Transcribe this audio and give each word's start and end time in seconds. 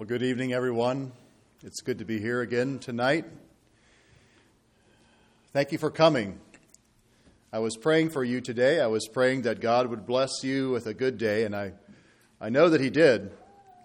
Well, 0.00 0.06
good 0.06 0.22
evening, 0.22 0.54
everyone. 0.54 1.12
It's 1.62 1.82
good 1.82 1.98
to 1.98 2.06
be 2.06 2.18
here 2.18 2.40
again 2.40 2.78
tonight. 2.78 3.26
Thank 5.52 5.72
you 5.72 5.76
for 5.76 5.90
coming. 5.90 6.40
I 7.52 7.58
was 7.58 7.76
praying 7.76 8.08
for 8.08 8.24
you 8.24 8.40
today. 8.40 8.80
I 8.80 8.86
was 8.86 9.06
praying 9.08 9.42
that 9.42 9.60
God 9.60 9.88
would 9.88 10.06
bless 10.06 10.42
you 10.42 10.70
with 10.70 10.86
a 10.86 10.94
good 10.94 11.18
day, 11.18 11.44
and 11.44 11.54
I, 11.54 11.74
I 12.40 12.48
know 12.48 12.70
that 12.70 12.80
He 12.80 12.88
did. 12.88 13.30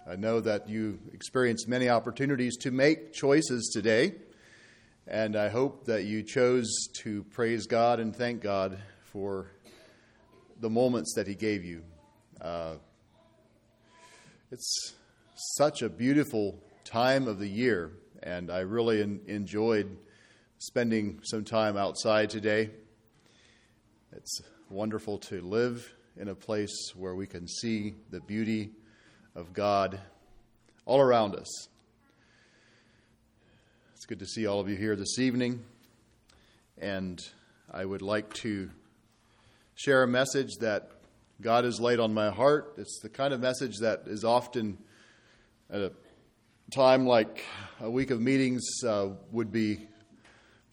I 0.07 0.15
know 0.15 0.39
that 0.39 0.69
you 0.69 0.99
experienced 1.11 1.67
many 1.67 1.89
opportunities 1.89 2.55
to 2.59 2.71
make 2.71 3.11
choices 3.11 3.69
today, 3.73 4.15
and 5.05 5.35
I 5.35 5.49
hope 5.49 5.83
that 5.87 6.05
you 6.05 6.23
chose 6.23 6.87
to 7.01 7.23
praise 7.23 7.67
God 7.67 7.99
and 7.99 8.15
thank 8.15 8.41
God 8.41 8.77
for 9.11 9.47
the 10.61 10.69
moments 10.69 11.13
that 11.15 11.27
He 11.27 11.35
gave 11.35 11.65
you. 11.65 11.83
Uh, 12.39 12.75
it's 14.49 14.93
such 15.35 15.81
a 15.81 15.89
beautiful 15.89 16.57
time 16.85 17.27
of 17.27 17.39
the 17.39 17.47
year, 17.47 17.91
and 18.23 18.49
I 18.49 18.59
really 18.59 19.01
en- 19.01 19.19
enjoyed 19.27 19.97
spending 20.59 21.19
some 21.23 21.43
time 21.43 21.75
outside 21.75 22.29
today. 22.29 22.69
It's 24.13 24.41
wonderful 24.69 25.17
to 25.17 25.41
live 25.41 25.93
in 26.15 26.29
a 26.29 26.35
place 26.35 26.93
where 26.95 27.15
we 27.15 27.27
can 27.27 27.49
see 27.49 27.95
the 28.11 28.21
beauty 28.21 28.71
of 29.35 29.51
God 29.51 29.99
all 30.85 31.01
around 31.01 31.35
us. 31.35 31.67
It's 33.95 34.05
good 34.05 34.19
to 34.19 34.25
see 34.25 34.47
all 34.47 34.61
of 34.61 34.69
you 34.69 34.77
here 34.77 34.95
this 34.95 35.19
evening, 35.19 35.65
and 36.77 37.19
I 37.69 37.83
would 37.83 38.01
like 38.01 38.33
to 38.35 38.69
share 39.73 40.03
a 40.03 40.07
message 40.07 40.51
that 40.61 40.91
God 41.41 41.65
has 41.65 41.81
laid 41.81 41.99
on 41.99 42.13
my 42.13 42.29
heart. 42.29 42.75
It's 42.77 43.01
the 43.01 43.09
kind 43.09 43.33
of 43.33 43.41
message 43.41 43.79
that 43.81 44.03
is 44.05 44.23
often 44.23 44.77
at 45.69 45.81
a 45.81 45.91
time 46.71 47.05
like 47.07 47.43
a 47.79 47.89
week 47.89 48.11
of 48.11 48.21
meetings 48.21 48.63
uh, 48.85 49.07
would 49.31 49.51
be 49.51 49.87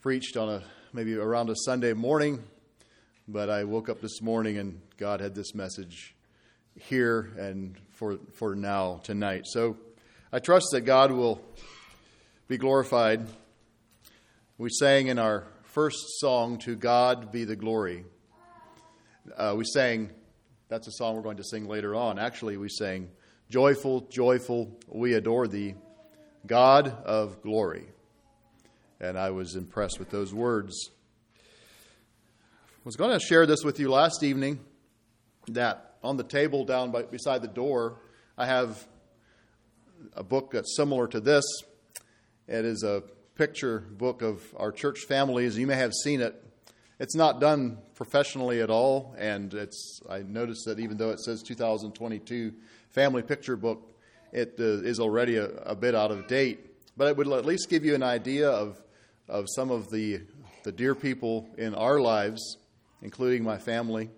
preached 0.01 0.37
on 0.37 0.49
a 0.49 0.63
maybe 0.93 1.15
around 1.15 1.49
a 1.49 1.55
Sunday 1.55 1.93
morning, 1.93 2.43
but 3.27 3.49
I 3.49 3.63
woke 3.63 3.89
up 3.89 4.01
this 4.01 4.21
morning 4.21 4.57
and 4.57 4.79
God 4.97 5.19
had 5.19 5.33
this 5.33 5.55
message 5.55 6.15
here 6.79 7.31
and 7.37 7.75
for 7.89 8.19
for 8.33 8.55
now 8.55 9.01
tonight. 9.03 9.43
So 9.45 9.77
I 10.31 10.39
trust 10.39 10.67
that 10.73 10.81
God 10.81 11.11
will 11.11 11.41
be 12.47 12.57
glorified. 12.57 13.25
We 14.59 14.69
sang 14.69 15.07
in 15.07 15.17
our 15.17 15.45
first 15.63 15.97
song, 16.19 16.59
"To 16.59 16.75
God 16.75 17.31
Be 17.31 17.45
the 17.45 17.55
Glory." 17.55 18.05
Uh, 19.35 19.55
we 19.57 19.63
sang. 19.65 20.11
That's 20.67 20.87
a 20.87 20.91
song 20.91 21.15
we're 21.15 21.23
going 21.23 21.37
to 21.37 21.43
sing 21.43 21.67
later 21.67 21.95
on. 21.95 22.19
Actually, 22.19 22.57
we 22.57 22.69
sang 22.69 23.09
Joyful, 23.53 24.01
joyful, 24.09 24.75
we 24.87 25.13
adore 25.13 25.47
thee, 25.47 25.75
God 26.47 26.87
of 27.05 27.43
glory. 27.43 27.85
And 28.99 29.15
I 29.15 29.29
was 29.29 29.55
impressed 29.55 29.99
with 29.99 30.09
those 30.09 30.33
words. 30.33 30.89
I 31.37 32.81
was 32.83 32.95
going 32.95 33.11
to 33.11 33.23
share 33.23 33.45
this 33.45 33.63
with 33.63 33.79
you 33.79 33.91
last 33.91 34.23
evening 34.23 34.59
that 35.49 35.97
on 36.01 36.17
the 36.17 36.23
table 36.23 36.65
down 36.65 36.89
by, 36.89 37.03
beside 37.03 37.43
the 37.43 37.47
door, 37.47 37.99
I 38.39 38.47
have 38.47 38.87
a 40.13 40.23
book 40.23 40.49
that's 40.49 40.75
similar 40.75 41.07
to 41.09 41.19
this. 41.19 41.43
It 42.47 42.65
is 42.65 42.81
a 42.81 43.03
picture 43.35 43.81
book 43.81 44.23
of 44.23 44.41
our 44.57 44.71
church 44.71 45.01
families. 45.01 45.59
You 45.59 45.67
may 45.67 45.75
have 45.75 45.93
seen 45.93 46.21
it. 46.21 46.43
It's 46.99 47.15
not 47.15 47.39
done 47.39 47.77
professionally 47.93 48.61
at 48.61 48.71
all, 48.71 49.13
and 49.17 49.53
it's. 49.53 49.99
I 50.09 50.23
noticed 50.23 50.65
that 50.65 50.79
even 50.79 50.97
though 50.97 51.11
it 51.11 51.19
says 51.19 51.43
2022 51.43 52.53
family 52.93 53.23
picture 53.23 53.55
book, 53.55 53.91
it 54.31 54.55
uh, 54.59 54.63
is 54.63 54.99
already 54.99 55.37
a, 55.37 55.47
a, 55.63 55.75
bit 55.75 55.95
out 55.95 56.11
of 56.11 56.27
date. 56.27 56.59
But 56.95 57.07
it 57.07 57.17
would 57.17 57.27
at 57.27 57.45
least 57.45 57.69
give 57.69 57.83
you 57.83 57.95
an 57.95 58.03
idea 58.03 58.49
of, 58.49 58.81
of 59.27 59.47
some 59.55 59.71
of 59.71 59.89
the, 59.89 60.21
the 60.63 60.71
dear 60.71 60.93
people 60.93 61.49
in 61.57 61.73
our 61.73 61.99
lives, 61.99 62.57
including 63.01 63.43
my 63.43 63.57
family 63.57 64.11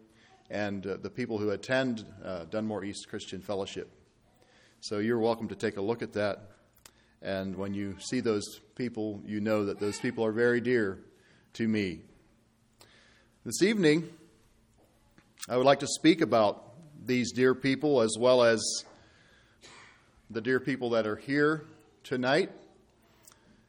and 0.49 0.85
uh, 0.85 0.97
the 0.97 1.09
people 1.09 1.37
who 1.37 1.51
attend 1.51 2.05
uh, 2.23 2.43
Dunmore 2.45 2.83
East 2.83 3.07
Christian 3.09 3.41
Fellowship. 3.41 3.89
So 4.81 4.99
you're 4.99 5.19
welcome 5.19 5.47
to 5.47 5.55
take 5.55 5.77
a 5.77 5.81
look 5.81 6.01
at 6.01 6.13
that. 6.13 6.51
And 7.21 7.55
when 7.55 7.73
you 7.73 7.95
see 7.99 8.19
those 8.19 8.59
people, 8.75 9.21
you 9.25 9.39
know 9.39 9.65
that 9.65 9.79
those 9.79 9.97
people 9.99 10.23
are 10.25 10.33
very 10.33 10.59
dear 10.61 10.99
to 11.53 11.67
me. 11.67 12.01
This 13.45 13.63
evening, 13.63 14.09
I 15.47 15.55
would 15.55 15.65
like 15.65 15.79
to 15.79 15.87
speak 15.87 16.21
about 16.21 16.74
these 17.05 17.31
dear 17.31 17.53
people 17.53 18.01
as 18.01 18.15
well 18.19 18.43
as 18.43 18.61
the 20.29 20.41
dear 20.41 20.59
people 20.59 20.89
that 20.91 21.05
are 21.05 21.15
here 21.15 21.65
tonight 22.03 22.51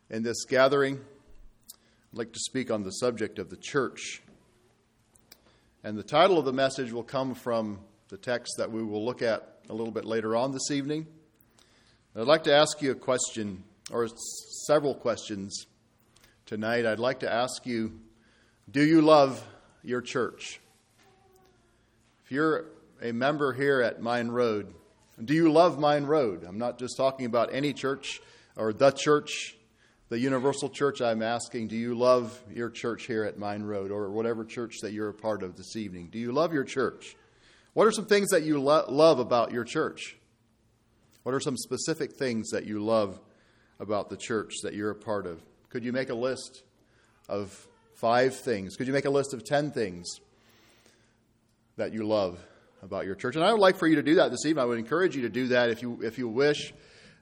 in 0.08 0.22
this 0.22 0.44
gathering. 0.46 0.94
I'd 2.12 2.18
like 2.18 2.32
to 2.32 2.38
speak 2.38 2.70
on 2.70 2.82
the 2.82 2.92
subject 2.92 3.38
of 3.38 3.50
the 3.50 3.56
church. 3.56 4.22
And 5.84 5.98
the 5.98 6.02
title 6.02 6.38
of 6.38 6.46
the 6.46 6.52
message 6.52 6.92
will 6.92 7.02
come 7.02 7.34
from 7.34 7.80
the 8.08 8.16
text 8.16 8.54
that 8.56 8.72
we 8.72 8.82
will 8.82 9.04
look 9.04 9.20
at 9.20 9.58
a 9.68 9.74
little 9.74 9.92
bit 9.92 10.06
later 10.06 10.34
on 10.34 10.52
this 10.52 10.70
evening. 10.70 11.06
I'd 12.16 12.26
like 12.26 12.44
to 12.44 12.54
ask 12.54 12.80
you 12.80 12.92
a 12.92 12.94
question, 12.94 13.62
or 13.90 14.08
several 14.66 14.94
questions 14.94 15.66
tonight. 16.46 16.86
I'd 16.86 16.98
like 16.98 17.20
to 17.20 17.30
ask 17.30 17.66
you 17.66 18.00
Do 18.70 18.82
you 18.82 19.02
love 19.02 19.44
your 19.82 20.00
church? 20.00 20.58
If 22.24 22.32
you're 22.32 22.66
a 23.02 23.12
member 23.12 23.52
here 23.52 23.82
at 23.82 24.00
Mine 24.00 24.28
Road. 24.28 24.74
Do 25.22 25.34
you 25.34 25.50
love 25.50 25.78
Mine 25.78 26.04
Road? 26.04 26.44
I'm 26.44 26.58
not 26.58 26.78
just 26.78 26.96
talking 26.96 27.26
about 27.26 27.52
any 27.52 27.72
church 27.72 28.20
or 28.56 28.72
the 28.72 28.90
church, 28.90 29.56
the 30.08 30.18
universal 30.18 30.68
church. 30.68 31.00
I'm 31.00 31.22
asking, 31.22 31.68
do 31.68 31.76
you 31.76 31.94
love 31.94 32.42
your 32.52 32.70
church 32.70 33.06
here 33.06 33.24
at 33.24 33.38
Mine 33.38 33.62
Road 33.62 33.90
or 33.90 34.10
whatever 34.10 34.44
church 34.44 34.76
that 34.82 34.92
you're 34.92 35.08
a 35.08 35.14
part 35.14 35.42
of 35.42 35.56
this 35.56 35.76
evening? 35.76 36.08
Do 36.10 36.18
you 36.18 36.32
love 36.32 36.52
your 36.52 36.64
church? 36.64 37.16
What 37.72 37.86
are 37.86 37.92
some 37.92 38.06
things 38.06 38.30
that 38.30 38.42
you 38.42 38.60
lo- 38.60 38.86
love 38.88 39.18
about 39.18 39.52
your 39.52 39.64
church? 39.64 40.16
What 41.22 41.34
are 41.34 41.40
some 41.40 41.56
specific 41.56 42.12
things 42.12 42.50
that 42.50 42.66
you 42.66 42.82
love 42.82 43.20
about 43.80 44.10
the 44.10 44.16
church 44.16 44.54
that 44.62 44.74
you're 44.74 44.90
a 44.90 44.94
part 44.94 45.26
of? 45.26 45.40
Could 45.70 45.84
you 45.84 45.92
make 45.92 46.08
a 46.08 46.14
list 46.14 46.62
of 47.28 47.66
five 47.94 48.34
things? 48.36 48.76
Could 48.76 48.86
you 48.86 48.92
make 48.92 49.04
a 49.04 49.10
list 49.10 49.34
of 49.34 49.44
ten 49.44 49.70
things 49.70 50.06
that 51.76 51.92
you 51.92 52.06
love 52.06 52.38
about 52.82 53.06
your 53.06 53.14
church. 53.14 53.36
And 53.36 53.44
I 53.44 53.52
would 53.52 53.60
like 53.60 53.76
for 53.76 53.86
you 53.86 53.96
to 53.96 54.02
do 54.02 54.16
that 54.16 54.30
this 54.30 54.44
evening. 54.46 54.62
I 54.62 54.66
would 54.66 54.78
encourage 54.78 55.16
you 55.16 55.22
to 55.22 55.28
do 55.28 55.48
that 55.48 55.70
if 55.70 55.82
you, 55.82 56.00
if 56.02 56.18
you 56.18 56.28
wish. 56.28 56.72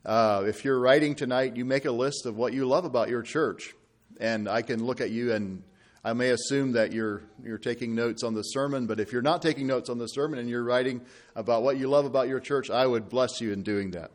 Uh, 0.05 0.45
if 0.47 0.65
you're 0.65 0.79
writing 0.79 1.15
tonight, 1.15 1.57
you 1.57 1.65
make 1.65 1.85
a 1.85 1.91
list 1.91 2.27
of 2.27 2.37
what 2.37 2.53
you 2.53 2.67
love 2.67 2.85
about 2.85 3.09
your 3.09 3.23
church. 3.23 3.75
And 4.21 4.49
I 4.49 4.63
can 4.63 4.85
look 4.85 5.01
at 5.01 5.11
you 5.11 5.33
and 5.33 5.63
I 6.05 6.13
may 6.13 6.31
assume 6.31 6.73
that 6.73 6.93
you're, 6.93 7.23
you're 7.43 7.57
taking 7.57 7.95
notes 7.95 8.23
on 8.23 8.35
the 8.35 8.43
sermon, 8.43 8.87
but 8.87 9.01
if 9.01 9.11
you're 9.11 9.23
not 9.23 9.41
taking 9.41 9.67
notes 9.67 9.89
on 9.89 9.97
the 9.97 10.07
sermon 10.07 10.39
and 10.39 10.51
you're 10.51 10.63
writing 10.63 11.01
about 11.35 11.63
what 11.63 11.79
you 11.79 11.89
love 11.89 12.05
about 12.05 12.29
your 12.29 12.41
church, 12.41 12.69
I 12.69 12.87
would 12.87 13.09
bless 13.09 13.41
you 13.41 13.53
in 13.53 13.63
doing 13.63 13.93
that. 13.93 14.11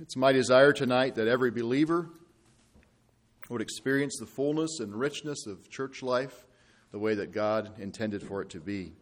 It's 0.00 0.16
my 0.16 0.32
desire 0.32 0.74
tonight 0.74 1.14
that 1.14 1.28
every 1.28 1.50
believer 1.50 2.10
would 3.48 3.62
experience 3.62 4.18
the 4.18 4.26
fullness 4.26 4.80
and 4.80 4.94
richness 4.94 5.46
of 5.46 5.70
church 5.70 6.02
life 6.02 6.44
the 6.94 7.00
way 7.00 7.16
that 7.16 7.32
God 7.32 7.72
intended 7.80 8.22
for 8.22 8.40
it 8.40 8.50
to 8.50 8.60
be. 8.60 8.92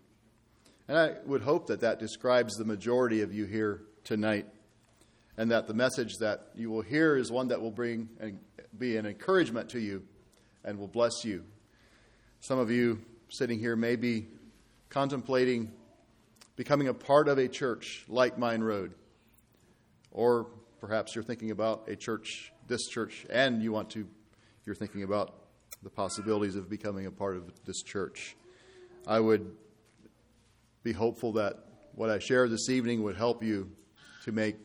And 0.88 0.96
I 0.96 1.16
would 1.26 1.42
hope 1.42 1.66
that 1.66 1.80
that 1.80 1.98
describes 1.98 2.54
the 2.54 2.64
majority 2.64 3.20
of 3.20 3.34
you 3.34 3.44
here 3.44 3.82
tonight, 4.02 4.46
and 5.36 5.50
that 5.50 5.66
the 5.66 5.74
message 5.74 6.14
that 6.20 6.52
you 6.54 6.70
will 6.70 6.80
hear 6.80 7.18
is 7.18 7.30
one 7.30 7.48
that 7.48 7.60
will 7.60 7.70
bring 7.70 8.08
and 8.18 8.38
be 8.78 8.96
an 8.96 9.04
encouragement 9.04 9.68
to 9.68 9.78
you 9.78 10.04
and 10.64 10.78
will 10.78 10.88
bless 10.88 11.22
you. 11.22 11.44
Some 12.40 12.58
of 12.58 12.70
you 12.70 12.98
sitting 13.28 13.58
here 13.58 13.76
may 13.76 13.96
be 13.96 14.26
contemplating 14.88 15.70
becoming 16.56 16.88
a 16.88 16.94
part 16.94 17.28
of 17.28 17.36
a 17.36 17.46
church 17.46 18.06
like 18.08 18.38
Mine 18.38 18.62
Road, 18.62 18.94
or 20.10 20.46
perhaps 20.80 21.14
you're 21.14 21.24
thinking 21.24 21.50
about 21.50 21.88
a 21.88 21.96
church, 21.96 22.54
this 22.68 22.86
church, 22.88 23.26
and 23.28 23.62
you 23.62 23.70
want 23.70 23.90
to, 23.90 24.08
you're 24.64 24.74
thinking 24.74 25.02
about 25.02 25.41
the 25.82 25.90
possibilities 25.90 26.56
of 26.56 26.68
becoming 26.68 27.06
a 27.06 27.10
part 27.10 27.36
of 27.36 27.50
this 27.64 27.82
church. 27.82 28.36
I 29.06 29.18
would 29.18 29.50
be 30.82 30.92
hopeful 30.92 31.32
that 31.32 31.56
what 31.94 32.10
I 32.10 32.18
share 32.18 32.48
this 32.48 32.68
evening 32.68 33.02
would 33.02 33.16
help 33.16 33.42
you 33.42 33.70
to 34.24 34.32
make 34.32 34.56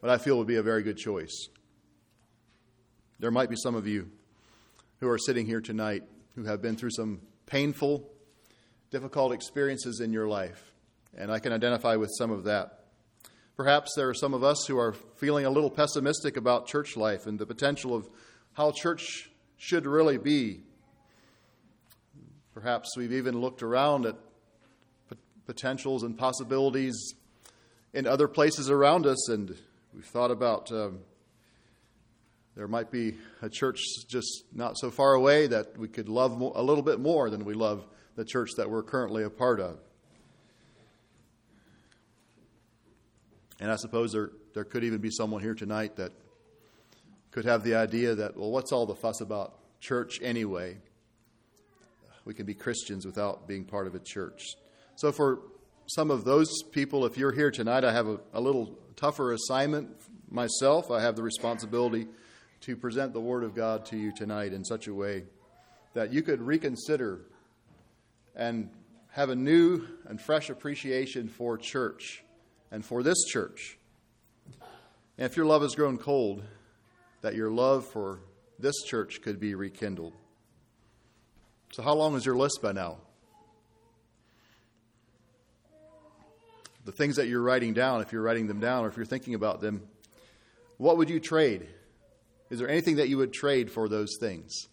what 0.00 0.10
I 0.10 0.18
feel 0.18 0.38
would 0.38 0.46
be 0.46 0.56
a 0.56 0.62
very 0.62 0.82
good 0.82 0.96
choice. 0.96 1.48
There 3.18 3.30
might 3.30 3.50
be 3.50 3.56
some 3.56 3.74
of 3.74 3.86
you 3.86 4.10
who 4.98 5.08
are 5.08 5.18
sitting 5.18 5.46
here 5.46 5.60
tonight 5.60 6.04
who 6.34 6.44
have 6.44 6.62
been 6.62 6.76
through 6.76 6.90
some 6.90 7.20
painful, 7.46 8.08
difficult 8.90 9.32
experiences 9.32 10.00
in 10.00 10.12
your 10.12 10.26
life, 10.26 10.72
and 11.16 11.30
I 11.30 11.38
can 11.38 11.52
identify 11.52 11.96
with 11.96 12.10
some 12.16 12.30
of 12.30 12.44
that. 12.44 12.84
Perhaps 13.56 13.92
there 13.94 14.08
are 14.08 14.14
some 14.14 14.32
of 14.32 14.42
us 14.42 14.64
who 14.66 14.78
are 14.78 14.94
feeling 15.16 15.44
a 15.44 15.50
little 15.50 15.70
pessimistic 15.70 16.38
about 16.38 16.66
church 16.66 16.96
life 16.96 17.26
and 17.26 17.38
the 17.38 17.44
potential 17.44 17.94
of 17.94 18.08
how 18.54 18.72
church 18.72 19.29
should 19.60 19.84
really 19.84 20.16
be. 20.16 20.62
Perhaps 22.54 22.96
we've 22.96 23.12
even 23.12 23.38
looked 23.38 23.62
around 23.62 24.06
at 24.06 24.16
potentials 25.44 26.02
and 26.02 26.16
possibilities 26.16 27.14
in 27.92 28.06
other 28.06 28.26
places 28.26 28.70
around 28.70 29.06
us, 29.06 29.28
and 29.28 29.54
we've 29.94 30.06
thought 30.06 30.30
about 30.30 30.72
um, 30.72 31.00
there 32.56 32.66
might 32.66 32.90
be 32.90 33.18
a 33.42 33.50
church 33.50 33.80
just 34.08 34.44
not 34.50 34.78
so 34.78 34.90
far 34.90 35.12
away 35.12 35.46
that 35.46 35.76
we 35.76 35.88
could 35.88 36.08
love 36.08 36.32
a 36.40 36.62
little 36.62 36.82
bit 36.82 36.98
more 36.98 37.28
than 37.28 37.44
we 37.44 37.52
love 37.52 37.84
the 38.16 38.24
church 38.24 38.48
that 38.56 38.70
we're 38.70 38.82
currently 38.82 39.24
a 39.24 39.30
part 39.30 39.60
of. 39.60 39.78
And 43.60 43.70
I 43.70 43.76
suppose 43.76 44.12
there, 44.12 44.30
there 44.54 44.64
could 44.64 44.84
even 44.84 45.02
be 45.02 45.10
someone 45.10 45.42
here 45.42 45.54
tonight 45.54 45.96
that 45.96 46.12
could 47.30 47.44
have 47.44 47.62
the 47.62 47.74
idea 47.74 48.14
that, 48.14 48.36
well, 48.36 48.50
what's 48.50 48.72
all 48.72 48.86
the 48.86 48.94
fuss 48.94 49.20
about 49.20 49.54
church 49.80 50.20
anyway? 50.22 50.76
We 52.24 52.34
can 52.34 52.46
be 52.46 52.54
Christians 52.54 53.06
without 53.06 53.46
being 53.46 53.64
part 53.64 53.86
of 53.86 53.94
a 53.94 53.98
church. 53.98 54.42
So, 54.96 55.12
for 55.12 55.40
some 55.86 56.10
of 56.10 56.24
those 56.24 56.62
people, 56.70 57.06
if 57.06 57.16
you're 57.16 57.32
here 57.32 57.50
tonight, 57.50 57.84
I 57.84 57.92
have 57.92 58.06
a, 58.06 58.20
a 58.34 58.40
little 58.40 58.78
tougher 58.96 59.32
assignment 59.32 59.88
myself. 60.30 60.90
I 60.90 61.00
have 61.00 61.16
the 61.16 61.22
responsibility 61.22 62.06
to 62.62 62.76
present 62.76 63.12
the 63.12 63.20
Word 63.20 63.42
of 63.42 63.54
God 63.54 63.86
to 63.86 63.96
you 63.96 64.12
tonight 64.14 64.52
in 64.52 64.64
such 64.64 64.86
a 64.86 64.94
way 64.94 65.24
that 65.94 66.12
you 66.12 66.22
could 66.22 66.40
reconsider 66.40 67.22
and 68.36 68.70
have 69.12 69.30
a 69.30 69.34
new 69.34 69.86
and 70.06 70.20
fresh 70.20 70.50
appreciation 70.50 71.28
for 71.28 71.58
church 71.58 72.22
and 72.70 72.84
for 72.84 73.02
this 73.02 73.24
church. 73.24 73.78
And 75.18 75.26
if 75.26 75.36
your 75.36 75.46
love 75.46 75.62
has 75.62 75.74
grown 75.74 75.98
cold, 75.98 76.44
that 77.22 77.34
your 77.34 77.50
love 77.50 77.86
for 77.86 78.20
this 78.58 78.74
church 78.86 79.22
could 79.22 79.40
be 79.40 79.54
rekindled. 79.54 80.14
So, 81.72 81.82
how 81.82 81.94
long 81.94 82.14
is 82.16 82.26
your 82.26 82.36
list 82.36 82.60
by 82.62 82.72
now? 82.72 82.98
The 86.84 86.92
things 86.92 87.16
that 87.16 87.28
you're 87.28 87.42
writing 87.42 87.74
down, 87.74 88.00
if 88.00 88.12
you're 88.12 88.22
writing 88.22 88.46
them 88.46 88.58
down 88.58 88.84
or 88.84 88.88
if 88.88 88.96
you're 88.96 89.06
thinking 89.06 89.34
about 89.34 89.60
them, 89.60 89.82
what 90.78 90.96
would 90.96 91.10
you 91.10 91.20
trade? 91.20 91.68
Is 92.48 92.58
there 92.58 92.68
anything 92.68 92.96
that 92.96 93.08
you 93.08 93.18
would 93.18 93.32
trade 93.32 93.70
for 93.70 93.88
those 93.88 94.16
things? 94.18 94.66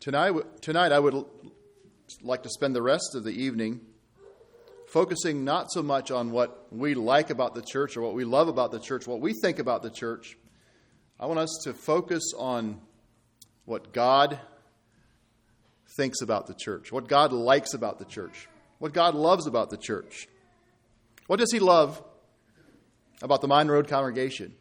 Tonight, 0.00 0.34
tonight 0.60 0.92
I 0.92 0.98
would 0.98 1.24
like 2.20 2.42
to 2.42 2.50
spend 2.50 2.76
the 2.76 2.82
rest 2.82 3.14
of 3.14 3.24
the 3.24 3.30
evening 3.30 3.80
focusing 4.94 5.42
not 5.42 5.72
so 5.72 5.82
much 5.82 6.12
on 6.12 6.30
what 6.30 6.68
we 6.70 6.94
like 6.94 7.30
about 7.30 7.52
the 7.52 7.60
church 7.60 7.96
or 7.96 8.00
what 8.00 8.14
we 8.14 8.22
love 8.22 8.46
about 8.46 8.70
the 8.70 8.78
church, 8.78 9.08
what 9.08 9.20
we 9.20 9.32
think 9.42 9.58
about 9.58 9.82
the 9.82 9.90
church. 9.90 10.38
I 11.18 11.26
want 11.26 11.40
us 11.40 11.62
to 11.64 11.74
focus 11.74 12.22
on 12.38 12.80
what 13.64 13.92
God 13.92 14.38
thinks 15.96 16.20
about 16.22 16.46
the 16.46 16.54
church, 16.54 16.92
what 16.92 17.08
God 17.08 17.32
likes 17.32 17.74
about 17.74 17.98
the 17.98 18.04
church, 18.04 18.48
what 18.78 18.92
God 18.92 19.16
loves 19.16 19.48
about 19.48 19.68
the 19.68 19.76
church. 19.76 20.28
What 21.26 21.40
does 21.40 21.50
He 21.50 21.58
love 21.58 22.00
about 23.20 23.40
the 23.40 23.48
Mine 23.48 23.66
Road 23.66 23.88
congregation? 23.88 24.54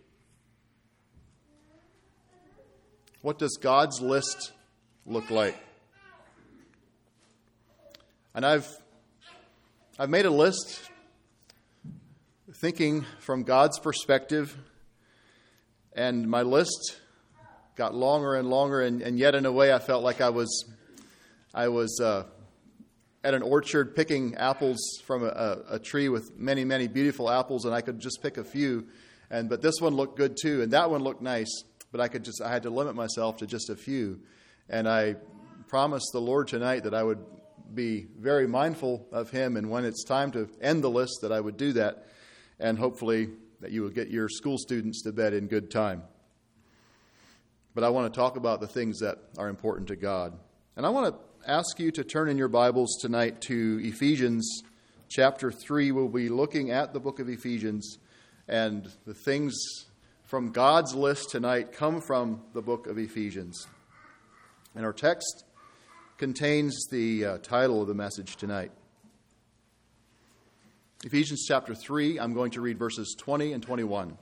What 3.21 3.37
does 3.37 3.59
God's 3.61 4.01
list 4.01 4.51
look 5.05 5.29
like? 5.29 5.55
And 8.33 8.43
I've, 8.43 8.67
I've 9.99 10.09
made 10.09 10.25
a 10.25 10.31
list 10.31 10.89
thinking 12.51 13.05
from 13.19 13.43
God's 13.43 13.77
perspective, 13.77 14.57
and 15.95 16.27
my 16.27 16.41
list 16.41 16.99
got 17.75 17.93
longer 17.93 18.33
and 18.33 18.49
longer, 18.49 18.81
and, 18.81 19.03
and 19.03 19.19
yet 19.19 19.35
in 19.35 19.45
a 19.45 19.51
way 19.51 19.71
I 19.71 19.77
felt 19.77 20.03
like 20.03 20.19
I 20.19 20.31
was, 20.31 20.65
I 21.53 21.67
was 21.67 21.99
uh, 22.01 22.23
at 23.23 23.35
an 23.35 23.43
orchard 23.43 23.95
picking 23.95 24.33
apples 24.33 24.79
from 25.05 25.25
a, 25.25 25.59
a, 25.69 25.77
tree 25.77 26.09
with 26.09 26.39
many, 26.39 26.65
many 26.65 26.87
beautiful 26.87 27.29
apples, 27.29 27.65
and 27.65 27.75
I 27.75 27.81
could 27.81 27.99
just 27.99 28.19
pick 28.23 28.37
a 28.37 28.43
few. 28.43 28.87
And 29.29 29.47
but 29.47 29.61
this 29.61 29.75
one 29.79 29.93
looked 29.93 30.17
good 30.17 30.35
too, 30.41 30.63
and 30.63 30.73
that 30.73 30.89
one 30.89 31.03
looked 31.03 31.21
nice, 31.21 31.65
but 31.91 32.01
I 32.01 32.07
could 32.07 32.23
just 32.23 32.41
I 32.41 32.49
had 32.49 32.63
to 32.63 32.71
limit 32.71 32.95
myself 32.95 33.37
to 33.37 33.45
just 33.45 33.69
a 33.69 33.75
few. 33.75 34.21
And 34.67 34.89
I 34.89 35.17
promised 35.67 36.09
the 36.13 36.19
Lord 36.19 36.47
tonight 36.47 36.85
that 36.85 36.95
I 36.95 37.03
would 37.03 37.23
be 37.75 38.07
very 38.19 38.47
mindful 38.47 39.07
of 39.11 39.29
him, 39.29 39.57
and 39.57 39.69
when 39.69 39.85
it's 39.85 40.03
time 40.03 40.31
to 40.31 40.49
end 40.61 40.83
the 40.83 40.89
list, 40.89 41.19
that 41.21 41.31
I 41.31 41.39
would 41.39 41.57
do 41.57 41.73
that, 41.73 42.07
and 42.59 42.77
hopefully 42.77 43.29
that 43.61 43.71
you 43.71 43.81
will 43.81 43.89
get 43.89 44.09
your 44.09 44.29
school 44.29 44.57
students 44.57 45.01
to 45.03 45.11
bed 45.11 45.33
in 45.33 45.47
good 45.47 45.71
time. 45.71 46.03
But 47.75 47.83
I 47.83 47.89
want 47.89 48.13
to 48.13 48.17
talk 48.17 48.35
about 48.37 48.59
the 48.61 48.67
things 48.67 48.99
that 48.99 49.17
are 49.37 49.49
important 49.49 49.87
to 49.87 49.95
God. 49.95 50.37
And 50.75 50.85
I 50.85 50.89
want 50.89 51.15
to 51.15 51.51
ask 51.51 51.79
you 51.79 51.91
to 51.91 52.03
turn 52.03 52.29
in 52.29 52.37
your 52.37 52.47
Bibles 52.47 52.97
tonight 53.01 53.41
to 53.41 53.79
Ephesians 53.83 54.61
chapter 55.09 55.51
3. 55.51 55.91
We'll 55.91 56.07
be 56.07 56.29
looking 56.29 56.71
at 56.71 56.93
the 56.93 56.99
book 56.99 57.19
of 57.19 57.29
Ephesians, 57.29 57.97
and 58.47 58.87
the 59.05 59.13
things 59.13 59.55
from 60.25 60.51
God's 60.51 60.93
list 60.95 61.29
tonight 61.29 61.71
come 61.71 62.01
from 62.01 62.41
the 62.53 62.61
book 62.61 62.87
of 62.87 62.97
Ephesians. 62.97 63.67
And 64.75 64.85
our 64.85 64.93
text 64.93 65.45
contains 66.17 66.87
the 66.91 67.25
uh, 67.25 67.37
title 67.39 67.81
of 67.81 67.87
the 67.87 67.93
message 67.93 68.35
tonight. 68.35 68.71
Ephesians 71.03 71.45
chapter 71.47 71.75
3, 71.75 72.19
I'm 72.19 72.33
going 72.33 72.51
to 72.51 72.61
read 72.61 72.77
verses 72.77 73.15
20 73.17 73.53
and 73.53 73.63
21. 73.63 74.17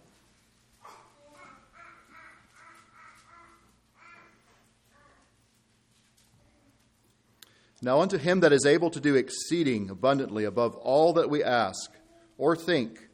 Now, 7.84 8.02
unto 8.02 8.18
him 8.18 8.42
that 8.42 8.54
is 8.54 8.66
able 8.66 8.92
to 8.92 9.00
do 9.00 9.16
exceeding 9.16 9.90
abundantly 9.90 10.46
above 10.46 10.76
all 10.76 11.14
that 11.14 11.30
we 11.30 11.44
ask 11.44 11.92
or 12.38 12.56
think, 12.56 13.10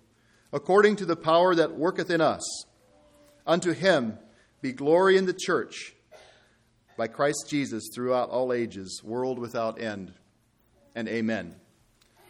according 0.52 0.98
to 0.98 1.06
the 1.06 1.16
power 1.16 1.56
that 1.56 1.78
worketh 1.78 2.10
in 2.10 2.20
us, 2.20 2.66
unto 3.46 3.72
him 3.72 4.20
be 4.62 4.74
glory 4.74 5.18
in 5.18 5.26
the 5.26 5.34
church 5.34 5.94
by 6.98 7.08
Christ 7.08 7.46
Jesus 7.48 7.90
throughout 7.94 8.30
all 8.30 8.52
ages, 8.52 9.02
world 9.04 9.38
without 9.38 9.80
end. 9.80 10.14
And 10.96 11.08
amen. 11.08 11.56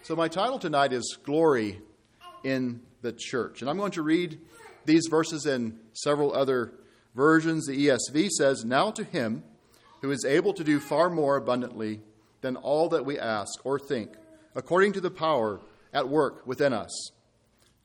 So, 0.03 0.15
my 0.15 0.27
title 0.27 0.59
tonight 0.59 0.91
is 0.91 1.17
Glory 1.23 1.81
in 2.43 2.81
the 3.01 3.13
Church. 3.13 3.61
And 3.61 3.69
I'm 3.69 3.77
going 3.77 3.93
to 3.93 4.03
read 4.03 4.39
these 4.85 5.07
verses 5.09 5.45
in 5.45 5.79
several 5.93 6.35
other 6.35 6.73
versions. 7.15 7.65
The 7.65 7.87
ESV 7.87 8.29
says, 8.29 8.65
Now 8.65 8.91
to 8.91 9.03
him 9.03 9.43
who 10.01 10.11
is 10.11 10.25
able 10.25 10.53
to 10.53 10.63
do 10.63 10.79
far 10.79 11.09
more 11.09 11.37
abundantly 11.37 12.01
than 12.41 12.57
all 12.57 12.89
that 12.89 13.05
we 13.05 13.17
ask 13.17 13.65
or 13.65 13.79
think, 13.79 14.11
according 14.53 14.93
to 14.93 15.01
the 15.01 15.09
power 15.09 15.61
at 15.93 16.09
work 16.09 16.45
within 16.45 16.73
us. 16.73 17.11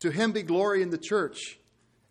To 0.01 0.11
him 0.11 0.33
be 0.33 0.43
glory 0.43 0.83
in 0.83 0.91
the 0.91 0.99
church 0.99 1.59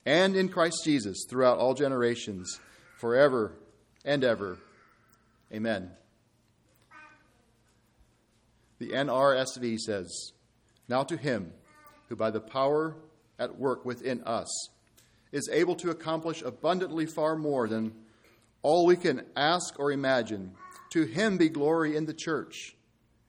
and 0.05 0.35
in 0.35 0.49
Christ 0.49 0.81
Jesus 0.85 1.25
throughout 1.29 1.57
all 1.57 1.73
generations, 1.73 2.59
forever 2.97 3.53
and 4.05 4.23
ever. 4.23 4.57
Amen. 5.53 5.91
The 8.79 8.89
NRSV 8.89 9.79
says, 9.79 10.31
Now 10.87 11.03
to 11.03 11.17
him 11.17 11.53
who 12.09 12.15
by 12.15 12.31
the 12.31 12.41
power 12.41 12.95
at 13.37 13.57
work 13.57 13.85
within 13.85 14.23
us 14.23 14.69
is 15.31 15.49
able 15.51 15.75
to 15.75 15.91
accomplish 15.91 16.41
abundantly 16.41 17.05
far 17.05 17.35
more 17.35 17.67
than 17.67 17.93
all 18.63 18.85
we 18.85 18.95
can 18.95 19.25
ask 19.35 19.79
or 19.79 19.91
imagine, 19.91 20.51
to 20.91 21.03
him 21.03 21.37
be 21.37 21.49
glory 21.49 21.95
in 21.95 22.05
the 22.05 22.13
church 22.13 22.75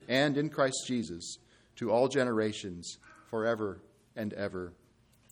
and 0.09 0.37
in 0.37 0.51
Christ 0.51 0.85
Jesus 0.87 1.39
to 1.77 1.91
all 1.91 2.09
generations, 2.09 2.99
forever 3.29 3.81
and 4.17 4.33
ever. 4.35 4.73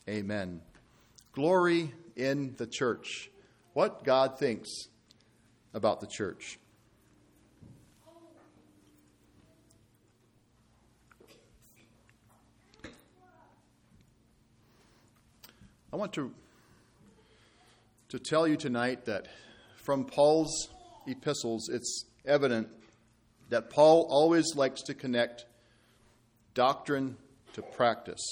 Amen. 0.09 0.61
Glory 1.33 1.93
in 2.17 2.55
the 2.57 2.67
church. 2.67 3.31
What 3.73 4.05
God 4.05 4.39
thinks 4.39 4.89
about 5.75 6.01
the 6.01 6.07
church. 6.07 6.59
I 15.93 15.97
want 15.97 16.13
to, 16.13 16.33
to 18.11 18.19
tell 18.21 18.47
you 18.47 18.57
tonight 18.57 19.07
that 19.07 19.27
from 19.77 20.05
Paul's 20.05 20.69
epistles, 21.07 21.69
it's 21.69 22.05
evident 22.25 22.69
that 23.49 23.71
Paul 23.71 24.07
always 24.09 24.55
likes 24.55 24.83
to 24.83 24.95
connect 24.95 25.47
doctrine 26.55 27.17
to 27.55 27.63
practice. 27.63 28.23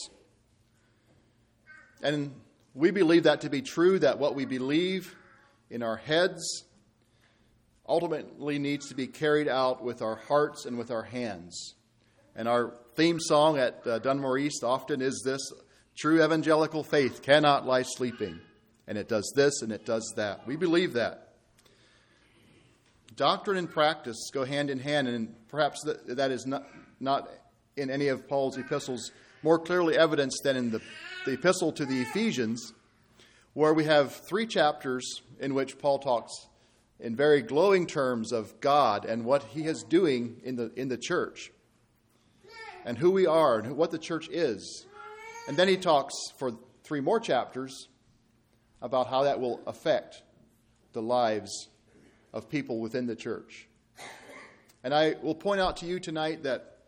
And 2.01 2.33
we 2.75 2.93
believe 2.93 3.25
that 3.25 3.41
to 3.41 3.51
be 3.51 3.61
true, 3.61 3.99
that 3.99 4.21
what 4.21 4.37
we 4.37 4.45
believe 4.45 5.17
in 5.69 5.83
our 5.83 5.97
heads 5.97 6.65
ultimately 7.89 8.59
needs 8.59 8.89
to 8.89 8.95
be 8.95 9.07
carried 9.07 9.49
out 9.49 9.83
with 9.83 10.03
our 10.03 10.17
hearts 10.17 10.67
and 10.67 10.77
with 10.77 10.91
our 10.91 11.03
hands. 11.03 11.75
And 12.37 12.47
our 12.47 12.75
theme 12.95 13.19
song 13.19 13.59
at 13.59 13.87
uh, 13.87 13.99
Dunmore 13.99 14.39
East 14.39 14.63
often 14.63 15.01
is 15.01 15.23
this 15.25 15.41
True 15.97 16.23
evangelical 16.23 16.85
faith 16.85 17.23
cannot 17.23 17.67
lie 17.67 17.83
sleeping, 17.83 18.39
and 18.87 18.97
it 18.97 19.09
does 19.09 19.33
this 19.35 19.63
and 19.63 19.73
it 19.73 19.85
does 19.85 20.13
that. 20.15 20.47
We 20.47 20.55
believe 20.55 20.93
that. 20.93 21.33
Doctrine 23.17 23.57
and 23.57 23.69
practice 23.69 24.31
go 24.33 24.45
hand 24.45 24.71
in 24.71 24.79
hand, 24.79 25.09
and 25.09 25.35
perhaps 25.49 25.83
that, 25.83 26.17
that 26.17 26.31
is 26.31 26.47
not 26.47 26.67
not 27.01 27.29
in 27.77 27.91
any 27.91 28.09
of 28.09 28.29
Paul's 28.29 28.57
epistles 28.59 29.11
more 29.43 29.59
clearly 29.59 29.97
evidenced 29.97 30.41
than 30.45 30.57
in 30.57 30.71
the, 30.71 30.81
the 31.25 31.33
epistle 31.33 31.73
to 31.73 31.85
the 31.85 32.01
Ephesians, 32.03 32.73
where 33.55 33.75
we 33.75 33.85
have 33.85 34.13
three 34.29 34.47
chapters 34.47 35.23
in 35.41 35.55
which 35.55 35.79
Paul 35.79 35.99
talks 35.99 36.48
in 37.01 37.15
very 37.15 37.43
glowing 37.43 37.87
terms 37.87 38.33
of 38.33 38.61
God 38.61 39.05
and 39.05 39.25
what 39.25 39.45
he 39.45 39.65
is 39.65 39.83
doing 39.83 40.41
in 40.45 40.57
the, 40.57 40.73
in 40.77 40.89
the 40.89 40.99
church, 40.99 41.53
and 42.85 42.99
who 42.99 43.11
we 43.11 43.27
are, 43.27 43.59
and 43.59 43.77
what 43.77 43.91
the 43.91 43.99
church 43.99 44.29
is. 44.31 44.87
And 45.47 45.57
then 45.57 45.69
he 45.69 45.77
talks 45.77 46.15
for 46.37 46.53
three 46.85 47.01
more 47.01 47.21
chapters 47.21 47.89
about 48.83 49.09
how 49.09 49.25
that 49.25 49.41
will 49.41 49.61
affect 49.67 50.23
the 50.93 51.03
lives 51.03 51.69
of 52.33 52.49
people 52.49 52.81
within 52.81 53.07
the 53.07 53.17
church. 53.17 53.69
And 54.85 54.95
I 54.95 55.17
will 55.23 55.35
point 55.35 55.61
out 55.61 55.77
to 55.79 55.87
you 55.87 56.01
tonight 56.01 56.45
that 56.45 56.79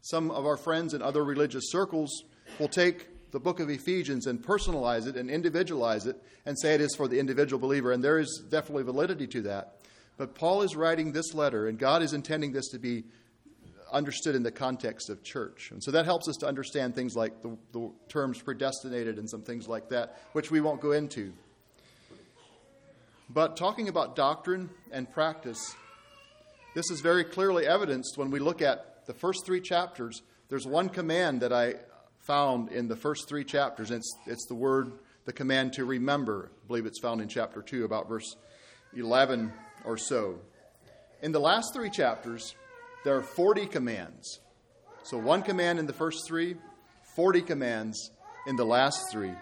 some 0.00 0.30
of 0.30 0.46
our 0.46 0.56
friends 0.56 0.94
in 0.94 1.02
other 1.02 1.24
religious 1.24 1.70
circles 1.70 2.24
will 2.58 2.68
take 2.68 3.06
the 3.30 3.40
book 3.40 3.60
of 3.60 3.70
Ephesians 3.70 4.26
and 4.26 4.42
personalize 4.42 5.06
it 5.06 5.16
and 5.16 5.30
individualize 5.30 6.06
it 6.06 6.20
and 6.46 6.58
say 6.58 6.74
it 6.74 6.80
is 6.80 6.94
for 6.96 7.08
the 7.08 7.18
individual 7.18 7.60
believer. 7.60 7.92
And 7.92 8.02
there 8.02 8.18
is 8.18 8.42
definitely 8.48 8.82
validity 8.84 9.26
to 9.28 9.42
that. 9.42 9.76
But 10.16 10.34
Paul 10.34 10.62
is 10.62 10.76
writing 10.76 11.12
this 11.12 11.32
letter, 11.32 11.68
and 11.68 11.78
God 11.78 12.02
is 12.02 12.12
intending 12.12 12.52
this 12.52 12.68
to 12.68 12.78
be 12.78 13.04
understood 13.92 14.34
in 14.34 14.42
the 14.42 14.52
context 14.52 15.10
of 15.10 15.22
church. 15.22 15.70
And 15.70 15.82
so 15.82 15.90
that 15.92 16.04
helps 16.04 16.28
us 16.28 16.36
to 16.36 16.46
understand 16.46 16.94
things 16.94 17.16
like 17.16 17.42
the, 17.42 17.56
the 17.72 17.90
terms 18.08 18.40
predestinated 18.40 19.18
and 19.18 19.28
some 19.28 19.42
things 19.42 19.66
like 19.66 19.88
that, 19.88 20.20
which 20.32 20.50
we 20.50 20.60
won't 20.60 20.80
go 20.80 20.92
into. 20.92 21.32
But 23.28 23.56
talking 23.56 23.88
about 23.88 24.16
doctrine 24.16 24.70
and 24.90 25.10
practice, 25.10 25.74
this 26.74 26.90
is 26.90 27.00
very 27.00 27.24
clearly 27.24 27.66
evidenced 27.66 28.18
when 28.18 28.30
we 28.30 28.40
look 28.40 28.60
at 28.60 29.06
the 29.06 29.14
first 29.14 29.46
three 29.46 29.60
chapters. 29.60 30.22
There's 30.48 30.66
one 30.66 30.88
command 30.88 31.40
that 31.42 31.52
I 31.52 31.76
found 32.20 32.70
in 32.70 32.88
the 32.88 32.96
first 32.96 33.28
three 33.28 33.44
chapters. 33.44 33.90
It's, 33.90 34.12
it's 34.26 34.46
the 34.46 34.54
word, 34.54 34.92
the 35.24 35.32
command 35.32 35.72
to 35.74 35.84
remember. 35.84 36.50
I 36.52 36.66
believe 36.66 36.86
it's 36.86 37.00
found 37.00 37.20
in 37.20 37.28
chapter 37.28 37.62
2, 37.62 37.84
about 37.84 38.08
verse 38.08 38.36
11 38.94 39.52
or 39.84 39.96
so. 39.96 40.38
In 41.22 41.32
the 41.32 41.40
last 41.40 41.74
three 41.74 41.90
chapters, 41.90 42.54
there 43.04 43.16
are 43.16 43.22
40 43.22 43.66
commands. 43.66 44.40
So, 45.02 45.18
one 45.18 45.42
command 45.42 45.78
in 45.78 45.86
the 45.86 45.92
first 45.92 46.26
three, 46.26 46.56
40 47.16 47.42
commands 47.42 48.10
in 48.46 48.56
the 48.56 48.64
last 48.64 49.10
three. 49.10 49.32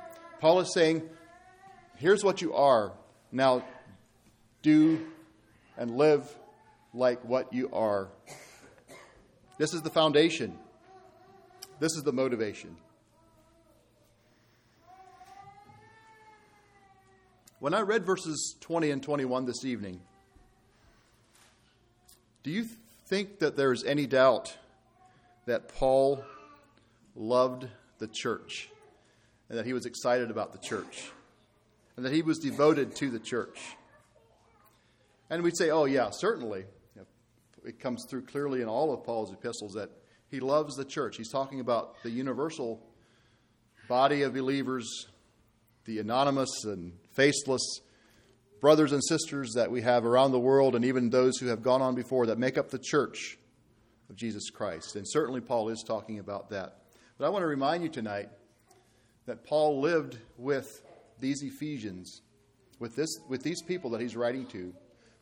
Paul 0.41 0.61
is 0.61 0.73
saying, 0.73 1.03
here's 1.97 2.23
what 2.23 2.41
you 2.41 2.55
are. 2.55 2.93
Now, 3.33 3.65
do 4.63 5.05
and 5.77 5.97
live 5.97 6.29
like 6.95 7.25
what 7.25 7.53
you 7.53 7.71
are. 7.73 8.09
This 9.59 9.75
is 9.75 9.83
the 9.83 9.91
foundation. 9.91 10.57
This 11.81 11.93
is 11.95 12.03
the 12.03 12.13
motivation. 12.13 12.77
When 17.61 17.73
I 17.73 17.81
read 17.81 18.05
verses 18.05 18.57
20 18.61 18.91
and 18.91 19.03
21 19.03 19.47
this 19.47 19.65
evening, 19.65 20.01
do 22.43 22.51
you 22.51 22.67
think 23.07 23.39
that 23.41 23.57
there's 23.57 23.85
any 23.85 24.07
doubt 24.07 24.57
that 25.47 25.69
Paul 25.69 26.25
loved 27.15 27.69
the 27.99 28.09
church 28.09 28.69
and 29.49 29.59
that 29.59 29.67
he 29.67 29.73
was 29.73 29.87
excited 29.87 30.31
about 30.31 30.53
the 30.53 30.59
church 30.59 31.11
and 31.97 32.05
that 32.05 32.13
he 32.13 32.23
was 32.23 32.39
devoted 32.39 32.97
to 32.97 33.11
the 33.11 33.21
church? 33.21 33.77
And 35.31 35.43
we'd 35.43 35.57
say, 35.57 35.71
oh, 35.71 35.85
yeah, 35.85 36.11
certainly. 36.11 36.65
It 37.65 37.81
comes 37.81 38.05
through 38.09 38.23
clearly 38.23 38.63
in 38.63 38.69
all 38.69 38.95
of 38.95 39.05
Paul's 39.05 39.33
epistles 39.33 39.75
that 39.75 39.91
he 40.31 40.41
loves 40.41 40.77
the 40.77 40.85
church. 40.85 41.17
He's 41.17 41.31
talking 41.31 41.61
about 41.61 42.03
the 42.03 42.11
universal 42.11 42.81
body 43.89 44.23
of 44.23 44.35
believers, 44.35 45.07
the 45.85 45.99
anonymous 45.99 46.65
and 46.65 46.93
faceless 47.13 47.81
brothers 48.61 48.93
and 48.93 49.03
sisters 49.03 49.53
that 49.55 49.71
we 49.71 49.83
have 49.83 50.05
around 50.05 50.33
the 50.33 50.39
world, 50.39 50.75
and 50.75 50.85
even 50.85 51.11
those 51.11 51.39
who 51.39 51.47
have 51.47 51.63
gone 51.63 51.81
on 51.81 51.95
before 51.95 52.27
that 52.27 52.39
make 52.39 52.59
up 52.59 52.71
the 52.71 52.79
church 52.79 53.39
of 54.11 54.17
Jesus 54.17 54.51
Christ. 54.51 54.97
And 54.97 55.09
certainly 55.09 55.41
Paul 55.41 55.69
is 55.69 55.85
talking 55.87 56.19
about 56.19 56.51
that. 56.51 56.79
But 57.17 57.27
I 57.27 57.29
want 57.31 57.43
to 57.43 57.47
remind 57.47 57.83
you 57.83 57.89
tonight 57.89 58.29
that 59.27 59.45
Paul 59.45 59.81
lived 59.81 60.19
with 60.37 60.83
these 61.21 61.43
Ephesians, 61.43 62.23
with, 62.79 62.97
this, 62.97 63.19
with 63.29 63.43
these 63.43 63.63
people 63.63 63.91
that 63.91 64.01
he's 64.01 64.17
writing 64.17 64.47
to, 64.47 64.73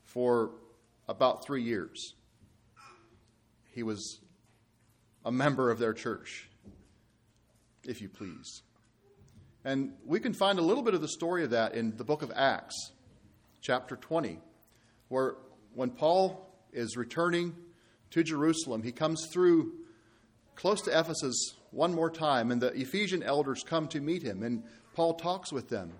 for 0.05 0.53
about 1.09 1.45
three 1.45 1.63
years. 1.63 2.15
He 3.73 3.83
was 3.83 4.21
a 5.26 5.33
member 5.33 5.73
of 5.73 5.80
their 5.80 5.92
church, 5.92 6.49
if 7.85 8.00
you 8.00 8.09
please. 8.09 8.62
And 9.64 9.95
we 10.04 10.21
can 10.21 10.33
find 10.33 10.61
a 10.61 10.62
little 10.62 10.85
bit 10.85 10.95
of 10.95 11.00
the 11.00 11.09
story 11.09 11.42
of 11.42 11.50
that 11.50 11.75
in 11.75 11.97
the 11.97 12.04
book 12.04 12.23
of 12.23 12.33
Acts 12.35 12.92
chapter 13.61 13.97
20, 13.97 14.38
where 15.09 15.35
when 15.75 15.90
Paul 15.90 16.49
is 16.73 16.97
returning 16.97 17.56
to 18.12 18.23
Jerusalem, 18.23 18.85
he 18.85 18.92
comes 18.92 19.26
through 19.33 19.73
close 20.54 20.80
to 20.83 20.97
Ephesus 20.97 21.56
one 21.73 21.92
more 21.92 22.09
time, 22.09 22.52
and 22.52 22.62
the 22.62 22.68
Ephesian 22.68 23.25
elders 23.25 23.64
come 23.66 23.88
to 23.88 24.00
meet 24.00 24.23
him, 24.23 24.45
and 24.45 24.62
Paul 24.95 25.14
talks 25.14 25.52
with 25.52 25.68
them. 25.68 25.92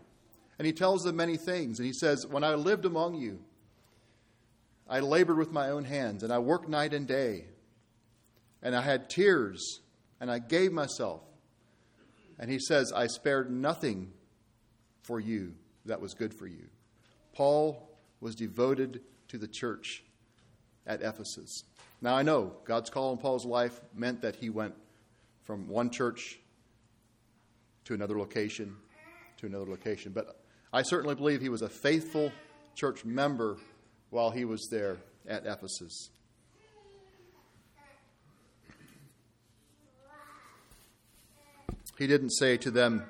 And 0.57 0.65
he 0.67 0.73
tells 0.73 1.03
them 1.03 1.17
many 1.17 1.37
things. 1.37 1.81
And 1.81 1.87
he 1.87 1.93
says, 1.93 2.27
When 2.27 2.45
I 2.45 2.55
lived 2.55 2.85
among 2.85 3.17
you, 3.17 3.41
I 4.89 5.01
labored 5.01 5.37
with 5.37 5.51
my 5.51 5.71
own 5.71 5.85
hands, 5.85 6.23
and 6.23 6.33
I 6.33 6.39
worked 6.39 6.69
night 6.69 6.95
and 6.95 7.09
day, 7.09 7.47
and 8.63 8.75
I 8.75 8.83
had 8.83 9.11
tears, 9.11 9.81
and 10.21 10.31
I 10.31 10.39
gave 10.39 10.73
myself. 10.73 11.23
And 12.39 12.51
he 12.51 12.59
says, 12.59 12.93
I 12.93 13.07
spared 13.07 13.51
nothing 13.51 14.13
for 15.03 15.21
you 15.21 15.55
that 15.87 16.01
was 16.01 16.15
good 16.15 16.35
for 16.35 16.47
you. 16.47 16.67
Paul 17.33 17.91
was 18.21 18.35
devoted 18.35 19.01
to 19.29 19.39
the 19.39 19.49
church 19.49 20.03
at 20.87 21.03
Ephesus. 21.03 21.63
Now, 22.01 22.15
I 22.15 22.23
know 22.23 22.53
God's 22.65 22.91
call 22.91 23.13
in 23.13 23.19
Paul's 23.19 23.47
life 23.47 23.81
meant 23.95 24.23
that 24.23 24.37
he 24.37 24.51
went 24.51 24.75
from 25.45 25.69
one 25.69 25.91
church 25.91 26.39
to 27.85 27.95
another 27.95 28.19
location 28.19 28.77
to 29.39 29.47
another 29.47 29.71
location, 29.71 30.13
but 30.13 30.41
I 30.73 30.83
certainly 30.83 31.15
believe 31.15 31.41
he 31.41 31.49
was 31.49 31.63
a 31.63 31.69
faithful 31.69 32.33
church 32.75 33.05
member 33.05 33.59
while 34.11 34.31
he 34.31 34.45
was 34.45 34.69
there 34.71 34.97
at 35.29 35.47
Ephesus. 35.47 36.11
He 41.99 42.07
didn't 42.07 42.31
say 42.31 42.59
to 42.59 42.71
them 42.71 43.05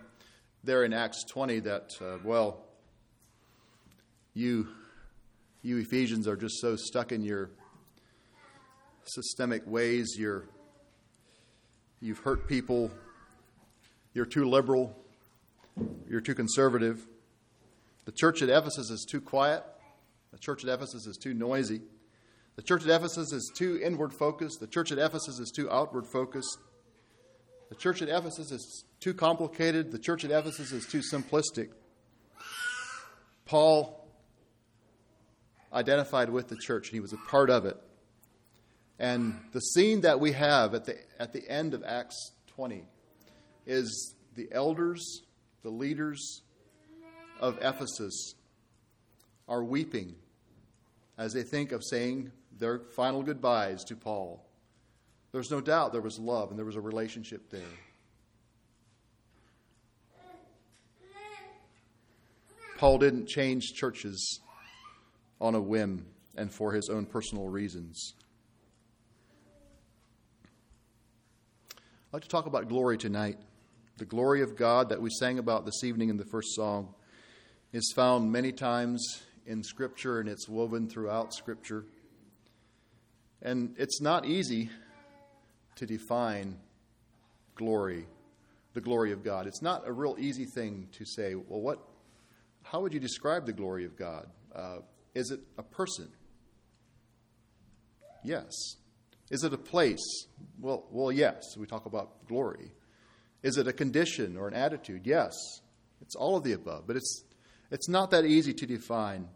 there 0.62 0.84
in 0.84 0.92
Acts 0.92 1.24
20 1.24 1.60
that, 1.60 1.94
uh, 2.00 2.18
well, 2.22 2.62
you, 4.32 4.68
you 5.62 5.78
Ephesians 5.78 6.28
are 6.28 6.36
just 6.36 6.60
so 6.60 6.76
stuck 6.76 7.10
in 7.10 7.22
your 7.22 7.50
systemic 9.04 9.66
ways. 9.66 10.14
You're, 10.16 10.44
you've 12.00 12.20
hurt 12.20 12.46
people. 12.46 12.92
You're 14.14 14.24
too 14.24 14.48
liberal. 14.48 14.96
You're 16.08 16.20
too 16.20 16.34
conservative. 16.34 17.04
The 18.04 18.12
church 18.12 18.40
at 18.40 18.48
Ephesus 18.48 18.90
is 18.90 19.04
too 19.10 19.20
quiet. 19.20 19.64
The 20.30 20.38
church 20.38 20.64
at 20.64 20.72
Ephesus 20.72 21.06
is 21.06 21.16
too 21.16 21.34
noisy. 21.34 21.80
The 22.54 22.62
church 22.62 22.84
at 22.84 22.90
Ephesus 22.90 23.32
is 23.32 23.50
too 23.52 23.80
inward 23.82 24.14
focused. 24.14 24.60
The 24.60 24.68
church 24.68 24.92
at 24.92 24.98
Ephesus 24.98 25.40
is 25.40 25.50
too 25.50 25.68
outward 25.70 26.06
focused. 26.06 26.58
The 27.68 27.74
church 27.74 28.00
at 28.02 28.08
Ephesus 28.08 28.52
is 28.52 28.84
too 29.00 29.12
complicated. 29.12 29.90
The 29.90 29.98
church 29.98 30.24
at 30.24 30.30
Ephesus 30.30 30.72
is 30.72 30.86
too 30.86 31.00
simplistic. 31.00 31.70
Paul 33.44 34.08
identified 35.72 36.30
with 36.30 36.48
the 36.48 36.56
church, 36.56 36.88
and 36.88 36.94
he 36.94 37.00
was 37.00 37.12
a 37.12 37.18
part 37.28 37.50
of 37.50 37.64
it. 37.64 37.76
And 38.98 39.38
the 39.52 39.60
scene 39.60 40.02
that 40.02 40.20
we 40.20 40.32
have 40.32 40.74
at 40.74 40.84
the, 40.84 40.96
at 41.18 41.32
the 41.32 41.48
end 41.48 41.74
of 41.74 41.84
Acts 41.84 42.32
20 42.54 42.84
is 43.66 44.14
the 44.34 44.48
elders, 44.52 45.22
the 45.62 45.70
leaders 45.70 46.42
of 47.40 47.58
Ephesus 47.60 48.34
are 49.48 49.62
weeping 49.62 50.14
as 51.18 51.32
they 51.32 51.42
think 51.42 51.72
of 51.72 51.82
saying 51.84 52.30
their 52.58 52.78
final 52.94 53.22
goodbyes 53.22 53.84
to 53.84 53.96
Paul. 53.96 54.45
There's 55.36 55.50
no 55.50 55.60
doubt 55.60 55.92
there 55.92 56.00
was 56.00 56.18
love 56.18 56.48
and 56.48 56.58
there 56.58 56.64
was 56.64 56.76
a 56.76 56.80
relationship 56.80 57.50
there. 57.50 57.60
Paul 62.78 62.96
didn't 62.96 63.26
change 63.26 63.74
churches 63.74 64.40
on 65.38 65.54
a 65.54 65.60
whim 65.60 66.06
and 66.36 66.50
for 66.50 66.72
his 66.72 66.88
own 66.88 67.04
personal 67.04 67.48
reasons. 67.48 68.14
I'd 71.70 72.14
like 72.14 72.22
to 72.22 72.30
talk 72.30 72.46
about 72.46 72.70
glory 72.70 72.96
tonight. 72.96 73.36
The 73.98 74.06
glory 74.06 74.40
of 74.40 74.56
God 74.56 74.88
that 74.88 75.02
we 75.02 75.10
sang 75.10 75.38
about 75.38 75.66
this 75.66 75.84
evening 75.84 76.08
in 76.08 76.16
the 76.16 76.24
first 76.24 76.54
song 76.54 76.94
is 77.74 77.92
found 77.94 78.32
many 78.32 78.52
times 78.52 79.22
in 79.44 79.62
Scripture 79.62 80.18
and 80.18 80.30
it's 80.30 80.48
woven 80.48 80.88
throughout 80.88 81.34
Scripture. 81.34 81.84
And 83.42 83.74
it's 83.76 84.00
not 84.00 84.24
easy 84.24 84.70
to 85.76 85.86
define 85.86 86.58
glory, 87.54 88.06
the 88.74 88.80
glory 88.80 89.12
of 89.12 89.24
God. 89.24 89.46
It's 89.46 89.62
not 89.62 89.86
a 89.86 89.92
real 89.92 90.16
easy 90.18 90.44
thing 90.44 90.88
to 90.92 91.04
say, 91.04 91.34
well, 91.34 91.60
what, 91.60 91.78
how 92.62 92.80
would 92.80 92.92
you 92.92 93.00
describe 93.00 93.46
the 93.46 93.52
glory 93.52 93.84
of 93.84 93.96
God? 93.96 94.26
Uh, 94.54 94.78
is 95.14 95.30
it 95.30 95.40
a 95.56 95.62
person? 95.62 96.08
Yes. 98.24 98.52
Is 99.30 99.44
it 99.44 99.52
a 99.52 99.58
place? 99.58 100.26
Well, 100.60 100.86
well, 100.90 101.12
yes. 101.12 101.56
We 101.56 101.66
talk 101.66 101.86
about 101.86 102.26
glory. 102.26 102.72
Is 103.42 103.56
it 103.56 103.68
a 103.68 103.72
condition 103.72 104.36
or 104.36 104.48
an 104.48 104.54
attitude? 104.54 105.02
Yes. 105.04 105.32
It's 106.00 106.14
all 106.14 106.36
of 106.36 106.44
the 106.44 106.52
above, 106.52 106.86
but 106.86 106.96
it's 106.96 107.24
it's 107.70 107.88
not 107.88 108.10
that 108.12 108.24
easy 108.24 108.52
to 108.54 108.66
define. 108.66 109.28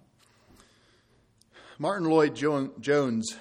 Martyn 1.78 2.08
Lloyd-Jones 2.08 3.36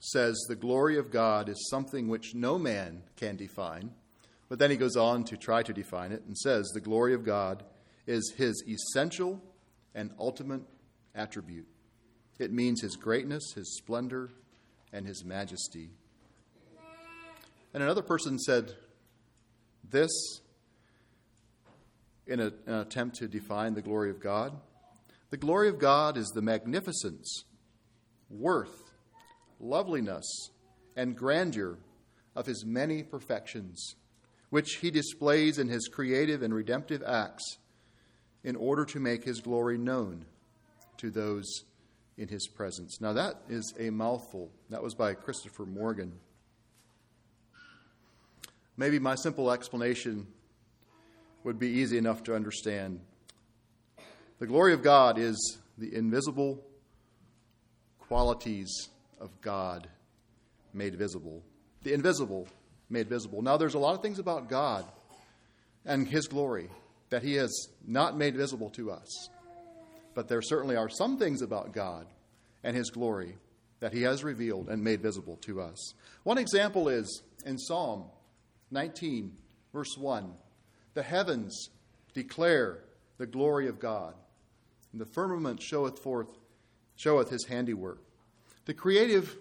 says 0.00 0.36
the 0.48 0.56
glory 0.56 0.98
of 0.98 1.10
God 1.10 1.48
is 1.48 1.68
something 1.70 2.08
which 2.08 2.34
no 2.34 2.58
man 2.58 3.02
can 3.16 3.36
define, 3.36 3.92
but 4.48 4.58
then 4.58 4.70
he 4.70 4.76
goes 4.76 4.96
on 4.96 5.24
to 5.24 5.36
try 5.36 5.62
to 5.62 5.72
define 5.72 6.10
it 6.10 6.22
and 6.26 6.36
says 6.36 6.68
the 6.68 6.80
glory 6.80 7.14
of 7.14 7.24
God 7.24 7.62
is 8.06 8.34
his 8.36 8.64
essential 8.66 9.40
and 9.94 10.10
ultimate 10.18 10.62
attribute. 11.14 11.66
It 12.38 12.52
means 12.52 12.80
his 12.80 12.96
greatness, 12.96 13.52
his 13.54 13.76
splendor, 13.76 14.30
and 14.92 15.06
his 15.06 15.24
majesty. 15.24 15.90
And 17.72 17.82
another 17.82 18.02
person 18.02 18.38
said 18.38 18.72
this 19.88 20.10
in 22.26 22.40
a, 22.40 22.52
an 22.66 22.74
attempt 22.74 23.16
to 23.16 23.28
define 23.28 23.74
the 23.74 23.82
glory 23.82 24.10
of 24.10 24.20
God. 24.20 24.56
The 25.30 25.36
glory 25.36 25.68
of 25.68 25.78
God 25.78 26.16
is 26.16 26.28
the 26.28 26.42
magnificence, 26.42 27.44
worth, 28.28 28.89
loveliness, 29.60 30.50
and 30.96 31.16
grandeur 31.16 31.78
of 32.34 32.46
his 32.46 32.64
many 32.64 33.02
perfections, 33.02 33.94
which 34.48 34.76
he 34.76 34.90
displays 34.90 35.58
in 35.58 35.68
his 35.68 35.88
creative 35.88 36.42
and 36.42 36.54
redemptive 36.54 37.02
acts 37.02 37.58
in 38.42 38.56
order 38.56 38.84
to 38.84 38.98
make 38.98 39.24
his 39.24 39.40
glory 39.40 39.78
known 39.78 40.24
to 40.96 41.10
those 41.10 41.64
in 42.16 42.28
his 42.28 42.46
presence. 42.48 43.00
Now, 43.00 43.12
that 43.12 43.42
is 43.48 43.74
a 43.78 43.90
mouthful. 43.90 44.50
That 44.70 44.82
was 44.82 44.94
by 44.94 45.14
Christopher 45.14 45.66
Morgan. 45.66 46.12
Maybe 48.76 48.98
my 48.98 49.14
simple 49.14 49.50
explanation 49.50 50.26
would 51.44 51.58
be 51.58 51.68
easy 51.68 51.98
enough 51.98 52.22
to 52.24 52.34
understand. 52.34 53.00
The 54.38 54.46
glory 54.46 54.72
of 54.72 54.82
God 54.82 55.18
is 55.18 55.58
the 55.76 55.94
invisible 55.94 56.62
qualities 57.98 58.88
of 59.20 59.40
God 59.40 59.88
made 60.72 60.94
visible. 60.94 61.42
The 61.82 61.92
invisible 61.92 62.48
made 62.88 63.08
visible. 63.08 63.42
Now, 63.42 63.56
there's 63.56 63.74
a 63.74 63.78
lot 63.78 63.94
of 63.94 64.02
things 64.02 64.18
about 64.18 64.48
God 64.48 64.84
and 65.84 66.06
His 66.06 66.26
glory 66.26 66.68
that 67.10 67.22
He 67.22 67.34
has 67.34 67.68
not 67.86 68.16
made 68.16 68.36
visible 68.36 68.70
to 68.70 68.90
us. 68.90 69.28
But 70.14 70.28
there 70.28 70.42
certainly 70.42 70.76
are 70.76 70.88
some 70.88 71.18
things 71.18 71.42
about 71.42 71.72
God 71.72 72.06
and 72.64 72.76
His 72.76 72.90
glory 72.90 73.36
that 73.80 73.92
He 73.92 74.02
has 74.02 74.24
revealed 74.24 74.68
and 74.68 74.82
made 74.82 75.00
visible 75.00 75.36
to 75.42 75.60
us. 75.60 75.94
One 76.24 76.38
example 76.38 76.88
is 76.88 77.22
in 77.46 77.58
Psalm 77.58 78.04
19, 78.70 79.32
verse 79.72 79.96
1 79.96 80.32
The 80.94 81.02
heavens 81.02 81.70
declare 82.12 82.84
the 83.18 83.26
glory 83.26 83.68
of 83.68 83.78
God, 83.78 84.14
and 84.92 85.00
the 85.00 85.06
firmament 85.06 85.62
showeth 85.62 85.98
forth 85.98 86.28
showeth 86.96 87.30
his 87.30 87.46
handiwork. 87.46 88.02
The 88.66 88.74
creative 88.74 89.36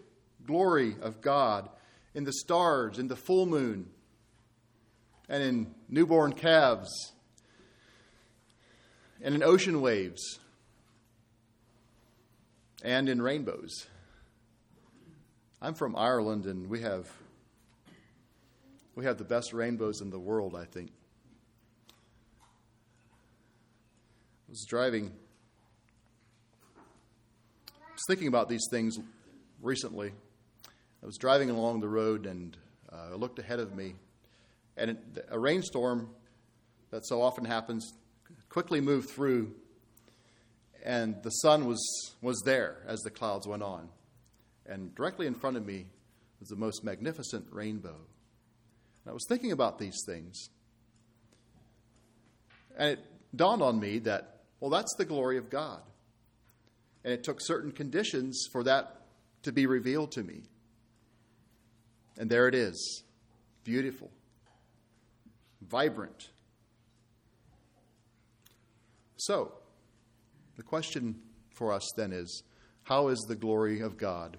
glory 0.45 0.95
of 1.01 1.21
God 1.21 1.69
in 2.13 2.23
the 2.23 2.33
stars, 2.33 2.97
in 2.97 3.07
the 3.07 3.15
full 3.15 3.45
moon, 3.45 3.89
and 5.27 5.43
in 5.43 5.75
newborn 5.87 6.33
calves, 6.33 7.13
and 9.21 9.35
in 9.35 9.43
ocean 9.43 9.81
waves, 9.81 10.39
and 12.83 13.09
in 13.09 13.21
rainbows. 13.21 13.87
I'm 15.61 15.73
from 15.73 15.95
Ireland, 15.95 16.45
and 16.45 16.69
we 16.69 16.81
have 16.81 17.07
we 18.95 19.05
have 19.05 19.17
the 19.17 19.23
best 19.23 19.53
rainbows 19.53 20.01
in 20.01 20.09
the 20.09 20.19
world, 20.19 20.55
I 20.55 20.65
think. 20.65 20.91
I 24.47 24.51
was 24.51 24.65
driving, 24.65 25.11
was 27.99 28.05
thinking 28.07 28.29
about 28.29 28.47
these 28.47 28.65
things 28.71 28.97
recently. 29.61 30.13
I 31.03 31.05
was 31.05 31.17
driving 31.17 31.49
along 31.49 31.81
the 31.81 31.89
road 31.89 32.25
and 32.25 32.55
uh, 32.89 33.13
looked 33.15 33.39
ahead 33.39 33.59
of 33.59 33.75
me, 33.75 33.95
and 34.77 34.97
a 35.29 35.37
rainstorm 35.37 36.09
that 36.91 37.05
so 37.05 37.21
often 37.21 37.43
happens 37.43 37.93
quickly 38.47 38.79
moved 38.79 39.09
through, 39.09 39.53
and 40.85 41.21
the 41.23 41.29
sun 41.29 41.65
was, 41.65 42.15
was 42.21 42.41
there 42.45 42.77
as 42.87 43.01
the 43.01 43.09
clouds 43.09 43.45
went 43.45 43.63
on. 43.63 43.89
And 44.65 44.95
directly 44.95 45.27
in 45.27 45.35
front 45.35 45.57
of 45.57 45.65
me 45.65 45.87
was 46.39 46.47
the 46.47 46.55
most 46.55 46.85
magnificent 46.85 47.47
rainbow. 47.51 47.97
And 49.03 49.09
I 49.09 49.11
was 49.11 49.25
thinking 49.27 49.51
about 49.51 49.77
these 49.77 49.97
things. 50.05 50.49
And 52.77 52.91
it 52.91 52.99
dawned 53.35 53.61
on 53.61 53.77
me 53.77 53.99
that, 53.99 54.43
well, 54.61 54.69
that's 54.69 54.95
the 54.97 55.03
glory 55.03 55.37
of 55.37 55.49
God. 55.49 55.81
And 57.03 57.13
it 57.13 57.23
took 57.23 57.39
certain 57.41 57.71
conditions 57.71 58.47
for 58.51 58.63
that 58.63 59.01
to 59.43 59.51
be 59.51 59.65
revealed 59.65 60.11
to 60.13 60.23
me. 60.23 60.43
And 62.17 62.29
there 62.29 62.47
it 62.47 62.55
is 62.55 63.03
beautiful, 63.63 64.11
vibrant. 65.61 66.29
So, 69.17 69.53
the 70.57 70.63
question 70.63 71.21
for 71.55 71.71
us 71.71 71.87
then 71.95 72.11
is 72.11 72.43
how 72.83 73.09
is 73.09 73.19
the 73.27 73.35
glory 73.35 73.81
of 73.81 73.97
God, 73.97 74.37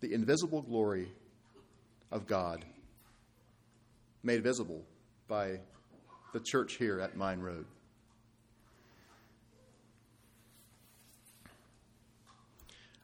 the 0.00 0.14
invisible 0.14 0.62
glory 0.62 1.12
of 2.10 2.26
God, 2.26 2.64
made 4.22 4.42
visible 4.42 4.84
by 5.28 5.60
the 6.32 6.40
church 6.40 6.76
here 6.76 7.00
at 7.00 7.16
Mine 7.16 7.40
Road. 7.40 7.66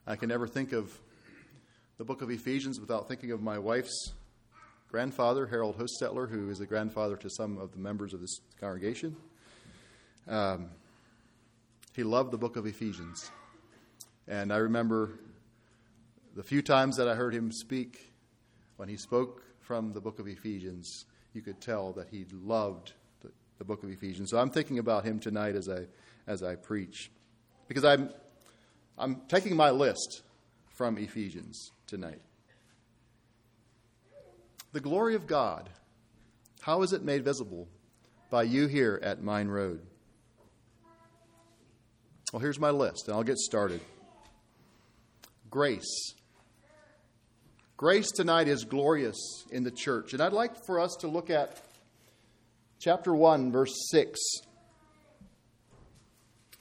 I 0.05 0.17
can 0.17 0.27
never 0.27 0.47
think 0.47 0.73
of 0.73 0.99
the 1.97 2.03
book 2.03 2.21
of 2.21 2.29
Ephesians 2.29 2.77
without 2.77 3.07
thinking 3.07 3.31
of 3.31 3.41
my 3.41 3.57
wife's 3.57 4.11
grandfather, 4.89 5.47
Harold 5.47 5.77
Hostetler, 5.77 6.29
who 6.29 6.49
is 6.49 6.59
a 6.59 6.65
grandfather 6.65 7.15
to 7.15 7.29
some 7.29 7.57
of 7.57 7.71
the 7.71 7.79
members 7.79 8.13
of 8.13 8.19
this 8.19 8.41
congregation. 8.59 9.15
Um, 10.27 10.71
he 11.95 12.03
loved 12.03 12.31
the 12.31 12.37
book 12.37 12.57
of 12.57 12.65
Ephesians. 12.65 13.31
And 14.27 14.51
I 14.51 14.57
remember 14.57 15.11
the 16.35 16.43
few 16.43 16.61
times 16.61 16.97
that 16.97 17.07
I 17.07 17.15
heard 17.15 17.33
him 17.33 17.49
speak, 17.49 18.13
when 18.75 18.89
he 18.89 18.97
spoke 18.97 19.41
from 19.61 19.93
the 19.93 20.01
book 20.01 20.19
of 20.19 20.27
Ephesians, 20.27 21.05
you 21.33 21.41
could 21.41 21.61
tell 21.61 21.93
that 21.93 22.09
he 22.09 22.25
loved 22.43 22.91
the, 23.21 23.31
the 23.57 23.63
book 23.63 23.83
of 23.83 23.89
Ephesians. 23.89 24.31
So 24.31 24.37
I'm 24.37 24.49
thinking 24.49 24.79
about 24.79 25.05
him 25.05 25.19
tonight 25.19 25.55
as 25.55 25.69
I, 25.69 25.85
as 26.27 26.43
I 26.43 26.55
preach. 26.55 27.09
Because 27.69 27.85
I'm, 27.85 28.09
I'm 28.97 29.21
taking 29.27 29.55
my 29.55 29.71
list 29.71 30.21
from 30.69 30.97
Ephesians 30.97 31.71
tonight. 31.87 32.21
The 34.71 34.79
glory 34.79 35.15
of 35.15 35.27
God, 35.27 35.69
how 36.61 36.81
is 36.81 36.93
it 36.93 37.03
made 37.03 37.23
visible? 37.23 37.67
By 38.29 38.43
you 38.43 38.67
here 38.67 38.99
at 39.03 39.21
Mine 39.21 39.47
Road. 39.47 39.81
Well, 42.31 42.39
here's 42.39 42.59
my 42.59 42.71
list, 42.71 43.07
and 43.07 43.15
I'll 43.15 43.23
get 43.23 43.37
started. 43.37 43.81
Grace. 45.51 46.15
Grace 47.77 48.09
tonight 48.09 48.47
is 48.47 48.63
glorious 48.63 49.45
in 49.51 49.63
the 49.63 49.69
church. 49.69 50.13
And 50.13 50.21
I'd 50.21 50.33
like 50.33 50.65
for 50.65 50.79
us 50.79 50.95
to 51.01 51.07
look 51.07 51.29
at 51.29 51.61
chapter 52.79 53.13
1, 53.13 53.51
verse 53.51 53.73
6, 53.91 54.19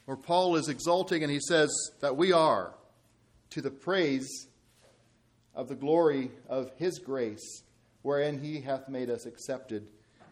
where 0.04 0.16
Paul 0.16 0.56
is 0.56 0.68
exalting 0.68 1.22
and 1.22 1.30
he 1.30 1.40
says 1.40 1.70
that 2.00 2.16
we 2.16 2.32
are 2.32 2.74
to 3.50 3.60
the 3.60 3.70
praise 3.70 4.48
of 5.54 5.68
the 5.68 5.74
glory 5.74 6.30
of 6.48 6.70
his 6.76 6.98
grace, 6.98 7.62
wherein 8.02 8.42
he 8.42 8.60
hath 8.60 8.88
made 8.88 9.10
us 9.10 9.26
accepted 9.26 9.86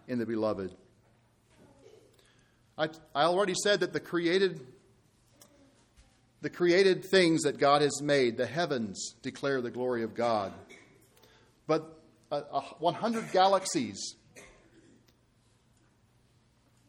in 0.09 0.19
the 0.19 0.27
beloved. 0.27 0.75
I, 2.79 2.89
I 3.15 3.25
already 3.25 3.55
said 3.63 3.81
that 3.81 3.93
the 3.93 4.01
created 4.01 4.61
the 6.43 6.49
created 6.49 7.05
things 7.05 7.43
that 7.43 7.59
God 7.59 7.83
has 7.83 8.01
made, 8.01 8.39
the 8.39 8.47
heavens, 8.47 9.15
declare 9.21 9.61
the 9.61 9.71
glory 9.71 10.03
of 10.03 10.15
God 10.15 10.55
but 11.71 12.03
uh, 12.33 12.43
uh, 12.53 12.63
100 12.81 13.31
galaxies, 13.31 14.17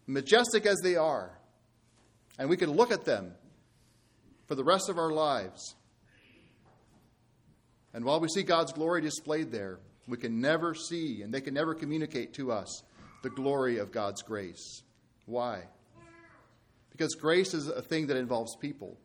majestic 0.07 0.65
as 0.65 0.79
they 0.81 0.95
are, 0.95 1.37
and 2.37 2.49
we 2.49 2.57
can 2.57 2.71
look 2.71 2.91
at 2.91 3.05
them 3.05 3.33
for 4.47 4.55
the 4.55 4.63
rest 4.63 4.89
of 4.89 4.97
our 4.97 5.11
lives. 5.11 5.75
And 7.93 8.05
while 8.05 8.19
we 8.19 8.27
see 8.29 8.43
God's 8.43 8.71
glory 8.73 9.01
displayed 9.01 9.51
there, 9.51 9.79
We 10.07 10.17
can 10.17 10.41
never 10.41 10.73
see, 10.73 11.21
and 11.21 11.33
they 11.33 11.41
can 11.41 11.53
never 11.53 11.73
communicate 11.73 12.33
to 12.33 12.51
us 12.51 12.83
the 13.23 13.29
glory 13.29 13.77
of 13.77 13.91
God's 13.91 14.21
grace. 14.21 14.83
Why? 15.25 15.63
Because 16.91 17.15
grace 17.15 17.53
is 17.53 17.67
a 17.67 17.81
thing 17.81 18.07
that 18.07 18.17
involves 18.17 18.55
people. 18.57 18.97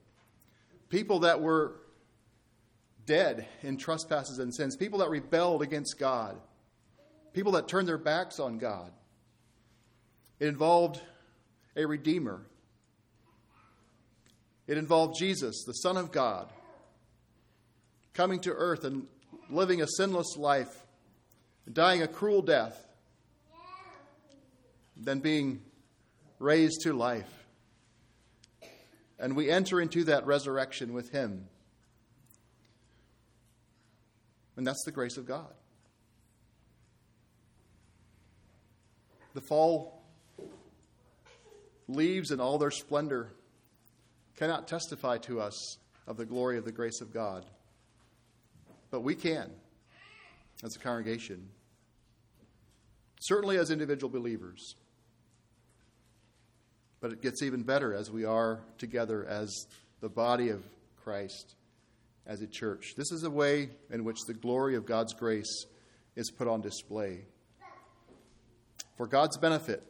People 0.89 1.21
that 1.21 1.41
were 1.41 1.81
dead 3.05 3.47
in 3.63 3.77
trespasses 3.77 4.39
and 4.39 4.55
sins, 4.55 4.77
people 4.77 4.99
that 5.01 5.11
rebelled 5.11 5.63
against 5.63 5.99
God, 5.99 6.37
people 7.33 7.53
that 7.53 7.69
turned 7.69 7.87
their 7.87 7.99
backs 7.99 8.41
on 8.41 8.59
God. 8.59 8.91
It 10.41 10.49
involved 10.49 11.01
a 11.77 11.87
Redeemer. 11.87 12.41
It 14.67 14.79
involved 14.79 15.17
Jesus, 15.19 15.65
the 15.65 15.73
Son 15.73 15.97
of 15.97 16.11
God, 16.11 16.49
coming 18.15 18.41
to 18.41 18.51
earth 18.53 18.85
and 18.85 19.07
living 19.49 19.81
a 19.81 19.87
sinless 19.87 20.37
life, 20.37 20.85
dying 21.73 22.03
a 22.03 22.09
cruel 22.09 22.43
death, 22.43 22.77
then 24.97 25.21
being 25.21 25.61
raised 26.39 26.81
to 26.83 26.93
life. 26.93 27.31
And 29.19 29.37
we 29.37 29.51
enter 29.51 29.81
into 29.81 30.05
that 30.05 30.27
resurrection 30.27 30.93
with 30.93 31.11
Him. 31.11 31.47
And 34.57 34.67
that's 34.67 34.83
the 34.85 34.93
grace 34.93 35.17
of 35.17 35.27
God. 35.27 35.53
The 39.35 39.41
fall 39.43 40.03
leaves 41.89 42.31
in 42.31 42.41
all 42.41 42.59
their 42.59 42.71
splendor 42.71 43.36
cannot 44.37 44.69
testify 44.69 45.19
to 45.19 45.41
us 45.41 45.79
of 46.07 46.17
the 46.17 46.25
glory 46.25 46.59
of 46.59 46.65
the 46.65 46.73
grace 46.73 47.01
of 47.01 47.13
God. 47.13 47.45
But 48.91 49.01
we 49.01 49.15
can 49.15 49.51
as 50.63 50.77
a 50.77 50.79
congregation, 50.79 51.49
certainly 53.21 53.59
as 53.59 53.71
individual 53.71 54.11
believers. 54.11 54.75
But 57.01 57.13
it 57.13 57.23
gets 57.23 57.43
even 57.43 57.63
better 57.63 57.93
as 57.93 58.11
we 58.11 58.25
are 58.25 58.61
together 58.79 59.27
as 59.27 59.67
the 60.01 60.09
body 60.09 60.49
of 60.49 60.63
Christ, 61.03 61.55
as 62.27 62.41
a 62.41 62.47
church. 62.47 62.95
This 62.97 63.13
is 63.13 63.25
a 63.25 63.31
way 63.31 63.71
in 63.91 64.05
which 64.05 64.19
the 64.27 64.35
glory 64.35 64.77
of 64.77 64.87
God's 64.87 65.13
grace 65.13 65.67
is 66.15 66.31
put 66.31 66.49
on 66.49 66.61
display 66.61 67.27
for 68.97 69.07
God's 69.07 69.37
benefit, 69.37 69.83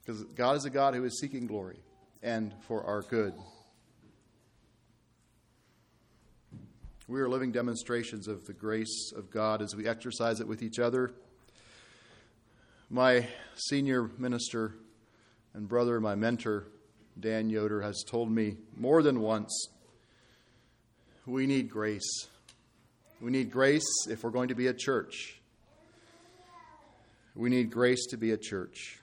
because 0.00 0.22
God 0.36 0.56
is 0.56 0.64
a 0.64 0.70
God 0.70 0.94
who 0.94 1.04
is 1.04 1.18
seeking 1.18 1.48
glory, 1.48 1.80
and 2.24 2.54
for 2.66 2.82
our 2.84 3.02
good. 3.02 3.34
We 7.06 7.20
are 7.20 7.28
living 7.28 7.52
demonstrations 7.52 8.28
of 8.28 8.46
the 8.46 8.54
grace 8.54 9.12
of 9.14 9.30
God 9.30 9.60
as 9.60 9.76
we 9.76 9.86
exercise 9.86 10.40
it 10.40 10.48
with 10.48 10.62
each 10.62 10.78
other. 10.78 11.12
My 12.88 13.28
senior 13.56 14.10
minister 14.16 14.74
and 15.52 15.68
brother, 15.68 16.00
my 16.00 16.14
mentor, 16.14 16.66
Dan 17.20 17.50
Yoder, 17.50 17.82
has 17.82 18.02
told 18.08 18.30
me 18.30 18.56
more 18.74 19.02
than 19.02 19.20
once 19.20 19.68
we 21.26 21.46
need 21.46 21.68
grace. 21.68 22.26
We 23.20 23.30
need 23.30 23.50
grace 23.50 23.84
if 24.08 24.24
we're 24.24 24.30
going 24.30 24.48
to 24.48 24.54
be 24.54 24.68
a 24.68 24.74
church. 24.74 25.40
We 27.34 27.50
need 27.50 27.70
grace 27.70 28.06
to 28.06 28.16
be 28.16 28.30
a 28.30 28.38
church. 28.38 29.00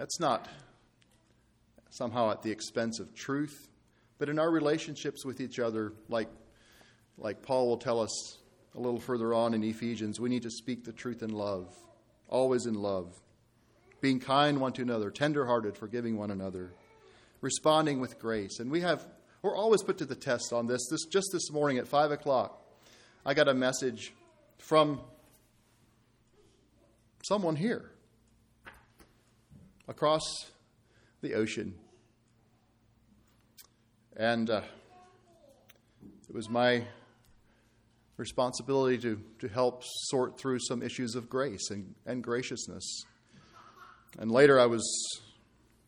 That's 0.00 0.18
not 0.18 0.48
somehow 1.90 2.30
at 2.30 2.40
the 2.40 2.50
expense 2.50 3.00
of 3.00 3.14
truth 3.14 3.68
but 4.20 4.28
in 4.28 4.38
our 4.38 4.50
relationships 4.50 5.24
with 5.24 5.40
each 5.40 5.58
other, 5.58 5.94
like, 6.10 6.28
like 7.16 7.42
Paul 7.42 7.68
will 7.68 7.78
tell 7.78 8.00
us 8.00 8.38
a 8.76 8.78
little 8.78 9.00
further 9.00 9.32
on 9.32 9.54
in 9.54 9.64
Ephesians, 9.64 10.20
we 10.20 10.28
need 10.28 10.42
to 10.42 10.50
speak 10.50 10.84
the 10.84 10.92
truth 10.92 11.22
in 11.22 11.30
love, 11.30 11.74
always 12.28 12.66
in 12.66 12.74
love, 12.74 13.18
being 14.02 14.20
kind 14.20 14.60
one 14.60 14.74
to 14.74 14.82
another, 14.82 15.10
tenderhearted, 15.10 15.74
forgiving 15.74 16.18
one 16.18 16.30
another, 16.30 16.70
responding 17.40 17.98
with 17.98 18.18
grace. 18.18 18.60
And 18.60 18.70
we 18.70 18.82
have, 18.82 19.06
we're 19.40 19.56
always 19.56 19.82
put 19.82 19.96
to 19.98 20.04
the 20.04 20.14
test 20.14 20.52
on 20.52 20.66
this. 20.66 20.86
This 20.90 21.06
just 21.06 21.30
this 21.32 21.50
morning 21.50 21.78
at 21.78 21.88
five 21.88 22.10
o'clock, 22.10 22.62
I 23.24 23.32
got 23.32 23.48
a 23.48 23.54
message 23.54 24.12
from 24.58 25.00
someone 27.22 27.56
here 27.56 27.90
across 29.88 30.22
the 31.20 31.34
ocean 31.34 31.74
and 34.16 34.50
uh, 34.50 34.60
it 36.28 36.34
was 36.34 36.48
my 36.50 36.84
responsibility 38.18 38.98
to, 38.98 39.18
to 39.38 39.48
help 39.48 39.82
sort 39.84 40.38
through 40.38 40.58
some 40.60 40.82
issues 40.82 41.14
of 41.14 41.30
grace 41.30 41.70
and, 41.70 41.94
and 42.04 42.22
graciousness. 42.22 43.04
And 44.18 44.30
later 44.30 44.60
I 44.60 44.66
was 44.66 44.84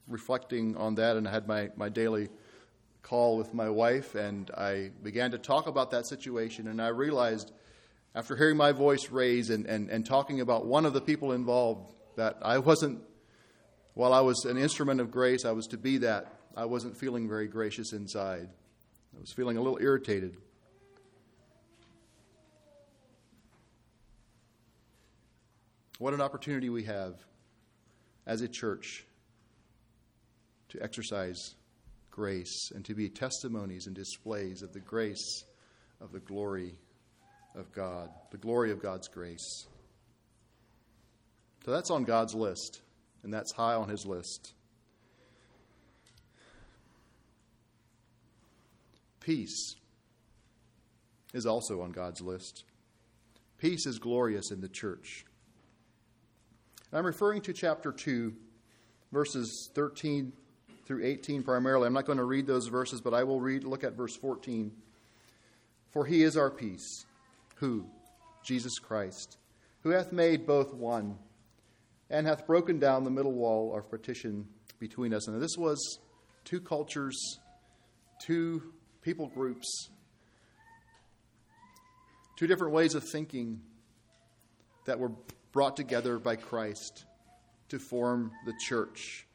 reflecting 0.08 0.76
on 0.76 0.94
that 0.94 1.16
and 1.16 1.28
I 1.28 1.30
had 1.30 1.46
my, 1.46 1.68
my 1.76 1.90
daily 1.90 2.30
call 3.02 3.36
with 3.36 3.52
my 3.52 3.68
wife, 3.68 4.14
and 4.14 4.50
I 4.52 4.92
began 5.02 5.32
to 5.32 5.38
talk 5.38 5.66
about 5.66 5.90
that 5.90 6.06
situation. 6.06 6.68
And 6.68 6.80
I 6.80 6.88
realized, 6.88 7.52
after 8.14 8.36
hearing 8.36 8.56
my 8.56 8.72
voice 8.72 9.10
raise 9.10 9.50
and, 9.50 9.66
and, 9.66 9.90
and 9.90 10.06
talking 10.06 10.40
about 10.40 10.66
one 10.66 10.86
of 10.86 10.92
the 10.92 11.00
people 11.00 11.32
involved, 11.32 11.92
that 12.16 12.38
I 12.42 12.58
wasn't, 12.58 13.00
while 13.94 14.12
I 14.12 14.20
was 14.20 14.44
an 14.44 14.56
instrument 14.56 15.00
of 15.00 15.10
grace, 15.10 15.44
I 15.44 15.52
was 15.52 15.66
to 15.68 15.76
be 15.76 15.98
that 15.98 16.32
I 16.56 16.64
wasn't 16.64 16.96
feeling 16.96 17.28
very 17.28 17.46
gracious 17.46 17.92
inside. 17.92 18.48
I 19.16 19.20
was 19.20 19.32
feeling 19.32 19.56
a 19.56 19.60
little 19.60 19.78
irritated. 19.80 20.36
What 25.98 26.14
an 26.14 26.20
opportunity 26.20 26.68
we 26.68 26.84
have 26.84 27.14
as 28.26 28.40
a 28.40 28.48
church 28.48 29.04
to 30.70 30.82
exercise 30.82 31.54
grace 32.10 32.70
and 32.74 32.84
to 32.84 32.94
be 32.94 33.08
testimonies 33.08 33.86
and 33.86 33.94
displays 33.94 34.62
of 34.62 34.72
the 34.72 34.80
grace 34.80 35.44
of 36.00 36.12
the 36.12 36.20
glory 36.20 36.74
of 37.54 37.70
God, 37.72 38.08
the 38.30 38.38
glory 38.38 38.70
of 38.70 38.82
God's 38.82 39.08
grace. 39.08 39.66
So 41.64 41.70
that's 41.70 41.90
on 41.90 42.04
God's 42.04 42.34
list, 42.34 42.80
and 43.22 43.32
that's 43.32 43.52
high 43.52 43.74
on 43.74 43.88
his 43.88 44.04
list. 44.04 44.52
Peace 49.20 49.76
is 51.32 51.46
also 51.46 51.80
on 51.80 51.92
God's 51.92 52.20
list. 52.20 52.64
Peace 53.58 53.86
is 53.86 53.98
glorious 53.98 54.50
in 54.50 54.60
the 54.60 54.68
church. 54.68 55.24
I'm 56.92 57.06
referring 57.06 57.40
to 57.42 57.52
chapter 57.52 57.92
2, 57.92 58.34
verses 59.12 59.70
13 59.74 60.32
through 60.84 61.04
18 61.04 61.42
primarily. 61.42 61.86
I'm 61.86 61.92
not 61.92 62.04
going 62.04 62.18
to 62.18 62.24
read 62.24 62.46
those 62.46 62.66
verses, 62.66 63.00
but 63.00 63.14
I 63.14 63.24
will 63.24 63.40
read 63.40 63.64
look 63.64 63.84
at 63.84 63.94
verse 63.94 64.16
14. 64.16 64.72
For 65.90 66.04
he 66.04 66.22
is 66.22 66.36
our 66.36 66.50
peace, 66.50 67.06
who 67.56 67.86
Jesus 68.44 68.78
Christ, 68.78 69.38
who 69.82 69.90
hath 69.90 70.12
made 70.12 70.46
both 70.46 70.74
one 70.74 71.16
and 72.12 72.26
hath 72.26 72.46
broken 72.46 72.78
down 72.78 73.02
the 73.02 73.10
middle 73.10 73.32
wall 73.32 73.74
of 73.74 73.88
partition 73.90 74.46
between 74.78 75.14
us. 75.14 75.26
And 75.26 75.42
this 75.42 75.56
was 75.56 75.98
two 76.44 76.60
cultures, 76.60 77.16
two 78.20 78.62
people 79.00 79.28
groups, 79.28 79.88
two 82.36 82.46
different 82.46 82.74
ways 82.74 82.94
of 82.94 83.02
thinking 83.10 83.62
that 84.84 84.98
were 84.98 85.12
brought 85.52 85.76
together 85.76 86.18
by 86.18 86.36
Christ 86.36 87.06
to 87.70 87.78
form 87.78 88.30
the 88.44 88.52
church. 88.60 89.26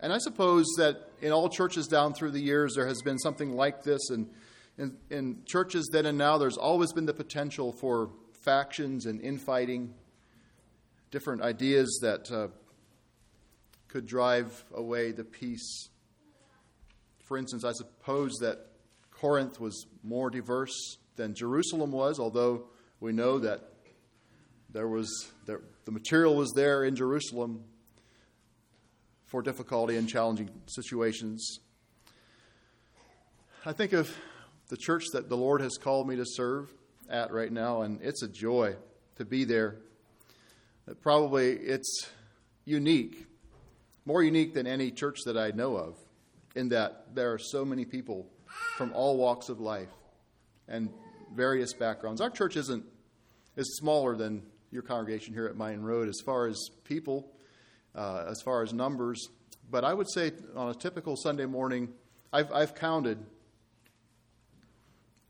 And 0.00 0.12
I 0.12 0.18
suppose 0.18 0.66
that 0.78 1.10
in 1.22 1.30
all 1.30 1.48
churches 1.48 1.86
down 1.86 2.12
through 2.12 2.32
the 2.32 2.40
years, 2.40 2.74
there 2.74 2.88
has 2.88 3.00
been 3.02 3.18
something 3.18 3.54
like 3.54 3.84
this. 3.84 4.10
And 4.10 4.28
in, 4.76 4.96
in 5.10 5.42
churches 5.46 5.88
then 5.92 6.06
and 6.06 6.18
now, 6.18 6.38
there's 6.38 6.56
always 6.56 6.92
been 6.92 7.06
the 7.06 7.14
potential 7.14 7.72
for 7.72 8.10
factions 8.32 9.06
and 9.06 9.20
infighting, 9.20 9.94
different 11.14 11.40
ideas 11.40 12.00
that 12.02 12.30
uh, 12.30 12.48
could 13.88 14.04
drive 14.06 14.64
away 14.74 15.12
the 15.12 15.24
peace 15.24 15.88
for 17.24 17.38
instance, 17.38 17.64
I 17.64 17.72
suppose 17.72 18.34
that 18.40 18.66
Corinth 19.10 19.58
was 19.58 19.86
more 20.02 20.28
diverse 20.28 20.98
than 21.16 21.34
Jerusalem 21.34 21.90
was, 21.90 22.20
although 22.20 22.66
we 23.00 23.12
know 23.12 23.38
that 23.38 23.60
there 24.70 24.88
was 24.88 25.32
there, 25.46 25.62
the 25.86 25.92
material 25.92 26.36
was 26.36 26.52
there 26.54 26.84
in 26.84 26.94
Jerusalem 26.96 27.64
for 29.24 29.40
difficulty 29.40 29.96
and 29.96 30.08
challenging 30.08 30.50
situations. 30.66 31.60
I 33.64 33.72
think 33.72 33.94
of 33.94 34.14
the 34.68 34.76
church 34.76 35.04
that 35.14 35.30
the 35.30 35.36
Lord 35.36 35.62
has 35.62 35.78
called 35.78 36.06
me 36.06 36.16
to 36.16 36.24
serve 36.26 36.72
at 37.08 37.32
right 37.32 37.50
now, 37.50 37.82
and 37.82 38.02
it's 38.02 38.22
a 38.22 38.28
joy 38.28 38.76
to 39.16 39.24
be 39.24 39.44
there. 39.44 39.78
Probably 41.00 41.52
it's 41.52 42.10
unique, 42.66 43.26
more 44.04 44.22
unique 44.22 44.52
than 44.52 44.66
any 44.66 44.90
church 44.90 45.20
that 45.24 45.36
I 45.36 45.50
know 45.50 45.76
of 45.76 45.96
in 46.54 46.68
that 46.68 47.14
there 47.14 47.32
are 47.32 47.38
so 47.38 47.64
many 47.64 47.84
people 47.84 48.26
from 48.76 48.92
all 48.92 49.16
walks 49.16 49.48
of 49.48 49.60
life 49.60 49.88
and 50.68 50.90
various 51.34 51.72
backgrounds. 51.72 52.20
Our 52.20 52.30
church 52.30 52.56
isn't 52.56 52.84
is 53.56 53.76
smaller 53.76 54.14
than 54.16 54.42
your 54.70 54.82
congregation 54.82 55.32
here 55.32 55.46
at 55.46 55.56
Mine 55.56 55.80
Road 55.80 56.08
as 56.08 56.20
far 56.24 56.46
as 56.46 56.68
people, 56.84 57.32
uh, 57.94 58.24
as 58.28 58.42
far 58.42 58.62
as 58.62 58.72
numbers. 58.72 59.28
But 59.70 59.84
I 59.84 59.94
would 59.94 60.10
say 60.10 60.32
on 60.54 60.68
a 60.68 60.74
typical 60.74 61.16
Sunday 61.16 61.46
morning, 61.46 61.88
I've, 62.32 62.52
I've 62.52 62.74
counted 62.74 63.24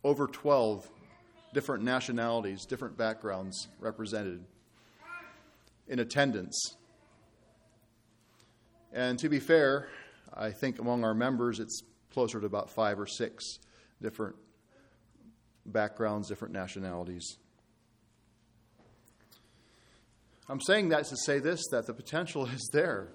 over 0.02 0.26
12 0.26 0.88
different 1.52 1.84
nationalities, 1.84 2.64
different 2.64 2.96
backgrounds 2.96 3.68
represented 3.78 4.44
in 5.88 5.98
attendance. 5.98 6.76
And 8.92 9.18
to 9.18 9.28
be 9.28 9.40
fair, 9.40 9.88
I 10.32 10.50
think 10.50 10.78
among 10.78 11.04
our 11.04 11.14
members 11.14 11.60
it's 11.60 11.82
closer 12.12 12.40
to 12.40 12.46
about 12.46 12.70
five 12.70 12.98
or 12.98 13.06
six 13.06 13.58
different 14.00 14.36
backgrounds, 15.66 16.28
different 16.28 16.54
nationalities. 16.54 17.38
I'm 20.48 20.60
saying 20.60 20.90
that 20.90 21.06
to 21.06 21.16
say 21.16 21.38
this 21.38 21.62
that 21.70 21.86
the 21.86 21.94
potential 21.94 22.46
is 22.54 22.68
there 22.72 23.08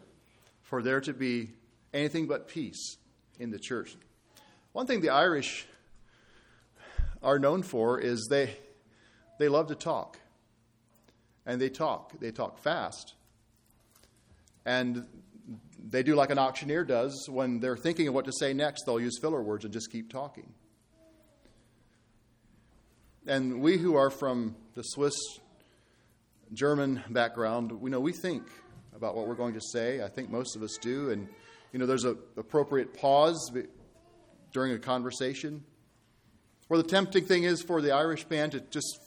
for 0.62 0.82
there 0.82 1.01
to 1.01 1.13
be 1.13 1.51
anything 1.93 2.27
but 2.27 2.47
peace 2.47 2.97
in 3.39 3.51
the 3.51 3.60
church. 3.60 3.95
One 4.73 4.86
thing 4.86 5.01
the 5.01 5.10
Irish 5.10 5.65
are 7.23 7.39
known 7.39 7.63
for 7.63 7.99
is 7.99 8.27
they, 8.29 8.55
they 9.39 9.47
love 9.47 9.67
to 9.67 9.75
talk. 9.75 10.19
And 11.49 11.59
they 11.59 11.69
talk. 11.69 12.13
They 12.19 12.29
talk 12.29 12.59
fast. 12.59 13.15
And 14.67 15.07
they 15.83 16.03
do 16.03 16.13
like 16.13 16.29
an 16.29 16.38
auctioneer 16.38 16.83
does. 16.83 17.27
When 17.27 17.59
they're 17.59 17.75
thinking 17.75 18.07
of 18.07 18.13
what 18.13 18.25
to 18.25 18.31
say 18.31 18.53
next, 18.53 18.83
they'll 18.85 18.99
use 18.99 19.17
filler 19.19 19.41
words 19.41 19.65
and 19.65 19.73
just 19.73 19.91
keep 19.91 20.12
talking. 20.12 20.53
And 23.25 23.62
we 23.62 23.77
who 23.77 23.95
are 23.95 24.12
from 24.12 24.57
the 24.75 24.83
Swiss 24.83 25.15
German 26.53 27.01
background, 27.09 27.71
we 27.71 27.89
know 27.89 27.99
we 27.99 28.13
think 28.13 28.43
about 28.95 29.15
what 29.15 29.27
we're 29.27 29.33
going 29.33 29.55
to 29.55 29.62
say. 29.73 30.03
I 30.03 30.07
think 30.07 30.29
most 30.29 30.55
of 30.55 30.62
us 30.62 30.77
do. 30.79 31.09
And, 31.09 31.27
you 31.73 31.79
know, 31.79 31.88
there's 31.88 32.05
an 32.05 32.19
appropriate 32.38 32.93
pause 32.93 33.51
during 34.53 34.73
a 34.73 34.77
conversation. 34.77 35.63
Where 36.67 36.79
the 36.79 36.88
tempting 36.88 37.25
thing 37.25 37.41
is 37.41 37.63
for 37.63 37.81
the 37.81 37.91
Irish 37.91 38.29
man 38.29 38.51
to 38.51 38.59
just 38.59 38.99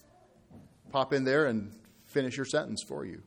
pop 0.90 1.12
in 1.12 1.22
there 1.22 1.46
and 1.46 1.72
finish 2.12 2.36
your 2.36 2.46
sentence 2.46 2.82
for 2.86 3.04
you. 3.04 3.22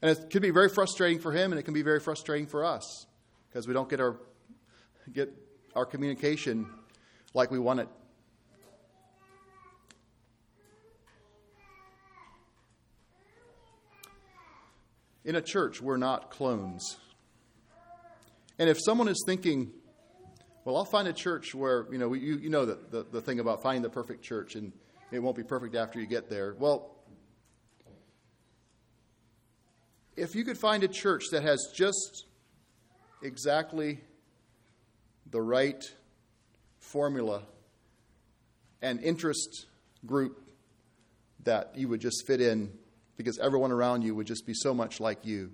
And 0.00 0.10
it 0.10 0.30
can 0.30 0.42
be 0.42 0.50
very 0.50 0.68
frustrating 0.68 1.20
for 1.20 1.32
him, 1.32 1.52
and 1.52 1.58
it 1.58 1.62
can 1.62 1.74
be 1.74 1.82
very 1.82 2.00
frustrating 2.00 2.46
for 2.46 2.64
us 2.64 3.06
because 3.48 3.68
we 3.68 3.74
don't 3.74 3.88
get 3.88 4.00
our, 4.00 4.18
get 5.12 5.32
our 5.74 5.86
communication 5.86 6.66
like 7.34 7.50
we 7.50 7.58
want 7.58 7.80
it 7.80 7.88
In 15.24 15.36
a 15.36 15.40
church, 15.40 15.80
we're 15.80 15.98
not 15.98 16.30
clones. 16.30 16.96
And 18.58 18.68
if 18.68 18.78
someone 18.84 19.08
is 19.08 19.22
thinking, 19.24 19.70
well, 20.64 20.76
I'll 20.76 20.84
find 20.84 21.06
a 21.06 21.12
church 21.12 21.54
where, 21.54 21.86
you 21.92 21.98
know, 21.98 22.12
you, 22.12 22.38
you 22.38 22.50
know 22.50 22.64
the, 22.64 22.78
the, 22.90 23.06
the 23.10 23.20
thing 23.20 23.38
about 23.38 23.62
finding 23.62 23.82
the 23.82 23.90
perfect 23.90 24.22
church 24.22 24.56
and 24.56 24.72
it 25.12 25.20
won't 25.20 25.36
be 25.36 25.44
perfect 25.44 25.76
after 25.76 26.00
you 26.00 26.06
get 26.06 26.28
there. 26.28 26.56
Well, 26.58 26.91
if 30.16 30.34
you 30.34 30.44
could 30.44 30.58
find 30.58 30.84
a 30.84 30.88
church 30.88 31.24
that 31.32 31.42
has 31.42 31.72
just 31.74 32.26
exactly 33.22 34.00
the 35.30 35.40
right 35.40 35.82
formula 36.78 37.42
and 38.82 39.00
interest 39.00 39.66
group 40.04 40.40
that 41.44 41.72
you 41.76 41.88
would 41.88 42.00
just 42.00 42.26
fit 42.26 42.40
in 42.40 42.70
because 43.16 43.38
everyone 43.38 43.72
around 43.72 44.02
you 44.02 44.14
would 44.14 44.26
just 44.26 44.46
be 44.46 44.54
so 44.54 44.74
much 44.74 45.00
like 45.00 45.24
you. 45.24 45.52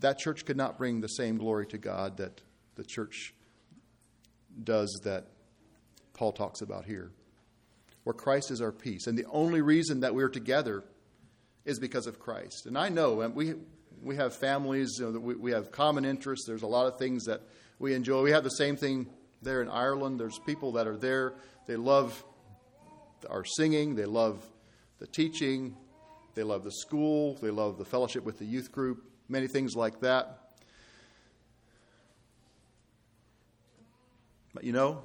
That 0.00 0.18
church 0.18 0.44
could 0.46 0.56
not 0.56 0.78
bring 0.78 1.00
the 1.00 1.08
same 1.08 1.36
glory 1.36 1.66
to 1.66 1.78
God 1.78 2.16
that 2.18 2.40
the 2.76 2.84
church 2.84 3.34
does 4.62 5.00
that 5.04 5.26
Paul 6.14 6.32
talks 6.32 6.62
about 6.62 6.84
here, 6.84 7.10
where 8.04 8.14
Christ 8.14 8.50
is 8.50 8.60
our 8.60 8.72
peace. 8.72 9.06
And 9.06 9.18
the 9.18 9.26
only 9.26 9.60
reason 9.60 10.00
that 10.00 10.14
we're 10.14 10.28
together 10.28 10.84
is 11.64 11.78
because 11.78 12.06
of 12.06 12.18
Christ. 12.18 12.66
And 12.66 12.76
I 12.76 12.88
know 12.88 13.20
and 13.20 13.34
we, 13.34 13.54
we 14.02 14.16
have 14.16 14.34
families, 14.34 14.96
you 14.98 15.10
know, 15.10 15.18
we, 15.18 15.34
we 15.34 15.50
have 15.52 15.70
common 15.70 16.04
interests, 16.04 16.46
there's 16.46 16.62
a 16.62 16.66
lot 16.66 16.86
of 16.86 16.98
things 16.98 17.24
that 17.24 17.42
we 17.78 17.94
enjoy. 17.94 18.22
We 18.22 18.32
have 18.32 18.44
the 18.44 18.50
same 18.50 18.76
thing 18.76 19.06
there 19.42 19.62
in 19.62 19.68
Ireland. 19.68 20.20
There's 20.20 20.38
people 20.38 20.72
that 20.72 20.86
are 20.86 20.96
there, 20.96 21.34
they 21.66 21.76
love 21.76 22.22
our 23.28 23.44
singing, 23.44 23.94
they 23.94 24.04
love 24.04 24.44
the 24.98 25.06
teaching, 25.06 25.76
they 26.34 26.42
love 26.42 26.64
the 26.64 26.72
school, 26.72 27.38
they 27.40 27.50
love 27.50 27.78
the 27.78 27.84
fellowship 27.84 28.24
with 28.24 28.38
the 28.38 28.44
youth 28.44 28.70
group, 28.70 29.04
many 29.28 29.46
things 29.46 29.74
like 29.74 30.00
that. 30.00 30.38
But 34.54 34.64
you 34.64 34.72
know, 34.72 35.02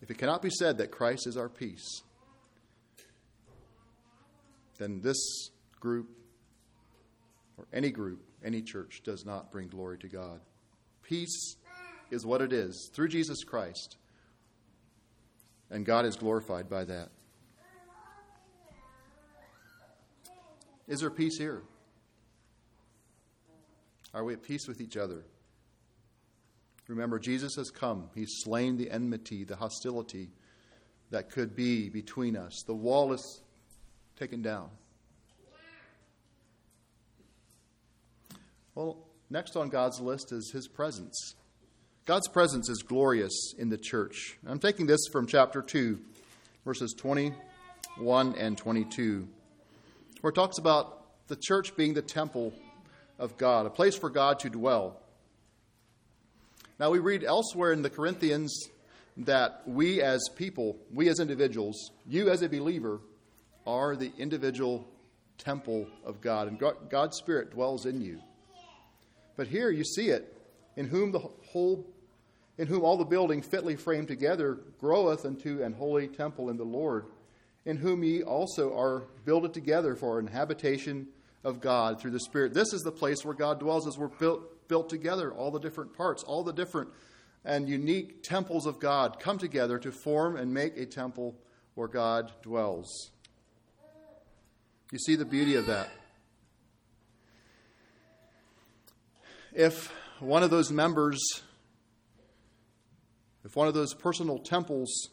if 0.00 0.10
it 0.10 0.18
cannot 0.18 0.42
be 0.42 0.50
said 0.50 0.78
that 0.78 0.90
Christ 0.90 1.26
is 1.26 1.36
our 1.36 1.48
peace, 1.48 2.02
then 4.78 5.00
this 5.00 5.50
group, 5.80 6.08
or 7.56 7.66
any 7.72 7.90
group, 7.90 8.22
any 8.44 8.62
church, 8.62 9.02
does 9.04 9.24
not 9.24 9.52
bring 9.52 9.68
glory 9.68 9.98
to 9.98 10.08
God. 10.08 10.40
Peace 11.02 11.56
is 12.10 12.24
what 12.24 12.40
it 12.40 12.52
is 12.52 12.90
through 12.94 13.08
Jesus 13.08 13.44
Christ, 13.44 13.96
and 15.70 15.84
God 15.84 16.06
is 16.06 16.16
glorified 16.16 16.70
by 16.70 16.84
that. 16.84 17.10
Is 20.86 21.00
there 21.00 21.10
peace 21.10 21.36
here? 21.36 21.62
Are 24.14 24.24
we 24.24 24.32
at 24.32 24.42
peace 24.42 24.66
with 24.66 24.80
each 24.80 24.96
other? 24.96 25.24
Remember, 26.86 27.18
Jesus 27.18 27.56
has 27.56 27.70
come. 27.70 28.08
He's 28.14 28.40
slain 28.42 28.78
the 28.78 28.90
enmity, 28.90 29.44
the 29.44 29.56
hostility 29.56 30.30
that 31.10 31.30
could 31.30 31.54
be 31.54 31.90
between 31.90 32.34
us. 32.34 32.62
The 32.66 32.74
wall 32.74 33.12
is 33.12 33.42
taken 34.18 34.42
down. 34.42 34.68
Well, 38.74 38.98
next 39.30 39.56
on 39.56 39.68
God's 39.68 40.00
list 40.00 40.32
is 40.32 40.50
His 40.52 40.68
presence. 40.68 41.34
God's 42.04 42.28
presence 42.28 42.68
is 42.68 42.82
glorious 42.82 43.54
in 43.58 43.68
the 43.68 43.78
church. 43.78 44.38
I'm 44.46 44.58
taking 44.58 44.86
this 44.86 45.00
from 45.12 45.26
chapter 45.26 45.62
2, 45.62 45.98
verses 46.64 46.94
21 46.96 48.34
and 48.36 48.56
22 48.56 49.28
where 50.20 50.30
it 50.30 50.34
talks 50.34 50.58
about 50.58 51.28
the 51.28 51.36
church 51.36 51.76
being 51.76 51.94
the 51.94 52.02
temple 52.02 52.52
of 53.18 53.36
God, 53.36 53.66
a 53.66 53.70
place 53.70 53.96
for 53.96 54.10
God 54.10 54.40
to 54.40 54.50
dwell. 54.50 55.00
Now, 56.78 56.90
we 56.90 56.98
read 56.98 57.24
elsewhere 57.24 57.72
in 57.72 57.82
the 57.82 57.90
Corinthians 57.90 58.68
that 59.18 59.62
we 59.66 60.00
as 60.00 60.20
people, 60.36 60.76
we 60.92 61.08
as 61.08 61.18
individuals, 61.18 61.90
you 62.06 62.30
as 62.30 62.42
a 62.42 62.48
believer, 62.48 63.00
are 63.68 63.94
the 63.94 64.10
individual 64.18 64.88
temple 65.36 65.86
of 66.04 66.20
God, 66.20 66.48
and 66.48 66.60
God's 66.88 67.16
Spirit 67.16 67.52
dwells 67.52 67.86
in 67.86 68.00
you. 68.00 68.20
But 69.36 69.46
here 69.46 69.70
you 69.70 69.84
see 69.84 70.08
it, 70.08 70.34
in 70.76 70.88
whom 70.88 71.12
the 71.12 71.20
whole 71.20 71.86
in 72.56 72.66
whom 72.66 72.82
all 72.82 72.96
the 72.96 73.04
building 73.04 73.40
fitly 73.40 73.76
framed 73.76 74.08
together 74.08 74.58
groweth 74.80 75.24
unto 75.24 75.62
an 75.62 75.72
holy 75.74 76.08
temple 76.08 76.50
in 76.50 76.56
the 76.56 76.64
Lord 76.64 77.04
in 77.68 77.76
whom 77.76 78.02
ye 78.02 78.22
also 78.22 78.74
are 78.76 79.04
builded 79.26 79.52
together 79.52 79.94
for 79.94 80.18
an 80.18 80.26
habitation 80.26 81.06
of 81.44 81.60
God 81.60 82.00
through 82.00 82.12
the 82.12 82.20
Spirit. 82.20 82.54
This 82.54 82.72
is 82.72 82.80
the 82.80 82.90
place 82.90 83.26
where 83.26 83.34
God 83.34 83.60
dwells 83.60 83.86
as 83.86 83.98
we're 83.98 84.08
built, 84.08 84.68
built 84.68 84.88
together, 84.88 85.30
all 85.32 85.50
the 85.50 85.60
different 85.60 85.92
parts, 85.92 86.22
all 86.22 86.42
the 86.42 86.52
different 86.52 86.88
and 87.44 87.68
unique 87.68 88.22
temples 88.22 88.64
of 88.64 88.80
God 88.80 89.20
come 89.20 89.36
together 89.36 89.78
to 89.78 89.92
form 89.92 90.36
and 90.36 90.52
make 90.52 90.78
a 90.78 90.86
temple 90.86 91.36
where 91.74 91.88
God 91.88 92.32
dwells. 92.42 93.10
You 94.90 94.98
see 94.98 95.16
the 95.16 95.24
beauty 95.26 95.54
of 95.54 95.66
that. 95.66 95.90
If 99.52 99.92
one 100.18 100.42
of 100.42 100.50
those 100.50 100.70
members, 100.70 101.18
if 103.44 103.54
one 103.54 103.68
of 103.68 103.74
those 103.74 103.92
personal 103.92 104.38
temples 104.38 105.10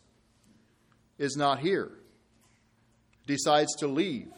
is 1.18 1.36
not 1.36 1.60
here, 1.60 1.92
decides 3.28 3.76
to 3.78 3.88
leave 3.88 4.32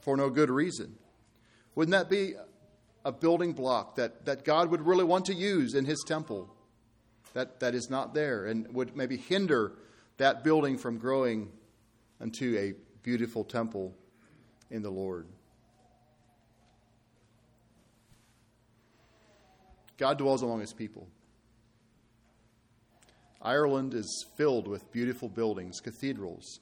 for 0.00 0.16
no 0.16 0.30
good 0.30 0.50
reason. 0.50 0.96
Wouldn't 1.74 1.92
that 1.92 2.08
be 2.08 2.34
a 3.04 3.12
building 3.12 3.52
block 3.52 3.96
that, 3.96 4.24
that 4.24 4.44
God 4.44 4.70
would 4.70 4.86
really 4.86 5.04
want 5.04 5.26
to 5.26 5.34
use 5.34 5.74
in 5.74 5.84
his 5.84 6.02
temple 6.06 6.48
that, 7.34 7.60
that 7.60 7.74
is 7.74 7.90
not 7.90 8.14
there 8.14 8.46
and 8.46 8.72
would 8.74 8.96
maybe 8.96 9.16
hinder 9.16 9.72
that 10.18 10.44
building 10.44 10.76
from 10.76 10.98
growing 10.98 11.50
unto 12.20 12.56
a 12.58 12.74
beautiful 13.02 13.42
temple 13.42 13.94
in 14.70 14.82
the 14.82 14.90
Lord? 14.90 15.26
God 19.96 20.18
dwells 20.18 20.42
among 20.42 20.60
his 20.60 20.72
people. 20.72 21.08
Ireland 23.42 23.94
is 23.94 24.26
filled 24.36 24.68
with 24.68 24.90
beautiful 24.92 25.28
buildings, 25.28 25.80
cathedrals. 25.80 26.60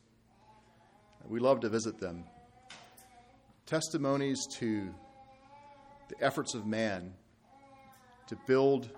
We 1.26 1.40
love 1.40 1.60
to 1.60 1.68
visit 1.68 1.98
them. 1.98 2.24
Testimonies 3.66 4.46
to 4.58 4.94
the 6.08 6.24
efforts 6.24 6.54
of 6.54 6.66
man 6.66 7.12
to 8.28 8.36
build 8.46 8.90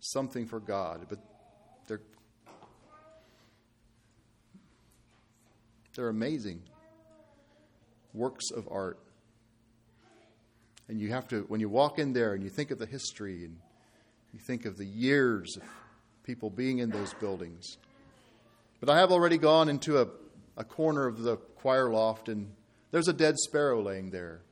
something 0.00 0.46
for 0.46 0.60
God, 0.60 1.06
but 1.08 1.18
they're 1.86 2.00
they're 5.94 6.08
amazing 6.08 6.62
works 8.12 8.50
of 8.50 8.68
art. 8.70 8.98
And 10.88 11.00
you 11.00 11.10
have 11.10 11.26
to 11.28 11.42
when 11.48 11.60
you 11.60 11.68
walk 11.68 11.98
in 11.98 12.12
there 12.12 12.34
and 12.34 12.42
you 12.42 12.50
think 12.50 12.70
of 12.70 12.78
the 12.78 12.86
history 12.86 13.44
and 13.44 13.56
you 14.32 14.38
think 14.38 14.64
of 14.64 14.76
the 14.76 14.86
years 14.86 15.56
of 15.56 15.62
people 16.24 16.50
being 16.50 16.78
in 16.78 16.90
those 16.90 17.12
buildings. 17.14 17.78
But 18.80 18.90
I 18.90 18.98
have 18.98 19.10
already 19.10 19.38
gone 19.38 19.68
into 19.68 20.00
a, 20.00 20.08
a 20.56 20.64
corner 20.64 21.06
of 21.06 21.22
the 21.22 21.36
choir 21.36 21.90
loft 21.90 22.28
and 22.28 22.52
there's 22.90 23.08
a 23.08 23.12
dead 23.12 23.36
sparrow 23.38 23.82
laying 23.82 24.10
there. 24.10 24.42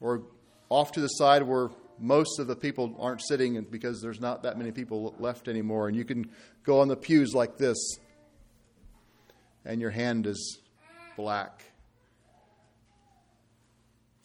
Or 0.00 0.22
off 0.68 0.92
to 0.92 1.00
the 1.00 1.08
side 1.08 1.42
where 1.42 1.70
most 1.98 2.38
of 2.38 2.46
the 2.46 2.54
people 2.54 2.96
aren't 3.00 3.22
sitting 3.26 3.60
because 3.70 4.00
there's 4.00 4.20
not 4.20 4.44
that 4.44 4.56
many 4.56 4.70
people 4.70 5.14
left 5.18 5.48
anymore. 5.48 5.88
And 5.88 5.96
you 5.96 6.04
can 6.04 6.30
go 6.62 6.80
on 6.80 6.88
the 6.88 6.96
pews 6.96 7.34
like 7.34 7.58
this, 7.58 7.76
and 9.68 9.82
your 9.82 9.90
hand 9.90 10.26
is 10.26 10.58
black. 11.14 11.62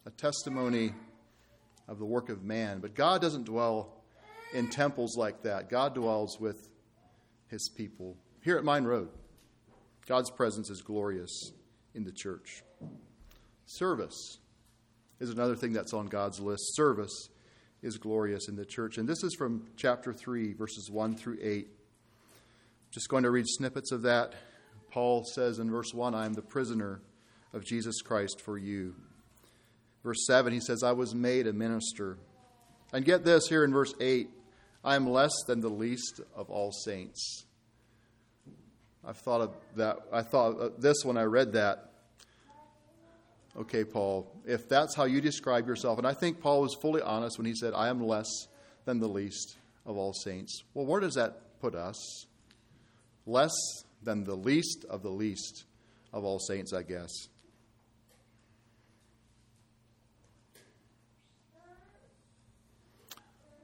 A 0.05 0.09
testimony 0.11 0.93
of 1.87 1.99
the 1.99 2.05
work 2.05 2.29
of 2.29 2.43
man. 2.43 2.79
But 2.79 2.95
God 2.95 3.21
doesn't 3.21 3.43
dwell 3.43 4.01
in 4.53 4.69
temples 4.69 5.17
like 5.17 5.43
that. 5.43 5.69
God 5.69 5.95
dwells 5.95 6.39
with 6.39 6.69
his 7.49 7.69
people. 7.75 8.15
Here 8.41 8.57
at 8.57 8.63
Mine 8.63 8.85
Road, 8.85 9.09
God's 10.07 10.31
presence 10.31 10.69
is 10.69 10.81
glorious 10.81 11.51
in 11.93 12.05
the 12.05 12.11
church. 12.11 12.63
Service 13.65 14.39
is 15.19 15.29
another 15.29 15.57
thing 15.57 15.73
that's 15.73 15.93
on 15.93 16.07
God's 16.07 16.39
list. 16.39 16.75
Service 16.75 17.29
is 17.81 17.97
glorious 17.97 18.47
in 18.47 18.55
the 18.55 18.65
church. 18.65 18.97
And 18.97 19.09
this 19.09 19.23
is 19.23 19.35
from 19.35 19.67
chapter 19.75 20.13
3, 20.13 20.53
verses 20.53 20.89
1 20.89 21.17
through 21.17 21.39
8. 21.41 21.67
Just 22.91 23.09
going 23.09 23.23
to 23.23 23.31
read 23.31 23.45
snippets 23.45 23.91
of 23.91 24.03
that. 24.03 24.35
Paul 24.93 25.23
says 25.25 25.57
in 25.57 25.71
verse 25.71 25.91
1, 25.91 26.13
I 26.13 26.27
am 26.27 26.33
the 26.33 26.43
prisoner 26.43 27.01
of 27.51 27.65
Jesus 27.65 27.99
Christ 28.03 28.39
for 28.39 28.59
you. 28.59 28.93
Verse 30.03 30.23
7, 30.27 30.53
he 30.53 30.59
says, 30.59 30.83
I 30.83 30.91
was 30.91 31.15
made 31.15 31.47
a 31.47 31.53
minister. 31.53 32.19
And 32.93 33.03
get 33.03 33.23
this 33.23 33.47
here 33.47 33.63
in 33.63 33.73
verse 33.73 33.95
8 33.99 34.29
I 34.83 34.95
am 34.95 35.09
less 35.09 35.31
than 35.47 35.61
the 35.61 35.69
least 35.69 36.21
of 36.35 36.49
all 36.49 36.71
saints. 36.71 37.45
I've 39.03 39.17
thought 39.17 39.41
of 39.41 39.55
that. 39.77 39.97
I 40.11 40.21
thought 40.21 40.79
this 40.79 40.97
when 41.03 41.17
I 41.17 41.23
read 41.23 41.53
that. 41.53 41.89
Okay, 43.57 43.83
Paul, 43.85 44.29
if 44.45 44.67
that's 44.67 44.95
how 44.95 45.05
you 45.05 45.21
describe 45.21 45.67
yourself, 45.67 45.97
and 45.97 46.05
I 46.05 46.13
think 46.13 46.41
Paul 46.41 46.61
was 46.61 46.75
fully 46.81 47.01
honest 47.01 47.37
when 47.37 47.45
he 47.45 47.55
said, 47.55 47.73
I 47.73 47.87
am 47.87 48.05
less 48.05 48.27
than 48.85 48.99
the 48.99 49.07
least 49.07 49.57
of 49.85 49.97
all 49.97 50.13
saints. 50.13 50.63
Well, 50.73 50.85
where 50.85 50.99
does 50.99 51.13
that 51.13 51.59
put 51.61 51.73
us? 51.75 52.25
Less 53.25 53.53
than 54.03 54.23
the 54.23 54.35
least 54.35 54.85
of 54.89 55.01
the 55.01 55.09
least 55.09 55.65
of 56.11 56.23
all 56.23 56.39
saints, 56.39 56.73
I 56.73 56.83
guess. 56.83 57.27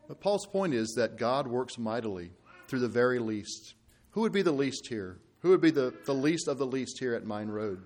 But 0.07 0.19
Paul's 0.19 0.47
point 0.47 0.73
is 0.73 0.93
that 0.97 1.17
God 1.17 1.47
works 1.47 1.77
mightily 1.77 2.31
through 2.67 2.79
the 2.79 2.87
very 2.87 3.19
least. 3.19 3.75
Who 4.11 4.21
would 4.21 4.31
be 4.31 4.41
the 4.41 4.51
least 4.51 4.87
here? 4.87 5.19
Who 5.41 5.49
would 5.49 5.61
be 5.61 5.69
the, 5.69 5.93
the 6.05 6.15
least 6.15 6.47
of 6.47 6.57
the 6.57 6.65
least 6.65 6.97
here 6.99 7.13
at 7.13 7.25
Mine 7.25 7.47
Road? 7.47 7.81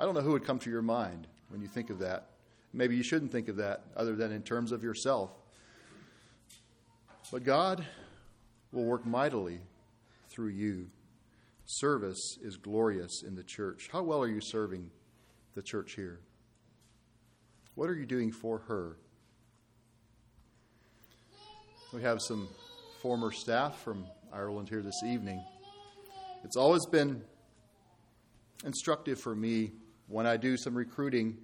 I 0.00 0.04
don't 0.04 0.14
know 0.14 0.22
who 0.22 0.32
would 0.32 0.44
come 0.44 0.58
to 0.60 0.70
your 0.70 0.82
mind 0.82 1.26
when 1.50 1.60
you 1.60 1.68
think 1.68 1.90
of 1.90 1.98
that. 1.98 2.28
Maybe 2.72 2.96
you 2.96 3.02
shouldn't 3.02 3.30
think 3.30 3.48
of 3.48 3.56
that 3.56 3.84
other 3.96 4.16
than 4.16 4.32
in 4.32 4.42
terms 4.42 4.72
of 4.72 4.82
yourself. 4.82 5.30
But 7.30 7.44
God 7.44 7.84
will 8.72 8.84
work 8.84 9.04
mightily 9.04 9.60
through 10.30 10.48
you. 10.48 10.86
Service 11.70 12.38
is 12.42 12.56
glorious 12.56 13.22
in 13.22 13.34
the 13.34 13.44
church. 13.44 13.90
How 13.92 14.02
well 14.02 14.22
are 14.22 14.28
you 14.28 14.40
serving 14.40 14.90
the 15.54 15.60
church 15.60 15.92
here? 15.92 16.18
What 17.74 17.90
are 17.90 17.94
you 17.94 18.06
doing 18.06 18.32
for 18.32 18.60
her? 18.60 18.96
We 21.92 22.00
have 22.00 22.22
some 22.22 22.48
former 23.02 23.32
staff 23.32 23.82
from 23.82 24.06
Ireland 24.32 24.70
here 24.70 24.80
this 24.80 25.02
evening. 25.04 25.44
It's 26.42 26.56
always 26.56 26.86
been 26.86 27.22
instructive 28.64 29.20
for 29.20 29.36
me 29.36 29.72
when 30.06 30.26
I 30.26 30.38
do 30.38 30.56
some 30.56 30.74
recruiting 30.74 31.36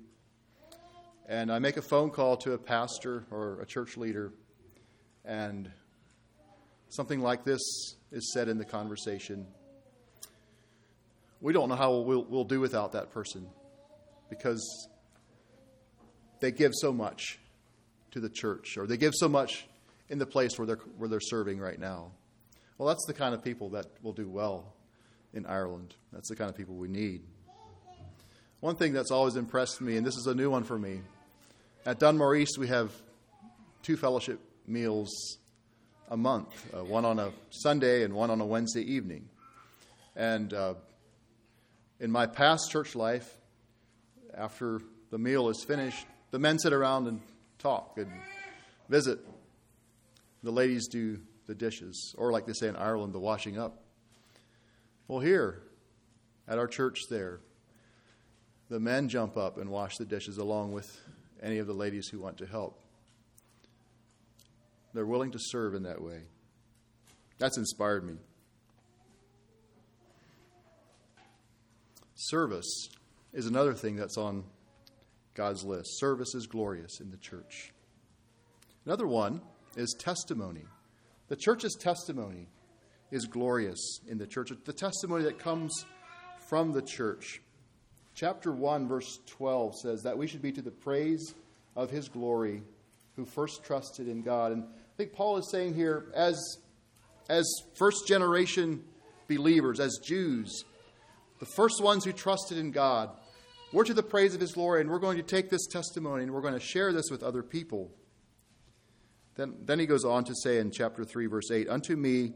and 1.28 1.52
I 1.52 1.58
make 1.58 1.76
a 1.76 1.82
phone 1.82 2.08
call 2.08 2.38
to 2.38 2.54
a 2.54 2.58
pastor 2.58 3.26
or 3.30 3.60
a 3.60 3.66
church 3.66 3.98
leader, 3.98 4.32
and 5.22 5.70
something 6.88 7.20
like 7.20 7.44
this 7.44 7.60
is 8.10 8.32
said 8.32 8.48
in 8.48 8.56
the 8.56 8.64
conversation. 8.64 9.46
We 11.44 11.52
don't 11.52 11.68
know 11.68 11.74
how 11.74 11.96
we'll, 11.96 12.24
we'll 12.24 12.44
do 12.44 12.59
without 12.59 12.92
that 12.92 13.11
person 13.11 13.46
because 14.30 14.88
they 16.40 16.50
give 16.50 16.72
so 16.74 16.90
much 16.90 17.38
to 18.12 18.20
the 18.20 18.30
church, 18.30 18.78
or 18.78 18.87
they 18.87 18.96
give 18.96 19.12
so 19.14 19.28
much 19.28 19.66
in 20.09 20.18
the 20.18 20.24
place 20.24 20.59
where 20.59 20.66
they're, 20.66 20.80
where 20.96 21.07
they're 21.07 21.20
serving 21.20 21.59
right 21.59 21.78
now. 21.78 22.12
Well, 22.78 22.88
that's 22.88 23.04
the 23.07 23.12
kind 23.12 23.35
of 23.35 23.44
people 23.44 23.68
that 23.70 23.85
will 24.02 24.14
do 24.14 24.26
well 24.26 24.72
in 25.35 25.44
Ireland. 25.44 25.94
That's 26.14 26.30
the 26.30 26.35
kind 26.35 26.48
of 26.48 26.57
people 26.57 26.76
we 26.76 26.88
need. 26.88 27.20
One 28.61 28.76
thing 28.76 28.94
that's 28.94 29.11
always 29.11 29.37
impressed 29.37 29.83
me, 29.83 29.98
and 29.98 30.07
this 30.07 30.16
is 30.16 30.26
a 30.26 30.35
new 30.35 30.48
one 30.48 30.64
for 30.64 30.78
me, 30.78 31.02
at 31.85 31.98
Dunmore 31.98 32.37
East 32.37 32.57
we 32.57 32.68
have 32.68 32.90
two 33.83 33.98
fellowship 33.98 34.40
meals 34.66 35.37
a 36.09 36.16
month, 36.16 36.48
uh, 36.74 36.83
one 36.83 37.04
on 37.04 37.18
a 37.18 37.33
Sunday 37.50 38.02
and 38.02 38.14
one 38.14 38.30
on 38.30 38.40
a 38.40 38.46
Wednesday 38.46 38.80
evening. 38.80 39.28
And 40.16 40.54
uh, 40.54 40.74
in 42.00 42.11
my 42.11 42.26
past 42.26 42.70
church 42.70 42.94
life, 42.94 43.28
after 44.35 44.80
the 45.11 45.18
meal 45.18 45.48
is 45.48 45.64
finished, 45.64 46.07
the 46.30 46.38
men 46.38 46.59
sit 46.59 46.72
around 46.72 47.07
and 47.07 47.20
talk 47.59 47.96
and 47.96 48.11
visit 48.88 49.18
the 50.42 50.50
ladies 50.50 50.88
do 50.88 51.20
the 51.46 51.54
dishes, 51.54 52.14
or 52.18 52.33
like 52.33 52.46
they 52.46 52.52
say 52.52 52.68
in 52.68 52.76
Ireland, 52.76 53.12
the 53.12 53.20
washing 53.20 53.59
up. 53.59 53.83
Well, 55.09 55.20
here 55.20 55.62
at 56.48 56.59
our 56.59 56.66
church, 56.66 57.00
there, 57.09 57.40
the 58.68 58.80
men 58.80 59.09
jump 59.09 59.37
up 59.37 59.59
and 59.59 59.70
wash 59.70 59.96
the 59.96 60.04
dishes 60.04 60.38
along 60.38 60.72
with 60.72 61.00
any 61.42 61.59
of 61.59 61.66
the 61.66 61.74
ladies 61.74 62.09
who 62.09 62.18
want 62.18 62.38
to 62.38 62.46
help. 62.46 62.80
They're 64.94 65.07
willing 65.07 65.33
to 65.33 65.38
serve 65.40 65.74
in 65.74 65.83
that 65.85 66.00
way. 66.00 66.22
That's 67.38 67.59
inspired 67.59 68.04
me. 68.04 68.14
Service 72.28 72.88
is 73.34 73.46
another 73.46 73.74
thing 73.74 73.96
that's 73.96 74.16
on 74.16 74.44
God's 75.34 75.62
list. 75.62 75.98
Service 75.98 76.34
is 76.34 76.46
glorious 76.46 77.00
in 77.00 77.10
the 77.10 77.18
church. 77.18 77.72
Another 78.87 79.06
one 79.06 79.42
is 79.76 79.94
testimony. 79.98 80.64
The 81.28 81.37
church's 81.37 81.74
testimony 81.74 82.48
is 83.10 83.26
glorious 83.26 84.00
in 84.08 84.16
the 84.16 84.26
church. 84.26 84.52
The 84.64 84.72
testimony 84.72 85.25
that 85.25 85.38
comes 85.38 85.85
from 86.48 86.72
the 86.72 86.81
church. 86.81 87.42
Chapter 88.14 88.52
1, 88.52 88.88
verse 88.88 89.18
12 89.27 89.79
says 89.81 90.02
that 90.02 90.16
we 90.16 90.27
should 90.27 90.42
be 90.42 90.52
to 90.52 90.62
the 90.62 90.70
praise 90.70 91.35
of 91.77 91.90
his 91.90 92.08
glory 92.08 92.62
who 93.16 93.27
first 93.27 93.64
trusted 93.64 94.08
in 94.08 94.22
God. 94.22 94.52
And 94.52 94.64
I 94.64 94.96
think 94.96 95.12
Paul 95.12 95.37
is 95.37 95.50
saying 95.50 95.75
here, 95.75 96.06
as, 96.14 96.58
as 97.29 97.44
first 97.75 98.06
generation 98.08 98.83
believers, 99.29 99.79
as 99.79 99.98
Jews, 100.02 100.64
the 101.38 101.46
first 101.46 101.82
ones 101.82 102.04
who 102.04 102.12
trusted 102.12 102.58
in 102.58 102.70
God, 102.70 103.10
we're 103.72 103.85
to 103.85 103.94
the 103.94 104.02
praise 104.02 104.35
of 104.35 104.40
his 104.40 104.52
glory, 104.52 104.80
and 104.80 104.90
we're 104.90 104.98
going 104.98 105.16
to 105.16 105.22
take 105.22 105.50
this 105.50 105.66
testimony 105.66 106.22
and 106.22 106.32
we're 106.32 106.40
going 106.40 106.54
to 106.54 106.60
share 106.60 106.92
this 106.92 107.10
with 107.10 107.22
other 107.22 107.42
people. 107.42 107.90
Then, 109.35 109.56
then 109.64 109.80
he 109.80 109.87
goes 109.87 110.04
on 110.04 110.24
to 110.24 110.35
say 110.42 110.58
in 110.58 110.70
chapter 110.70 111.04
3, 111.04 111.26
verse 111.26 111.50
8 111.50 111.68
Unto 111.68 111.96
me, 111.96 112.35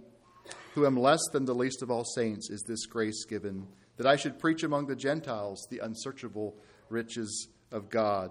who 0.74 0.86
am 0.86 0.96
less 0.96 1.20
than 1.32 1.44
the 1.44 1.54
least 1.54 1.82
of 1.82 1.90
all 1.90 2.04
saints, 2.04 2.50
is 2.50 2.62
this 2.62 2.86
grace 2.86 3.24
given, 3.24 3.68
that 3.96 4.06
I 4.06 4.16
should 4.16 4.38
preach 4.38 4.62
among 4.62 4.86
the 4.86 4.96
Gentiles 4.96 5.66
the 5.70 5.78
unsearchable 5.78 6.56
riches 6.88 7.48
of 7.70 7.88
God, 7.88 8.30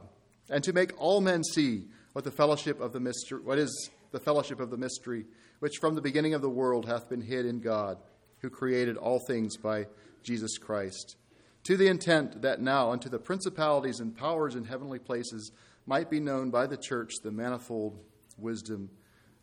and 0.49 0.63
to 0.63 0.74
make 0.74 0.99
all 0.99 1.22
men 1.22 1.43
see 1.43 1.86
what 2.13 2.26
the 2.26 2.32
fellowship 2.32 2.82
of 2.82 2.93
the 2.93 2.99
mystery, 2.99 3.41
what 3.41 3.57
is 3.57 3.89
the 4.11 4.20
fellowship 4.20 4.59
of 4.59 4.70
the 4.70 4.78
mystery, 4.78 5.26
which 5.59 5.78
from 5.78 5.95
the 5.95 6.01
beginning 6.01 6.34
of 6.34 6.41
the 6.41 6.49
world 6.49 6.86
hath 6.86 7.09
been 7.09 7.22
hid 7.22 7.45
in 7.45 7.59
God, 7.59 7.97
who 8.39 8.49
created 8.49 8.97
all 8.97 9.20
things 9.28 9.57
by 9.57 9.88
Jesus 10.24 10.57
Christ, 10.57 11.15
to 11.63 11.78
the 11.78 11.88
intent 11.88 12.41
that 12.41 12.61
now 12.61 12.91
unto 12.91 13.09
the 13.09 13.20
principalities 13.20 13.99
and 13.99 14.15
powers 14.15 14.55
in 14.55 14.65
heavenly 14.65 14.99
places 14.99 15.51
might 15.86 16.09
be 16.09 16.20
known 16.20 16.49
by 16.49 16.68
the 16.68 16.78
church 16.78 17.11
the 17.24 17.32
manifold 17.32 17.97
wisdom 18.38 18.89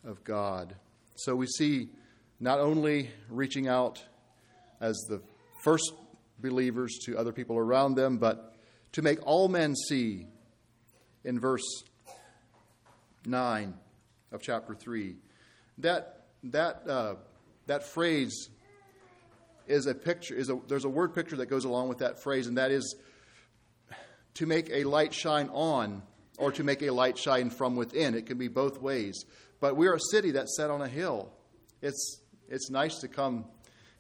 of 0.05 0.23
God. 0.25 0.77
So 1.17 1.35
we 1.35 1.47
see 1.47 1.91
not 2.41 2.61
only 2.61 3.11
reaching 3.29 3.69
out 3.69 4.03
as 4.81 4.97
the 5.09 5.23
first 5.63 5.93
believers 6.39 6.99
to 7.07 7.17
other 7.17 7.33
people 7.33 7.57
around 7.57 7.95
them, 7.95 8.19
but 8.19 8.55
to 8.93 9.03
make 9.03 9.19
all 9.27 9.49
men 9.49 9.75
see 9.89 10.27
in 11.25 11.41
verse 11.41 11.85
9 13.25 13.75
of 14.33 14.43
chapter 14.43 14.75
3. 14.75 15.17
That, 15.79 16.27
that, 16.45 16.83
uh, 16.89 17.15
that 17.67 17.85
phrase 17.85 18.51
is 19.67 19.87
a 19.87 19.95
picture, 19.95 20.35
is 20.35 20.51
a, 20.51 20.59
there's 20.69 20.85
a 20.85 20.89
word 20.89 21.15
picture 21.15 21.37
that 21.37 21.47
goes 21.47 21.65
along 21.65 21.89
with 21.89 21.99
that 21.99 22.23
phrase, 22.23 22.47
and 22.47 22.59
that 22.59 22.71
is 22.71 22.97
to 24.35 24.47
make 24.47 24.69
a 24.71 24.85
light 24.85 25.15
shine 25.15 25.49
on 25.53 26.03
or 26.39 26.51
to 26.53 26.65
make 26.65 26.83
a 26.83 26.91
light 26.91 27.17
shine 27.17 27.51
from 27.51 27.77
within. 27.77 28.15
It 28.15 28.27
can 28.27 28.39
be 28.39 28.49
both 28.49 28.81
ways. 28.81 29.25
But 29.61 29.77
we 29.77 29.87
are 29.87 29.95
a 29.95 30.01
city 30.11 30.33
that's 30.33 30.57
set 30.57 30.71
on 30.71 30.83
a 30.83 30.89
hill. 30.89 31.33
It's, 31.81 32.21
it's 32.49 32.71
nice 32.71 32.99
to 32.99 33.09
come 33.09 33.47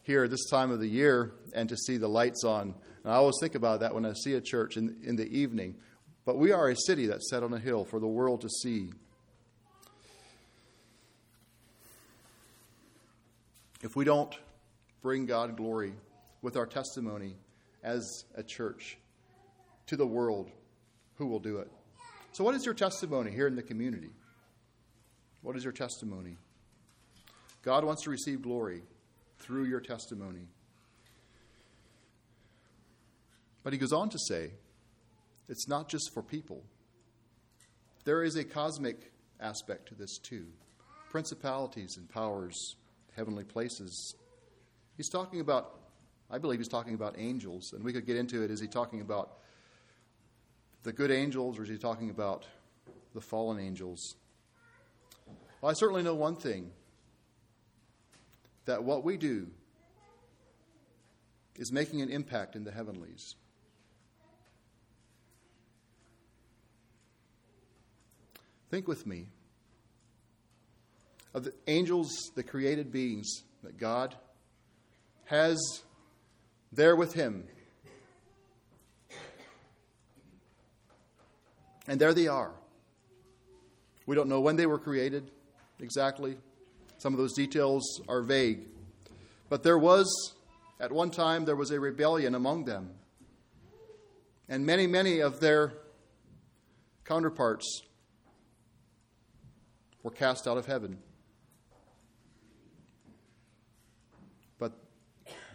here 0.02 0.28
this 0.28 0.48
time 0.50 0.70
of 0.70 0.80
the 0.80 0.88
year 0.88 1.34
and 1.54 1.68
to 1.68 1.76
see 1.76 1.96
the 1.96 2.08
lights 2.08 2.44
on. 2.44 2.74
And 3.04 3.12
I 3.12 3.16
always 3.16 3.36
think 3.40 3.54
about 3.54 3.80
that 3.80 3.94
when 3.94 4.04
I 4.04 4.12
see 4.12 4.34
a 4.34 4.40
church 4.40 4.76
in, 4.76 4.96
in 5.02 5.16
the 5.16 5.26
evening. 5.26 5.76
But 6.24 6.38
we 6.38 6.52
are 6.52 6.68
a 6.68 6.76
city 6.76 7.06
that's 7.06 7.30
set 7.30 7.42
on 7.42 7.52
a 7.52 7.58
hill 7.58 7.84
for 7.84 8.00
the 8.00 8.06
world 8.06 8.40
to 8.42 8.48
see. 8.48 8.90
If 13.82 13.94
we 13.94 14.04
don't 14.04 14.34
bring 15.04 15.26
God 15.26 15.54
glory 15.54 15.92
with 16.40 16.56
our 16.56 16.64
testimony 16.64 17.36
as 17.82 18.24
a 18.36 18.42
church 18.42 18.96
to 19.86 19.96
the 19.98 20.06
world, 20.06 20.50
who 21.16 21.26
will 21.26 21.38
do 21.38 21.58
it? 21.58 21.70
So, 22.32 22.42
what 22.42 22.54
is 22.54 22.64
your 22.64 22.72
testimony 22.72 23.30
here 23.30 23.46
in 23.46 23.54
the 23.54 23.62
community? 23.62 24.08
What 25.42 25.56
is 25.58 25.62
your 25.62 25.74
testimony? 25.74 26.38
God 27.62 27.84
wants 27.84 28.02
to 28.04 28.10
receive 28.10 28.40
glory 28.40 28.82
through 29.38 29.64
your 29.64 29.80
testimony. 29.80 30.48
But 33.62 33.74
he 33.74 33.78
goes 33.78 33.92
on 33.92 34.08
to 34.08 34.18
say, 34.18 34.52
it's 35.50 35.68
not 35.68 35.90
just 35.90 36.14
for 36.14 36.22
people. 36.22 36.64
There 38.04 38.22
is 38.22 38.36
a 38.36 38.44
cosmic 38.44 39.12
aspect 39.38 39.88
to 39.88 39.94
this 39.94 40.16
too. 40.16 40.46
Principalities 41.10 41.98
and 41.98 42.08
powers, 42.08 42.76
heavenly 43.14 43.44
places. 43.44 44.14
He's 44.96 45.08
talking 45.08 45.40
about, 45.40 45.80
I 46.30 46.38
believe 46.38 46.60
he's 46.60 46.68
talking 46.68 46.94
about 46.94 47.16
angels, 47.18 47.72
and 47.72 47.84
we 47.84 47.92
could 47.92 48.06
get 48.06 48.16
into 48.16 48.42
it. 48.42 48.50
Is 48.50 48.60
he 48.60 48.68
talking 48.68 49.00
about 49.00 49.38
the 50.84 50.92
good 50.92 51.10
angels, 51.10 51.58
or 51.58 51.64
is 51.64 51.68
he 51.68 51.78
talking 51.78 52.10
about 52.10 52.46
the 53.14 53.20
fallen 53.20 53.58
angels? 53.58 54.16
Well, 55.60 55.70
I 55.70 55.74
certainly 55.74 56.02
know 56.02 56.14
one 56.14 56.36
thing 56.36 56.70
that 58.66 58.84
what 58.84 59.04
we 59.04 59.16
do 59.16 59.48
is 61.56 61.72
making 61.72 62.02
an 62.02 62.10
impact 62.10 62.56
in 62.56 62.64
the 62.64 62.70
heavenlies. 62.70 63.34
Think 68.70 68.88
with 68.88 69.06
me 69.06 69.26
of 71.32 71.44
the 71.44 71.52
angels, 71.66 72.30
the 72.34 72.42
created 72.42 72.92
beings 72.92 73.42
that 73.62 73.78
God 73.78 74.16
has 75.26 75.82
there 76.72 76.96
with 76.96 77.14
Him. 77.14 77.44
And 81.86 82.00
there 82.00 82.14
they 82.14 82.28
are. 82.28 82.52
We 84.06 84.16
don't 84.16 84.28
know 84.28 84.40
when 84.40 84.56
they 84.56 84.66
were 84.66 84.78
created 84.78 85.30
exactly. 85.80 86.36
Some 86.98 87.12
of 87.12 87.18
those 87.18 87.34
details 87.34 88.00
are 88.08 88.22
vague. 88.22 88.66
But 89.48 89.62
there 89.62 89.78
was, 89.78 90.34
at 90.80 90.90
one 90.90 91.10
time, 91.10 91.44
there 91.44 91.56
was 91.56 91.70
a 91.70 91.78
rebellion 91.78 92.34
among 92.34 92.64
them. 92.64 92.90
And 94.48 94.64
many, 94.66 94.86
many 94.86 95.20
of 95.20 95.40
their 95.40 95.74
counterparts 97.04 97.82
were 100.02 100.10
cast 100.10 100.46
out 100.46 100.58
of 100.58 100.66
heaven. 100.66 100.98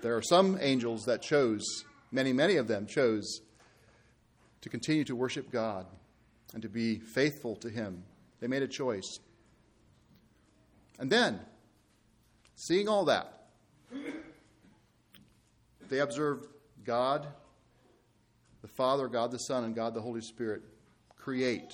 There 0.02 0.16
are 0.16 0.22
some 0.22 0.58
angels 0.62 1.06
that 1.06 1.22
chose, 1.22 1.64
many, 2.12 2.34
many 2.34 2.56
of 2.56 2.68
them 2.68 2.86
chose 2.86 3.42
to 4.62 4.70
continue 4.70 5.04
to 5.06 5.16
worship 5.16 5.52
God 5.52 5.86
and 6.54 6.62
to 6.64 6.70
be 6.70 7.00
faithful 7.00 7.56
to 7.58 7.70
Him. 7.70 8.04
They 8.40 8.48
made 8.48 8.64
a 8.64 8.68
choice. 8.68 9.20
And 11.00 11.12
then, 11.12 11.40
seeing 12.56 12.88
all 12.88 13.06
that, 13.06 13.48
they 15.90 16.00
observed 16.00 16.48
God, 16.84 17.28
the 18.62 18.68
Father, 18.68 19.08
God 19.08 19.32
the 19.32 19.40
Son, 19.40 19.64
and 19.64 19.76
God 19.76 19.94
the 19.94 20.02
Holy 20.02 20.22
Spirit 20.22 20.62
create. 21.18 21.74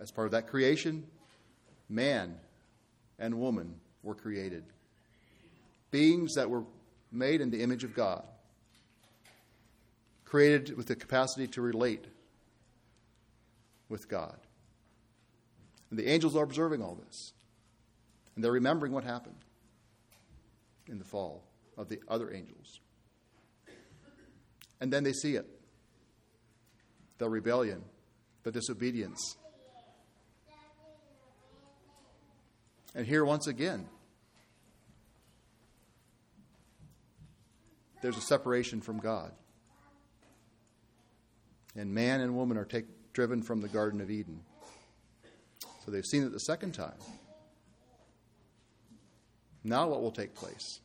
As 0.00 0.10
part 0.10 0.26
of 0.26 0.32
that 0.32 0.46
creation, 0.46 1.06
man 1.88 2.36
and 3.18 3.38
woman 3.38 3.74
were 4.02 4.14
created. 4.14 4.64
Beings 5.90 6.34
that 6.34 6.48
were 6.48 6.64
made 7.10 7.40
in 7.40 7.50
the 7.50 7.62
image 7.62 7.84
of 7.84 7.94
God, 7.94 8.22
created 10.24 10.76
with 10.76 10.86
the 10.86 10.94
capacity 10.94 11.46
to 11.48 11.60
relate 11.60 12.04
with 13.88 14.08
God. 14.08 14.36
And 15.90 15.98
the 15.98 16.08
angels 16.08 16.36
are 16.36 16.44
observing 16.44 16.82
all 16.82 16.94
this. 16.94 17.32
And 18.34 18.44
they're 18.44 18.52
remembering 18.52 18.92
what 18.92 19.04
happened 19.04 19.44
in 20.86 20.98
the 20.98 21.04
fall 21.04 21.44
of 21.76 21.88
the 21.88 21.98
other 22.08 22.32
angels. 22.32 22.80
And 24.80 24.92
then 24.92 25.04
they 25.04 25.12
see 25.12 25.34
it 25.34 25.46
the 27.18 27.28
rebellion, 27.28 27.84
the 28.44 28.50
disobedience. 28.50 29.36
And 32.94 33.06
here, 33.06 33.24
once 33.24 33.46
again, 33.46 33.86
there's 38.02 38.16
a 38.16 38.22
separation 38.22 38.80
from 38.80 38.98
God. 38.98 39.32
And 41.76 41.94
man 41.94 42.20
and 42.20 42.34
woman 42.34 42.56
are 42.56 42.64
take, 42.64 42.86
driven 43.12 43.42
from 43.42 43.60
the 43.60 43.68
Garden 43.68 44.00
of 44.00 44.10
Eden. 44.10 44.40
So 45.84 45.90
they've 45.90 46.04
seen 46.04 46.24
it 46.24 46.32
the 46.32 46.40
second 46.40 46.72
time. 46.72 46.98
Now, 49.62 49.88
what 49.88 50.02
will 50.02 50.10
take 50.10 50.34
place? 50.34 50.80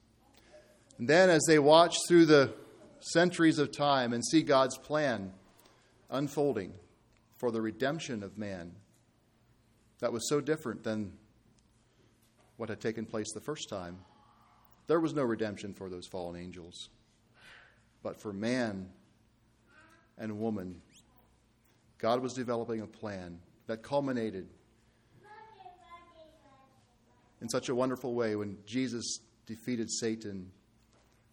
And 0.97 1.07
then, 1.07 1.29
as 1.29 1.43
they 1.47 1.59
watch 1.59 1.95
through 2.07 2.25
the 2.25 2.53
centuries 2.99 3.59
of 3.59 3.71
time 3.71 4.13
and 4.13 4.23
see 4.25 4.41
God's 4.41 4.77
plan 4.77 5.31
unfolding 6.09 6.73
for 7.37 7.51
the 7.51 7.61
redemption 7.61 8.23
of 8.23 8.37
man, 8.37 8.73
that 9.99 10.11
was 10.11 10.27
so 10.29 10.41
different 10.41 10.83
than 10.83 11.13
what 12.57 12.69
had 12.69 12.79
taken 12.79 13.05
place 13.05 13.31
the 13.33 13.41
first 13.41 13.69
time. 13.69 13.97
There 14.87 14.99
was 14.99 15.13
no 15.13 15.23
redemption 15.23 15.73
for 15.73 15.89
those 15.89 16.07
fallen 16.07 16.39
angels. 16.39 16.89
But 18.05 18.21
for 18.21 18.31
man 18.31 18.87
and 20.19 20.39
woman, 20.39 20.79
God 21.97 22.21
was 22.21 22.33
developing 22.33 22.81
a 22.81 22.85
plan 22.85 23.39
that 23.65 23.81
culminated 23.81 24.47
in 27.41 27.49
such 27.49 27.67
a 27.69 27.73
wonderful 27.73 28.13
way 28.13 28.35
when 28.35 28.59
Jesus 28.67 29.21
defeated 29.47 29.89
Satan 29.89 30.51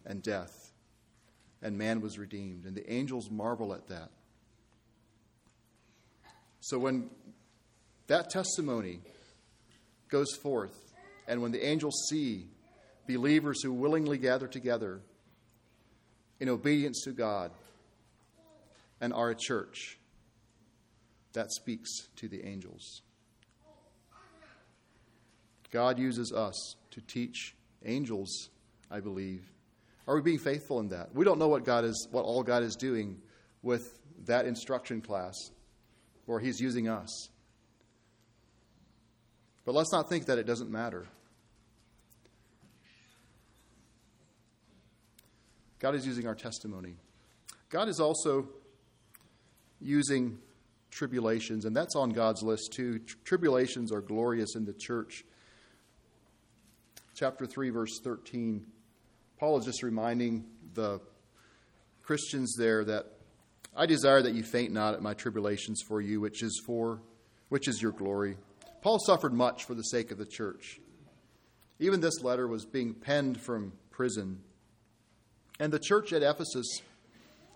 and 0.03 0.23
death, 0.23 0.71
and 1.61 1.77
man 1.77 2.01
was 2.01 2.17
redeemed. 2.17 2.65
And 2.65 2.75
the 2.75 2.91
angels 2.91 3.29
marvel 3.29 3.71
at 3.75 3.87
that. 3.89 4.09
So 6.59 6.79
when 6.79 7.11
that 8.07 8.31
testimony 8.31 9.01
goes 10.09 10.33
forth, 10.41 10.75
and 11.27 11.39
when 11.43 11.51
the 11.51 11.63
angels 11.63 12.07
see 12.09 12.47
believers 13.07 13.61
who 13.61 13.71
willingly 13.73 14.17
gather 14.17 14.47
together 14.47 15.01
in 16.43 16.49
obedience 16.49 17.03
to 17.03 17.13
God 17.13 17.51
and 18.99 19.13
are 19.13 19.29
a 19.29 19.35
church, 19.35 19.97
that 21.31 21.49
speaks 21.53 22.09
to 22.17 22.27
the 22.27 22.45
angels. 22.45 23.01
God 25.71 25.97
uses 25.97 26.33
us 26.33 26.75
to 26.91 26.99
teach 26.99 27.55
angels, 27.85 28.49
I 28.91 28.99
believe. 28.99 29.49
Are 30.05 30.15
we 30.15 30.21
being 30.21 30.37
faithful 30.37 30.81
in 30.81 30.89
that? 30.89 31.15
We 31.15 31.23
don't 31.23 31.39
know 31.39 31.47
what 31.47 31.63
God 31.63 31.85
is 31.85 32.09
what 32.11 32.25
all 32.25 32.43
God 32.43 32.61
is 32.61 32.75
doing 32.75 33.21
with 33.61 33.97
that 34.25 34.45
instruction 34.45 34.99
class 34.99 35.35
or 36.27 36.41
he's 36.41 36.59
using 36.59 36.89
us. 36.89 37.29
But 39.63 39.75
let's 39.75 39.93
not 39.93 40.09
think 40.09 40.25
that 40.25 40.39
it 40.39 40.45
doesn't 40.45 40.69
matter. 40.69 41.07
God 45.83 45.95
is 45.95 46.07
using 46.07 46.25
our 46.27 46.33
testimony. 46.33 46.95
God 47.69 47.89
is 47.89 47.99
also 47.99 48.47
using 49.81 50.39
tribulations, 50.91 51.65
and 51.65 51.75
that's 51.75 51.97
on 51.97 52.11
God's 52.11 52.41
list 52.41 52.71
too. 52.71 53.01
Tribulations 53.25 53.91
are 53.91 53.99
glorious 53.99 54.55
in 54.55 54.63
the 54.63 54.71
church. 54.71 55.25
Chapter 57.15 57.45
3, 57.45 57.69
verse 57.71 57.99
13. 58.01 58.65
Paul 59.37 59.57
is 59.57 59.65
just 59.65 59.83
reminding 59.83 60.45
the 60.73 61.01
Christians 62.01 62.55
there 62.57 62.85
that 62.85 63.07
I 63.75 63.85
desire 63.85 64.21
that 64.21 64.33
you 64.33 64.43
faint 64.43 64.71
not 64.71 64.93
at 64.93 65.01
my 65.01 65.13
tribulations 65.13 65.81
for 65.85 65.99
you, 65.99 66.21
which 66.21 66.43
is 66.43 66.61
for 66.65 67.01
which 67.49 67.67
is 67.67 67.81
your 67.81 67.91
glory. 67.91 68.37
Paul 68.81 68.99
suffered 68.99 69.33
much 69.33 69.65
for 69.65 69.73
the 69.73 69.83
sake 69.83 70.11
of 70.11 70.17
the 70.17 70.25
church. 70.25 70.79
Even 71.79 71.99
this 71.99 72.21
letter 72.21 72.47
was 72.47 72.63
being 72.63 72.93
penned 72.93 73.41
from 73.41 73.73
prison. 73.91 74.39
And 75.59 75.71
the 75.71 75.79
church 75.79 76.11
at 76.13 76.23
Ephesus 76.23 76.81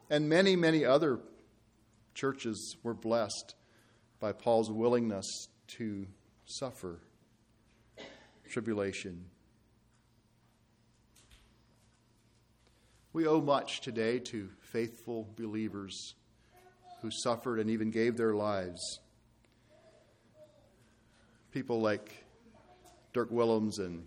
and 0.10 0.30
many, 0.30 0.56
many 0.56 0.86
other 0.86 1.20
churches 2.14 2.76
were 2.84 2.94
blessed 2.94 3.56
by 4.20 4.32
Paul's 4.32 4.72
willingness 4.72 5.48
to 5.68 6.08
suffer 6.46 7.00
tribulation. 8.50 9.26
We 13.14 13.26
owe 13.28 13.42
much 13.42 13.82
today 13.82 14.20
to 14.20 14.50
faithful 14.62 15.28
believers 15.36 16.16
who 17.02 17.10
suffered 17.12 17.60
and 17.60 17.70
even 17.70 17.90
gave 17.90 18.16
their 18.16 18.34
lives. 18.34 19.00
People 21.52 21.82
like 21.82 22.26
Dirk 23.14 23.32
Willems 23.32 23.80
and, 23.80 24.06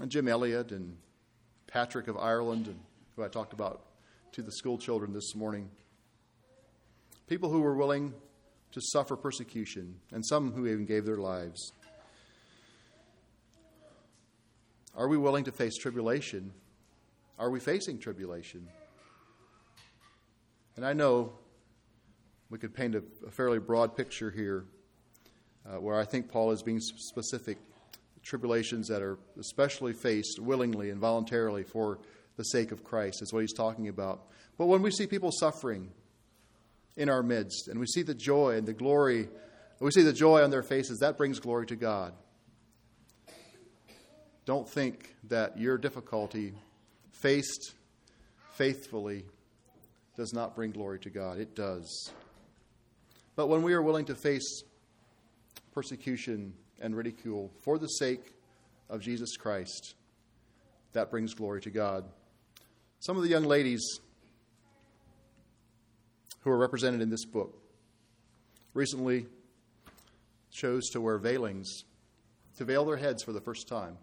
and 0.00 0.10
Jim 0.10 0.28
Elliot 0.28 0.70
and 0.70 0.96
Patrick 1.72 2.06
of 2.06 2.18
Ireland, 2.18 2.66
and 2.66 2.78
who 3.16 3.24
I 3.24 3.28
talked 3.28 3.54
about 3.54 3.80
to 4.32 4.42
the 4.42 4.52
school 4.52 4.76
children 4.76 5.14
this 5.14 5.34
morning. 5.34 5.70
People 7.28 7.48
who 7.48 7.62
were 7.62 7.74
willing 7.74 8.12
to 8.72 8.80
suffer 8.82 9.16
persecution, 9.16 9.94
and 10.12 10.24
some 10.24 10.52
who 10.52 10.66
even 10.66 10.84
gave 10.84 11.06
their 11.06 11.16
lives. 11.16 11.72
Are 14.94 15.08
we 15.08 15.16
willing 15.16 15.44
to 15.44 15.52
face 15.52 15.76
tribulation? 15.78 16.52
Are 17.38 17.50
we 17.50 17.58
facing 17.58 17.98
tribulation? 17.98 18.68
And 20.76 20.84
I 20.84 20.92
know 20.92 21.32
we 22.50 22.58
could 22.58 22.74
paint 22.74 22.94
a, 22.94 23.02
a 23.26 23.30
fairly 23.30 23.58
broad 23.58 23.96
picture 23.96 24.30
here 24.30 24.66
uh, 25.66 25.80
where 25.80 25.98
I 25.98 26.04
think 26.04 26.28
Paul 26.28 26.50
is 26.50 26.62
being 26.62 26.80
specific. 26.80 27.56
Tribulations 28.22 28.88
that 28.88 29.02
are 29.02 29.18
especially 29.38 29.92
faced 29.92 30.38
willingly 30.38 30.90
and 30.90 31.00
voluntarily 31.00 31.64
for 31.64 31.98
the 32.36 32.44
sake 32.44 32.72
of 32.72 32.84
Christ 32.84 33.20
is 33.20 33.32
what 33.32 33.40
he's 33.40 33.52
talking 33.52 33.88
about. 33.88 34.26
But 34.56 34.66
when 34.66 34.82
we 34.82 34.90
see 34.90 35.06
people 35.06 35.30
suffering 35.32 35.90
in 36.96 37.08
our 37.08 37.22
midst 37.22 37.68
and 37.68 37.80
we 37.80 37.86
see 37.86 38.02
the 38.02 38.14
joy 38.14 38.56
and 38.56 38.66
the 38.66 38.72
glory, 38.72 39.28
we 39.80 39.90
see 39.90 40.02
the 40.02 40.12
joy 40.12 40.42
on 40.42 40.50
their 40.50 40.62
faces, 40.62 40.98
that 41.00 41.16
brings 41.18 41.40
glory 41.40 41.66
to 41.66 41.76
God. 41.76 42.14
Don't 44.44 44.68
think 44.68 45.14
that 45.28 45.58
your 45.58 45.78
difficulty 45.78 46.54
faced 47.12 47.74
faithfully 48.52 49.24
does 50.16 50.32
not 50.32 50.54
bring 50.54 50.70
glory 50.70 50.98
to 51.00 51.10
God. 51.10 51.38
It 51.38 51.54
does. 51.54 52.10
But 53.34 53.48
when 53.48 53.62
we 53.62 53.72
are 53.72 53.82
willing 53.82 54.04
to 54.06 54.14
face 54.14 54.62
persecution 55.72 56.52
and 56.82 56.96
ridicule 56.96 57.50
for 57.62 57.78
the 57.78 57.86
sake 57.86 58.34
of 58.90 59.00
Jesus 59.00 59.36
Christ, 59.36 59.94
that 60.92 61.10
brings 61.10 61.32
glory 61.32 61.62
to 61.62 61.70
God. 61.70 62.04
Some 63.00 63.16
of 63.16 63.22
the 63.22 63.28
young 63.28 63.44
ladies 63.44 64.00
who 66.40 66.50
are 66.50 66.58
represented 66.58 67.00
in 67.00 67.08
this 67.08 67.24
book 67.24 67.56
recently 68.74 69.26
chose 70.50 70.90
to 70.90 71.00
wear 71.00 71.18
veilings, 71.18 71.84
to 72.58 72.64
veil 72.64 72.84
their 72.84 72.96
heads 72.96 73.22
for 73.22 73.32
the 73.32 73.40
first 73.40 73.68
time. 73.68 73.96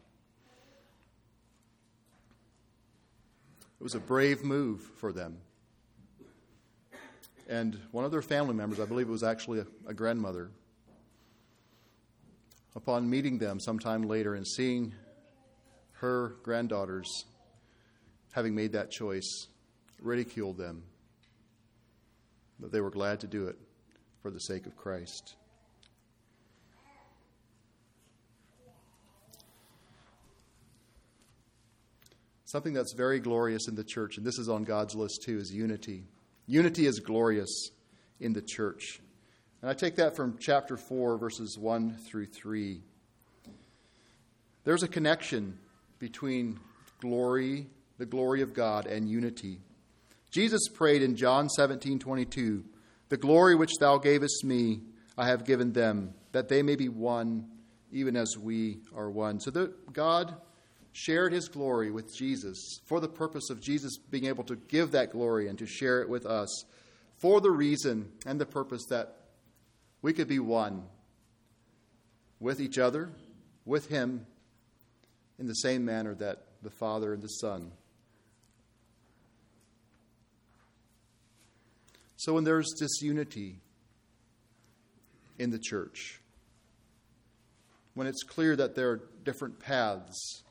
It 3.79 3.83
was 3.83 3.95
a 3.95 3.99
brave 3.99 4.43
move 4.43 4.81
for 4.81 5.13
them. 5.13 5.37
And 7.47 7.79
one 7.91 8.05
of 8.05 8.11
their 8.11 8.21
family 8.21 8.53
members, 8.53 8.79
I 8.79 8.85
believe 8.85 9.07
it 9.07 9.11
was 9.11 9.23
actually 9.23 9.59
a, 9.59 9.65
a 9.87 9.93
grandmother, 9.93 10.51
upon 12.79 13.09
meeting 13.09 13.37
them 13.37 13.59
sometime 13.59 14.03
later 14.03 14.35
and 14.35 14.47
seeing 14.47 14.93
her 15.95 16.35
granddaughters 16.43 17.25
having 18.31 18.55
made 18.55 18.71
that 18.71 18.89
choice, 18.89 19.47
ridiculed 20.01 20.57
them, 20.57 20.81
but 22.57 22.71
they 22.71 22.79
were 22.79 22.89
glad 22.89 23.19
to 23.19 23.27
do 23.27 23.47
it 23.47 23.57
for 24.21 24.31
the 24.31 24.39
sake 24.39 24.65
of 24.65 24.77
Christ. 24.77 25.35
Something 32.45 32.71
that's 32.71 32.93
very 32.93 33.19
glorious 33.19 33.67
in 33.67 33.75
the 33.75 33.83
church, 33.83 34.15
and 34.15 34.25
this 34.25 34.39
is 34.39 34.47
on 34.47 34.63
God's 34.63 34.95
list 34.95 35.23
too, 35.25 35.37
is 35.37 35.51
unity. 35.51 36.05
Unity 36.47 36.85
is 36.85 37.01
glorious 37.01 37.71
in 38.21 38.31
the 38.31 38.41
church. 38.41 39.01
And 39.61 39.69
I 39.69 39.73
take 39.73 39.97
that 39.97 40.15
from 40.15 40.37
chapter 40.39 40.77
4, 40.77 41.17
verses 41.17 41.57
1 41.57 41.97
through 42.05 42.27
3. 42.27 42.81
There's 44.63 44.83
a 44.83 44.87
connection 44.87 45.57
between 45.99 46.59
glory, 47.01 47.67
the 47.97 48.05
glory 48.05 48.41
of 48.41 48.53
God, 48.53 48.85
and 48.85 49.09
unity. 49.09 49.59
Jesus 50.31 50.67
prayed 50.73 51.01
in 51.01 51.15
John 51.15 51.49
17 51.49 51.99
22, 51.99 52.63
The 53.09 53.17
glory 53.17 53.55
which 53.55 53.73
thou 53.79 53.97
gavest 53.97 54.43
me, 54.45 54.81
I 55.17 55.27
have 55.27 55.43
given 55.43 55.73
them, 55.73 56.13
that 56.31 56.47
they 56.47 56.61
may 56.61 56.75
be 56.75 56.87
one, 56.87 57.49
even 57.91 58.15
as 58.15 58.37
we 58.37 58.79
are 58.95 59.09
one. 59.09 59.39
So 59.39 59.51
that 59.51 59.91
God 59.91 60.35
shared 60.93 61.33
his 61.33 61.49
glory 61.49 61.91
with 61.91 62.15
Jesus 62.15 62.79
for 62.85 62.99
the 62.99 63.07
purpose 63.07 63.49
of 63.49 63.61
Jesus 63.61 63.97
being 63.97 64.25
able 64.25 64.43
to 64.45 64.55
give 64.55 64.91
that 64.91 65.11
glory 65.11 65.47
and 65.47 65.57
to 65.59 65.65
share 65.65 66.01
it 66.01 66.09
with 66.09 66.25
us 66.25 66.65
for 67.17 67.41
the 67.41 67.51
reason 67.51 68.11
and 68.25 68.39
the 68.39 68.45
purpose 68.45 68.85
that 68.89 69.18
we 70.01 70.13
could 70.13 70.27
be 70.27 70.39
one 70.39 70.83
with 72.39 72.59
each 72.61 72.77
other, 72.77 73.09
with 73.65 73.89
him, 73.89 74.25
in 75.37 75.47
the 75.47 75.53
same 75.53 75.85
manner 75.85 76.15
that 76.15 76.43
the 76.61 76.69
Father 76.69 77.13
and 77.13 77.21
the 77.21 77.27
Son. 77.27 77.71
So 82.17 82.33
when 82.33 82.43
there's 82.43 82.73
disunity 82.77 83.59
in 85.37 85.51
the 85.51 85.59
church, 85.59 86.19
when 87.93 88.07
it's 88.07 88.23
clear 88.23 88.55
that 88.55 88.75
there 88.75 88.89
are 88.91 89.01
different 89.23 89.59
paths 89.59 90.43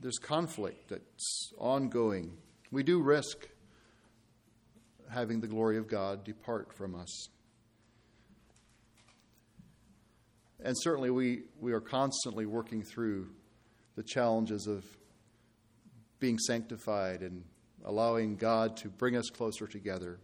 there's 0.00 0.18
conflict 0.18 0.88
that's 0.88 1.52
ongoing, 1.58 2.32
we 2.70 2.82
do 2.82 3.00
risk 3.00 3.48
having 5.10 5.40
the 5.40 5.46
glory 5.46 5.78
of 5.78 5.88
God 5.88 6.24
depart 6.24 6.72
from 6.72 6.94
us. 6.94 7.28
And 10.62 10.74
certainly, 10.80 11.10
we, 11.10 11.42
we 11.60 11.72
are 11.72 11.80
constantly 11.80 12.44
working 12.44 12.82
through 12.82 13.28
the 13.94 14.02
challenges 14.02 14.66
of 14.66 14.84
being 16.18 16.38
sanctified 16.38 17.22
and 17.22 17.44
allowing 17.84 18.36
God 18.36 18.76
to 18.78 18.88
bring 18.88 19.16
us 19.16 19.30
closer 19.30 19.66
together. 19.66 20.18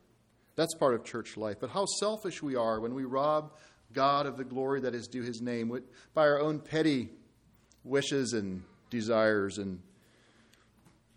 That's 0.57 0.75
part 0.75 0.95
of 0.95 1.05
church 1.05 1.37
life. 1.37 1.57
But 1.61 1.71
how 1.71 1.85
selfish 2.01 2.43
we 2.43 2.57
are 2.57 2.81
when 2.81 2.95
we 2.95 3.05
rob 3.05 3.53
God 3.93 4.27
of 4.27 4.37
the 4.37 4.45
glory 4.45 4.81
that 4.81 4.95
is 4.95 5.07
due 5.07 5.23
his 5.23 5.41
name 5.41 5.81
by 6.15 6.23
our 6.23 6.41
own 6.41 6.59
petty 6.59 7.11
wishes 7.85 8.33
and 8.33 8.63
desires, 8.91 9.59
and 9.59 9.81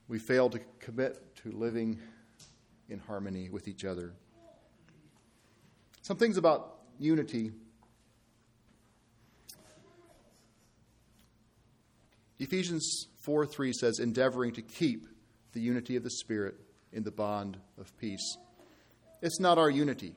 we 0.07 0.19
fail 0.19 0.49
to 0.49 0.59
commit 0.79 1.35
to 1.37 1.51
living 1.51 1.99
in 2.89 2.99
harmony 2.99 3.49
with 3.49 3.67
each 3.67 3.85
other. 3.85 4.13
Some 6.01 6.17
things 6.17 6.37
about 6.37 6.77
unity. 6.99 7.51
Ephesians 12.39 13.07
4 13.21 13.45
3 13.45 13.73
says, 13.73 13.99
endeavoring 13.99 14.53
to 14.53 14.61
keep 14.61 15.07
the 15.53 15.59
unity 15.59 15.95
of 15.95 16.03
the 16.03 16.09
Spirit 16.09 16.55
in 16.93 17.03
the 17.03 17.11
bond 17.11 17.57
of 17.77 17.95
peace. 17.97 18.37
It's 19.21 19.39
not 19.39 19.57
our 19.57 19.69
unity. 19.69 20.15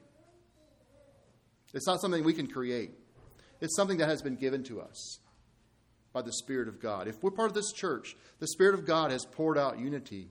It's 1.72 1.86
not 1.86 2.00
something 2.00 2.24
we 2.24 2.34
can 2.34 2.46
create. 2.46 2.92
It's 3.60 3.76
something 3.76 3.98
that 3.98 4.08
has 4.08 4.22
been 4.22 4.36
given 4.36 4.62
to 4.64 4.80
us 4.80 5.20
by 6.12 6.22
the 6.22 6.32
Spirit 6.32 6.68
of 6.68 6.80
God. 6.80 7.08
If 7.08 7.22
we're 7.22 7.30
part 7.30 7.50
of 7.50 7.54
this 7.54 7.72
church, 7.72 8.16
the 8.38 8.48
Spirit 8.48 8.74
of 8.74 8.84
God 8.84 9.10
has 9.10 9.24
poured 9.24 9.58
out 9.58 9.78
unity 9.78 10.28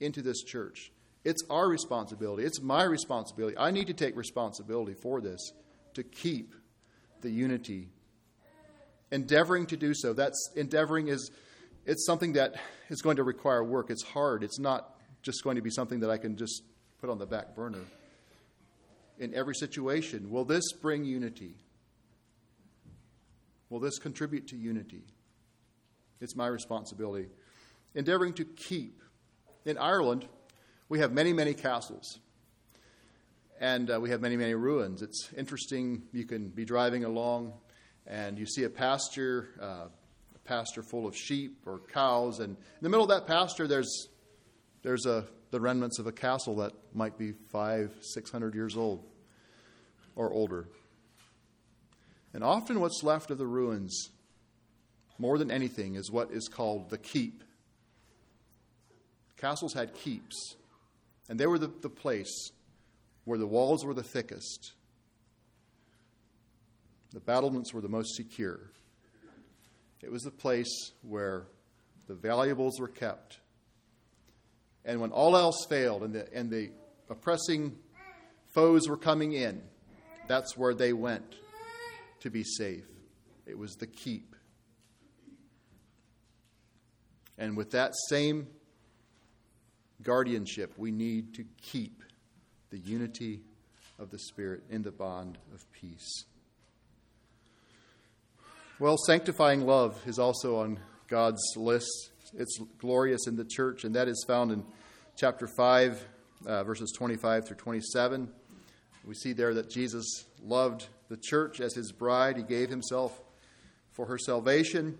into 0.00 0.22
this 0.22 0.42
church. 0.42 0.92
It's 1.24 1.42
our 1.48 1.68
responsibility. 1.68 2.44
It's 2.44 2.60
my 2.60 2.82
responsibility. 2.82 3.56
I 3.56 3.70
need 3.70 3.86
to 3.86 3.94
take 3.94 4.16
responsibility 4.16 4.94
for 4.94 5.20
this 5.20 5.52
to 5.94 6.02
keep 6.02 6.54
the 7.20 7.30
unity. 7.30 7.90
Endeavoring 9.12 9.66
to 9.66 9.76
do 9.76 9.94
so. 9.94 10.12
That's 10.12 10.50
endeavoring 10.56 11.08
is 11.08 11.30
it's 11.86 12.04
something 12.06 12.32
that 12.34 12.54
is 12.88 13.02
going 13.02 13.16
to 13.16 13.24
require 13.24 13.62
work. 13.62 13.90
It's 13.90 14.02
hard. 14.02 14.42
It's 14.42 14.58
not 14.58 14.96
just 15.22 15.44
going 15.44 15.56
to 15.56 15.62
be 15.62 15.70
something 15.70 16.00
that 16.00 16.10
I 16.10 16.16
can 16.16 16.36
just 16.36 16.62
put 17.00 17.10
on 17.10 17.18
the 17.18 17.26
back 17.26 17.54
burner. 17.54 17.84
In 19.18 19.34
every 19.34 19.54
situation, 19.54 20.30
will 20.30 20.44
this 20.44 20.72
bring 20.72 21.04
unity? 21.04 21.54
Will 23.70 23.80
this 23.80 23.98
contribute 23.98 24.48
to 24.48 24.56
unity? 24.56 25.04
It's 26.20 26.34
my 26.34 26.46
responsibility. 26.46 27.28
Endeavoring 27.94 28.32
to 28.34 28.44
keep. 28.44 29.02
In 29.64 29.78
Ireland, 29.78 30.26
we 30.92 30.98
have 30.98 31.10
many, 31.10 31.32
many 31.32 31.54
castles. 31.54 32.18
And 33.58 33.90
uh, 33.90 33.98
we 33.98 34.10
have 34.10 34.20
many, 34.20 34.36
many 34.36 34.52
ruins. 34.52 35.00
It's 35.00 35.30
interesting. 35.34 36.02
You 36.12 36.26
can 36.26 36.50
be 36.50 36.66
driving 36.66 37.04
along 37.04 37.54
and 38.06 38.38
you 38.38 38.44
see 38.44 38.64
a 38.64 38.68
pasture, 38.68 39.48
uh, 39.58 39.86
a 40.34 40.38
pasture 40.44 40.82
full 40.82 41.06
of 41.06 41.16
sheep 41.16 41.62
or 41.64 41.80
cows. 41.94 42.40
And 42.40 42.58
in 42.58 42.82
the 42.82 42.90
middle 42.90 43.04
of 43.04 43.08
that 43.08 43.26
pasture, 43.26 43.66
there's, 43.66 44.08
there's 44.82 45.06
a, 45.06 45.24
the 45.50 45.62
remnants 45.62 45.98
of 45.98 46.06
a 46.06 46.12
castle 46.12 46.56
that 46.56 46.72
might 46.92 47.16
be 47.16 47.32
five, 47.50 47.90
six 48.02 48.30
hundred 48.30 48.54
years 48.54 48.76
old 48.76 49.02
or 50.14 50.30
older. 50.30 50.68
And 52.34 52.44
often 52.44 52.80
what's 52.80 53.02
left 53.02 53.30
of 53.30 53.38
the 53.38 53.46
ruins, 53.46 54.10
more 55.16 55.38
than 55.38 55.50
anything, 55.50 55.94
is 55.94 56.10
what 56.10 56.32
is 56.32 56.48
called 56.48 56.90
the 56.90 56.98
keep. 56.98 57.42
Castles 59.38 59.72
had 59.72 59.94
keeps, 59.94 60.56
and 61.28 61.38
they 61.38 61.46
were 61.46 61.58
the, 61.58 61.70
the 61.80 61.90
place 61.90 62.50
where 63.24 63.38
the 63.38 63.46
walls 63.46 63.84
were 63.84 63.94
the 63.94 64.02
thickest, 64.02 64.72
the 67.12 67.20
battlements 67.20 67.72
were 67.72 67.80
the 67.80 67.88
most 67.88 68.16
secure. 68.16 68.70
It 70.00 70.10
was 70.10 70.22
the 70.22 70.30
place 70.30 70.92
where 71.02 71.46
the 72.08 72.14
valuables 72.14 72.80
were 72.80 72.88
kept. 72.88 73.38
And 74.84 75.00
when 75.00 75.12
all 75.12 75.36
else 75.36 75.64
failed 75.68 76.02
and 76.02 76.14
the, 76.14 76.32
and 76.34 76.50
the 76.50 76.70
oppressing 77.08 77.76
foes 78.52 78.88
were 78.88 78.96
coming 78.96 79.32
in, 79.32 79.62
that's 80.26 80.56
where 80.56 80.74
they 80.74 80.92
went 80.92 81.36
to 82.20 82.30
be 82.30 82.42
safe. 82.42 82.84
It 83.46 83.56
was 83.56 83.74
the 83.76 83.86
keep. 83.86 84.34
And 87.38 87.56
with 87.56 87.70
that 87.72 87.92
same 88.08 88.48
guardianship, 90.02 90.72
we 90.76 90.90
need 90.90 91.34
to 91.34 91.44
keep 91.60 92.02
the 92.70 92.78
unity 92.78 93.40
of 93.98 94.10
the 94.10 94.18
Spirit 94.18 94.62
in 94.70 94.82
the 94.82 94.90
bond 94.90 95.38
of 95.54 95.70
peace. 95.72 96.24
Well, 98.78 98.96
sanctifying 98.96 99.66
love 99.66 100.00
is 100.06 100.18
also 100.18 100.56
on 100.56 100.80
God's 101.08 101.42
list. 101.56 102.10
It's 102.34 102.58
glorious 102.78 103.26
in 103.26 103.36
the 103.36 103.44
church, 103.44 103.84
and 103.84 103.94
that 103.94 104.08
is 104.08 104.24
found 104.26 104.50
in 104.50 104.64
chapter 105.16 105.46
5, 105.46 106.06
uh, 106.46 106.64
verses 106.64 106.92
25 106.96 107.46
through 107.46 107.56
27. 107.56 108.28
We 109.04 109.14
see 109.14 109.32
there 109.32 109.54
that 109.54 109.70
Jesus 109.70 110.24
loved 110.42 110.88
the 111.08 111.16
church 111.16 111.60
as 111.60 111.74
his 111.74 111.92
bride, 111.92 112.36
he 112.36 112.42
gave 112.42 112.70
himself 112.70 113.20
for 113.90 114.06
her 114.06 114.18
salvation. 114.18 114.98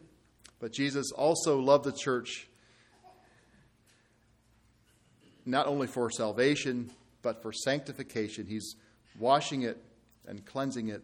But 0.60 0.72
Jesus 0.72 1.10
also 1.10 1.58
loved 1.58 1.84
the 1.84 1.92
church 1.92 2.46
not 5.44 5.66
only 5.66 5.86
for 5.86 6.10
salvation, 6.10 6.90
but 7.22 7.42
for 7.42 7.52
sanctification. 7.52 8.46
He's 8.46 8.74
washing 9.18 9.62
it 9.62 9.82
and 10.26 10.44
cleansing 10.44 10.88
it 10.88 11.02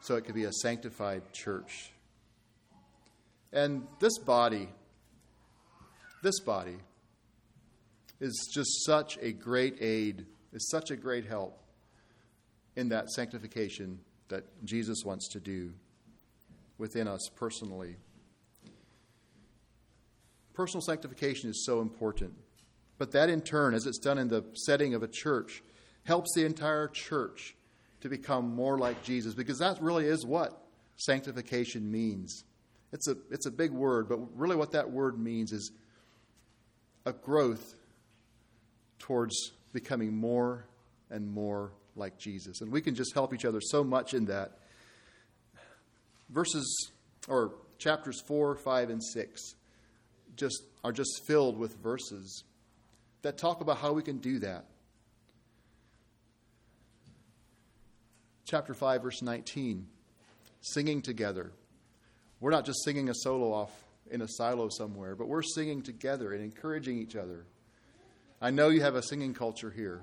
so 0.00 0.16
it 0.16 0.24
could 0.24 0.34
be 0.34 0.44
a 0.44 0.52
sanctified 0.52 1.22
church. 1.32 1.90
And 3.52 3.86
this 3.98 4.18
body, 4.18 4.68
this 6.22 6.40
body, 6.40 6.76
is 8.20 8.50
just 8.52 8.84
such 8.84 9.18
a 9.20 9.32
great 9.32 9.80
aid, 9.80 10.26
is 10.52 10.68
such 10.70 10.90
a 10.90 10.96
great 10.96 11.26
help 11.26 11.58
in 12.76 12.90
that 12.90 13.10
sanctification 13.10 13.98
that 14.28 14.44
Jesus 14.64 15.04
wants 15.04 15.28
to 15.28 15.40
do 15.40 15.72
within 16.78 17.08
us 17.08 17.28
personally. 17.36 17.96
Personal 20.54 20.82
sanctification 20.82 21.50
is 21.50 21.64
so 21.66 21.80
important. 21.80 22.34
But 23.00 23.12
that, 23.12 23.30
in 23.30 23.40
turn, 23.40 23.72
as 23.72 23.86
it's 23.86 23.96
done 23.96 24.18
in 24.18 24.28
the 24.28 24.44
setting 24.52 24.92
of 24.92 25.02
a 25.02 25.08
church, 25.08 25.62
helps 26.04 26.34
the 26.34 26.44
entire 26.44 26.86
church 26.86 27.56
to 28.02 28.10
become 28.10 28.54
more 28.54 28.76
like 28.76 29.02
Jesus, 29.02 29.32
because 29.32 29.58
that 29.60 29.80
really 29.80 30.04
is 30.04 30.26
what 30.26 30.62
sanctification 30.98 31.90
means. 31.90 32.44
It's 32.92 33.08
a, 33.08 33.16
it's 33.30 33.46
a 33.46 33.50
big 33.50 33.70
word, 33.70 34.06
but 34.06 34.18
really 34.38 34.54
what 34.54 34.72
that 34.72 34.90
word 34.90 35.18
means 35.18 35.50
is 35.50 35.72
a 37.06 37.14
growth 37.14 37.74
towards 38.98 39.52
becoming 39.72 40.14
more 40.14 40.66
and 41.08 41.26
more 41.26 41.72
like 41.96 42.18
Jesus. 42.18 42.60
And 42.60 42.70
we 42.70 42.82
can 42.82 42.94
just 42.94 43.14
help 43.14 43.32
each 43.32 43.46
other 43.46 43.62
so 43.62 43.82
much 43.82 44.12
in 44.12 44.26
that. 44.26 44.58
Verses, 46.28 46.90
or 47.28 47.54
chapters 47.78 48.20
4, 48.26 48.56
5, 48.56 48.90
and 48.90 49.02
6 49.02 49.54
just 50.36 50.64
are 50.84 50.92
just 50.92 51.22
filled 51.26 51.58
with 51.58 51.82
verses 51.82 52.44
that 53.22 53.38
talk 53.38 53.60
about 53.60 53.78
how 53.78 53.92
we 53.92 54.02
can 54.02 54.18
do 54.18 54.38
that. 54.40 54.66
Chapter 58.44 58.74
5, 58.74 59.02
verse 59.02 59.22
19 59.22 59.86
singing 60.62 61.00
together. 61.00 61.52
We're 62.40 62.50
not 62.50 62.64
just 62.64 62.84
singing 62.84 63.08
a 63.08 63.14
solo 63.14 63.52
off 63.52 63.70
in 64.10 64.22
a 64.22 64.28
silo 64.28 64.68
somewhere, 64.68 65.14
but 65.14 65.28
we're 65.28 65.42
singing 65.42 65.82
together 65.82 66.32
and 66.32 66.42
encouraging 66.42 66.98
each 66.98 67.16
other. 67.16 67.46
I 68.40 68.50
know 68.50 68.68
you 68.68 68.82
have 68.82 68.94
a 68.94 69.02
singing 69.02 69.34
culture 69.34 69.70
here. 69.70 70.02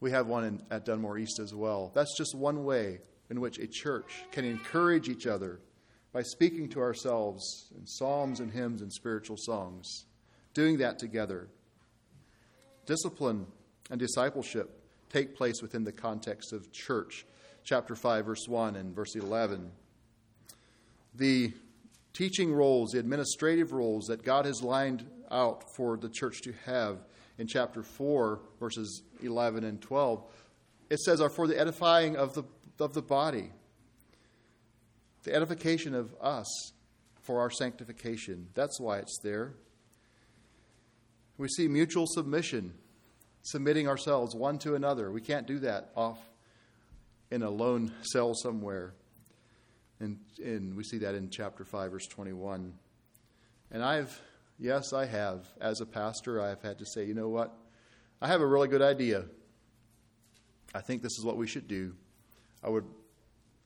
We 0.00 0.10
have 0.10 0.26
one 0.26 0.44
in, 0.44 0.62
at 0.70 0.84
Dunmore 0.84 1.18
East 1.18 1.38
as 1.38 1.54
well. 1.54 1.90
That's 1.94 2.16
just 2.16 2.34
one 2.34 2.64
way 2.64 3.00
in 3.30 3.40
which 3.40 3.58
a 3.58 3.66
church 3.66 4.24
can 4.30 4.44
encourage 4.44 5.08
each 5.08 5.26
other 5.26 5.60
by 6.12 6.22
speaking 6.22 6.68
to 6.70 6.80
ourselves 6.80 7.70
in 7.76 7.86
psalms 7.86 8.40
and 8.40 8.52
hymns 8.52 8.82
and 8.82 8.92
spiritual 8.92 9.36
songs, 9.38 10.04
doing 10.52 10.78
that 10.78 10.98
together. 10.98 11.48
Discipline 12.86 13.46
and 13.90 14.00
discipleship 14.00 14.82
take 15.10 15.36
place 15.36 15.60
within 15.62 15.84
the 15.84 15.92
context 15.92 16.52
of 16.52 16.72
church. 16.72 17.26
Chapter 17.64 17.94
5, 17.94 18.26
verse 18.26 18.48
1 18.48 18.76
and 18.76 18.94
verse 18.94 19.14
11. 19.14 19.70
The 21.14 21.52
teaching 22.12 22.52
roles, 22.52 22.92
the 22.92 22.98
administrative 22.98 23.72
roles 23.72 24.06
that 24.06 24.24
God 24.24 24.46
has 24.46 24.62
lined 24.62 25.08
out 25.30 25.74
for 25.74 25.96
the 25.96 26.08
church 26.08 26.42
to 26.42 26.52
have 26.66 26.98
in 27.38 27.46
chapter 27.46 27.82
4, 27.82 28.40
verses 28.60 29.02
11 29.22 29.64
and 29.64 29.80
12, 29.80 30.22
it 30.90 31.00
says, 31.00 31.20
are 31.20 31.30
for 31.30 31.46
the 31.46 31.58
edifying 31.58 32.16
of 32.16 32.34
the, 32.34 32.44
of 32.78 32.94
the 32.94 33.02
body, 33.02 33.50
the 35.22 35.34
edification 35.34 35.94
of 35.94 36.14
us 36.20 36.72
for 37.22 37.40
our 37.40 37.50
sanctification. 37.50 38.48
That's 38.54 38.78
why 38.80 38.98
it's 38.98 39.18
there. 39.22 39.54
We 41.42 41.48
see 41.48 41.66
mutual 41.66 42.06
submission, 42.06 42.72
submitting 43.42 43.88
ourselves 43.88 44.32
one 44.32 44.58
to 44.60 44.76
another. 44.76 45.10
We 45.10 45.20
can't 45.20 45.44
do 45.44 45.58
that 45.58 45.90
off 45.96 46.20
in 47.32 47.42
a 47.42 47.50
lone 47.50 47.92
cell 48.02 48.32
somewhere. 48.32 48.94
And, 49.98 50.20
and 50.38 50.76
we 50.76 50.84
see 50.84 50.98
that 50.98 51.16
in 51.16 51.30
chapter 51.30 51.64
5, 51.64 51.90
verse 51.90 52.06
21. 52.06 52.72
And 53.72 53.82
I've 53.82 54.20
Yes, 54.56 54.92
I 54.92 55.06
have. 55.06 55.44
As 55.60 55.80
a 55.80 55.86
pastor, 55.86 56.40
I've 56.40 56.62
had 56.62 56.78
to 56.78 56.86
say, 56.86 57.04
you 57.04 57.14
know 57.14 57.28
what? 57.28 57.52
I 58.20 58.28
have 58.28 58.40
a 58.40 58.46
really 58.46 58.68
good 58.68 58.80
idea. 58.80 59.24
I 60.72 60.80
think 60.80 61.02
this 61.02 61.18
is 61.18 61.24
what 61.24 61.36
we 61.36 61.48
should 61.48 61.66
do. 61.66 61.96
I 62.62 62.68
would 62.68 62.84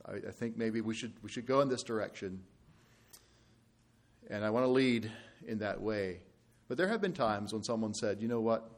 I, 0.07 0.13
I 0.29 0.31
think 0.31 0.57
maybe 0.57 0.81
we 0.81 0.95
should 0.95 1.13
we 1.23 1.29
should 1.29 1.45
go 1.45 1.61
in 1.61 1.69
this 1.69 1.83
direction. 1.83 2.43
And 4.31 4.43
I 4.43 4.49
want 4.49 4.65
to 4.65 4.71
lead 4.71 5.13
in 5.47 5.59
that 5.59 5.83
way. 5.83 6.21
But 6.69 6.77
there 6.77 6.89
have 6.89 7.01
been 7.01 7.13
times 7.13 7.53
when 7.53 7.63
someone 7.63 7.95
said, 7.95 8.21
you 8.21 8.29
know 8.29 8.41
what? 8.41 8.69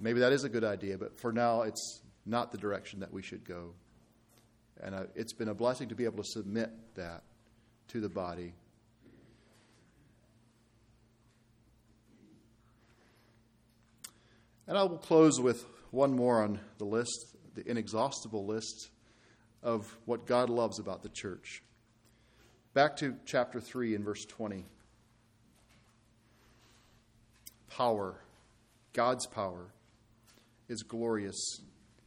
Maybe 0.00 0.20
that 0.20 0.32
is 0.32 0.44
a 0.44 0.48
good 0.48 0.64
idea, 0.64 0.98
but 0.98 1.18
for 1.18 1.32
now, 1.32 1.62
it's 1.62 2.02
not 2.26 2.50
the 2.52 2.58
direction 2.58 3.00
that 3.00 3.12
we 3.12 3.22
should 3.22 3.44
go. 3.44 3.74
And 4.82 4.94
uh, 4.94 5.04
it's 5.14 5.32
been 5.32 5.48
a 5.48 5.54
blessing 5.54 5.88
to 5.88 5.94
be 5.94 6.04
able 6.04 6.22
to 6.22 6.28
submit 6.28 6.70
that 6.96 7.22
to 7.88 8.00
the 8.00 8.08
body 8.08 8.54
And 14.66 14.78
I 14.78 14.84
will 14.84 14.98
close 14.98 15.40
with 15.40 15.66
one 15.90 16.14
more 16.14 16.42
on 16.42 16.60
the 16.78 16.84
list, 16.84 17.36
the 17.54 17.68
inexhaustible 17.68 18.46
list 18.46 18.88
of 19.62 19.96
what 20.06 20.26
God 20.26 20.48
loves 20.48 20.78
about 20.78 21.02
the 21.02 21.08
church. 21.08 21.62
Back 22.72 22.96
to 22.96 23.16
chapter 23.26 23.60
3 23.60 23.94
and 23.94 24.04
verse 24.04 24.24
20. 24.24 24.64
Power, 27.76 28.20
God's 28.92 29.26
power, 29.26 29.72
is 30.68 30.82
glorious 30.82 31.60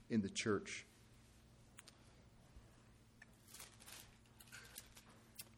in 0.09 0.22
the 0.22 0.30
church. 0.30 0.86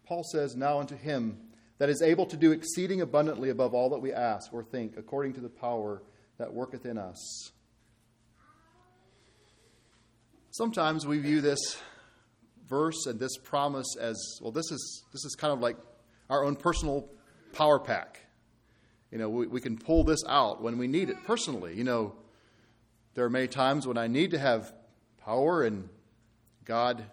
Paul 0.06 0.24
says, 0.24 0.56
Now 0.56 0.80
unto 0.80 0.96
him 0.96 1.38
that 1.78 1.90
is 1.90 2.02
able 2.02 2.26
to 2.28 2.38
do 2.38 2.52
exceeding 2.52 3.02
abundantly 3.02 3.50
above 3.50 3.74
all 3.74 3.90
that 3.90 4.00
we 4.00 4.14
ask 4.14 4.54
or 4.54 4.64
think, 4.64 4.94
according 4.98 5.34
to 5.34 5.42
the 5.42 5.50
power 5.50 6.02
that 6.38 6.54
worketh 6.54 6.86
in 6.86 6.98
us. 6.98 7.52
Sometimes 10.52 11.06
we 11.06 11.20
view 11.20 11.42
this 11.42 11.78
verse 12.68 13.06
and 13.06 13.20
this 13.20 13.38
promise 13.38 13.96
as 14.00 14.40
well, 14.42 14.52
this 14.52 14.72
is, 14.72 15.04
this 15.14 15.24
is 15.24 15.36
kind 15.36 15.54
of 15.54 15.60
like 15.60 15.78
our 16.30 16.44
own 16.44 16.56
personal 16.56 17.10
power 17.54 17.80
pack. 17.80 18.27
You 19.12 19.18
know, 19.18 19.30
we, 19.30 19.48
we 19.48 19.62
can 19.62 19.78
pull 19.78 20.04
this 20.04 20.24
out 20.28 20.62
when 20.62 20.78
we 20.78 20.88
need 20.88 21.10
it 21.10 21.24
personally. 21.26 21.76
You 21.76 21.84
know, 21.84 22.16
there 23.14 23.26
are 23.26 23.30
many 23.30 23.48
times 23.48 23.88
when 23.88 23.98
I 23.98 24.08
need 24.08 24.32
to 24.32 24.40
have 24.40 24.74
power, 25.24 25.64
and 25.64 25.90
God 26.66 27.04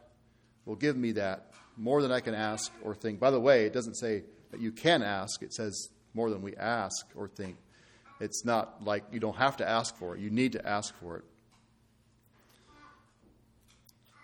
will 0.64 0.76
give 0.76 0.96
me 0.96 1.12
that 1.12 1.52
more 1.76 2.02
than 2.02 2.12
I 2.12 2.20
can 2.20 2.34
ask 2.34 2.72
or 2.82 2.94
think. 2.94 3.20
By 3.20 3.30
the 3.30 3.40
way, 3.40 3.64
it 3.66 3.72
doesn't 3.72 3.94
say 3.94 4.24
that 4.50 4.60
you 4.60 4.72
can 4.72 5.02
ask, 5.02 5.42
it 5.42 5.52
says 5.52 5.88
more 6.14 6.30
than 6.30 6.42
we 6.42 6.56
ask 6.56 7.06
or 7.14 7.28
think. 7.28 7.56
It's 8.20 8.44
not 8.44 8.84
like 8.84 9.04
you 9.12 9.20
don't 9.20 9.36
have 9.36 9.56
to 9.58 9.68
ask 9.68 9.96
for 9.96 10.14
it, 10.14 10.20
you 10.20 10.30
need 10.30 10.52
to 10.52 10.66
ask 10.66 10.94
for 11.00 11.16
it. 11.16 11.24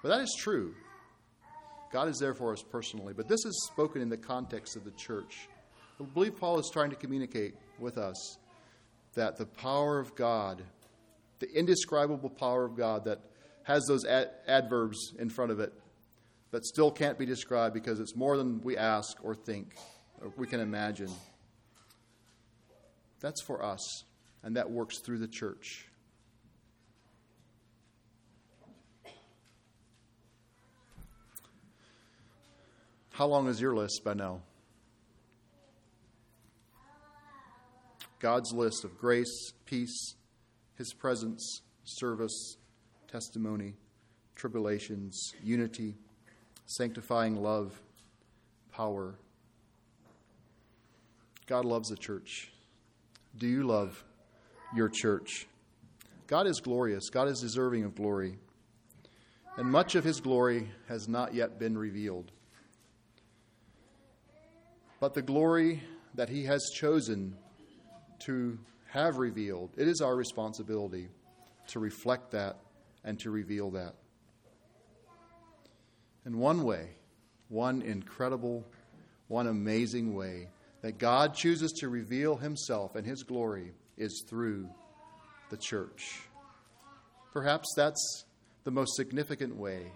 But 0.02 0.10
that 0.10 0.20
is 0.20 0.34
true. 0.38 0.74
God 1.92 2.08
is 2.08 2.18
there 2.18 2.34
for 2.34 2.52
us 2.52 2.62
personally. 2.62 3.12
But 3.12 3.28
this 3.28 3.44
is 3.44 3.68
spoken 3.70 4.00
in 4.00 4.08
the 4.08 4.16
context 4.16 4.76
of 4.76 4.84
the 4.84 4.92
church. 4.92 5.48
I 6.00 6.04
believe 6.04 6.36
Paul 6.36 6.58
is 6.58 6.70
trying 6.72 6.90
to 6.90 6.96
communicate 6.96 7.54
with 7.78 7.98
us 7.98 8.38
that 9.14 9.36
the 9.36 9.44
power 9.44 9.98
of 9.98 10.14
God, 10.14 10.62
the 11.40 11.52
indescribable 11.52 12.30
power 12.30 12.64
of 12.64 12.74
God 12.74 13.04
that 13.04 13.20
has 13.64 13.84
those 13.86 14.06
ad- 14.06 14.30
adverbs 14.46 15.12
in 15.18 15.28
front 15.28 15.50
of 15.50 15.60
it, 15.60 15.74
but 16.50 16.64
still 16.64 16.90
can't 16.90 17.18
be 17.18 17.26
described 17.26 17.74
because 17.74 18.00
it's 18.00 18.16
more 18.16 18.38
than 18.38 18.62
we 18.62 18.78
ask 18.78 19.22
or 19.22 19.34
think 19.34 19.74
or 20.22 20.32
we 20.38 20.46
can 20.46 20.60
imagine. 20.60 21.10
That's 23.20 23.42
for 23.42 23.62
us, 23.62 24.04
and 24.42 24.56
that 24.56 24.70
works 24.70 25.00
through 25.00 25.18
the 25.18 25.28
church. 25.28 25.86
How 33.10 33.26
long 33.26 33.48
is 33.48 33.60
your 33.60 33.76
list 33.76 34.00
by 34.02 34.14
now? 34.14 34.40
God's 38.20 38.52
list 38.52 38.84
of 38.84 38.98
grace, 38.98 39.52
peace, 39.64 40.14
His 40.76 40.92
presence, 40.92 41.62
service, 41.84 42.56
testimony, 43.10 43.74
tribulations, 44.36 45.34
unity, 45.42 45.96
sanctifying 46.66 47.42
love, 47.42 47.80
power. 48.72 49.14
God 51.46 51.64
loves 51.64 51.88
the 51.88 51.96
church. 51.96 52.52
Do 53.36 53.48
you 53.48 53.64
love 53.64 54.04
your 54.74 54.88
church? 54.88 55.48
God 56.26 56.46
is 56.46 56.60
glorious. 56.60 57.10
God 57.10 57.26
is 57.28 57.40
deserving 57.40 57.84
of 57.84 57.94
glory. 57.94 58.38
And 59.56 59.70
much 59.70 59.94
of 59.94 60.04
his 60.04 60.20
glory 60.20 60.70
has 60.88 61.08
not 61.08 61.34
yet 61.34 61.58
been 61.58 61.76
revealed. 61.76 62.30
But 65.00 65.14
the 65.14 65.22
glory 65.22 65.82
that 66.14 66.28
he 66.28 66.44
has 66.44 66.70
chosen 66.72 67.34
to 68.20 68.58
have 68.88 69.16
revealed, 69.16 69.70
it 69.76 69.88
is 69.88 70.00
our 70.00 70.16
responsibility 70.16 71.08
to 71.68 71.78
reflect 71.78 72.32
that 72.32 72.56
and 73.04 73.18
to 73.20 73.30
reveal 73.30 73.70
that. 73.70 73.94
In 76.26 76.38
one 76.38 76.64
way, 76.64 76.90
one 77.48 77.82
incredible, 77.82 78.64
one 79.28 79.46
amazing 79.46 80.14
way, 80.14 80.48
that 80.82 80.98
God 80.98 81.34
chooses 81.34 81.72
to 81.80 81.88
reveal 81.88 82.36
himself 82.36 82.94
and 82.94 83.06
his 83.06 83.22
glory 83.22 83.72
is 83.96 84.24
through 84.28 84.68
the 85.50 85.56
church. 85.56 86.22
Perhaps 87.32 87.68
that's 87.76 88.24
the 88.64 88.70
most 88.70 88.96
significant 88.96 89.56
way 89.56 89.92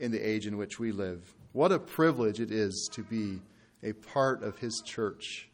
in 0.00 0.10
the 0.10 0.20
age 0.20 0.46
in 0.46 0.56
which 0.56 0.78
we 0.78 0.92
live. 0.92 1.34
What 1.52 1.72
a 1.72 1.78
privilege 1.78 2.40
it 2.40 2.50
is 2.50 2.88
to 2.92 3.02
be 3.02 3.40
a 3.82 3.92
part 3.92 4.42
of 4.42 4.58
his 4.58 4.82
church. 4.84 5.48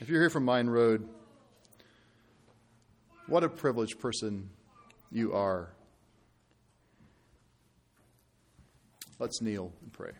If 0.00 0.08
you're 0.08 0.20
here 0.20 0.30
from 0.30 0.44
Mine 0.44 0.66
Road, 0.66 1.08
what 3.26 3.44
a 3.44 3.48
privileged 3.48 3.98
person 4.00 4.50
you 5.10 5.32
are. 5.32 5.70
Let's 9.18 9.40
kneel 9.40 9.72
and 9.82 9.92
pray. 9.92 10.10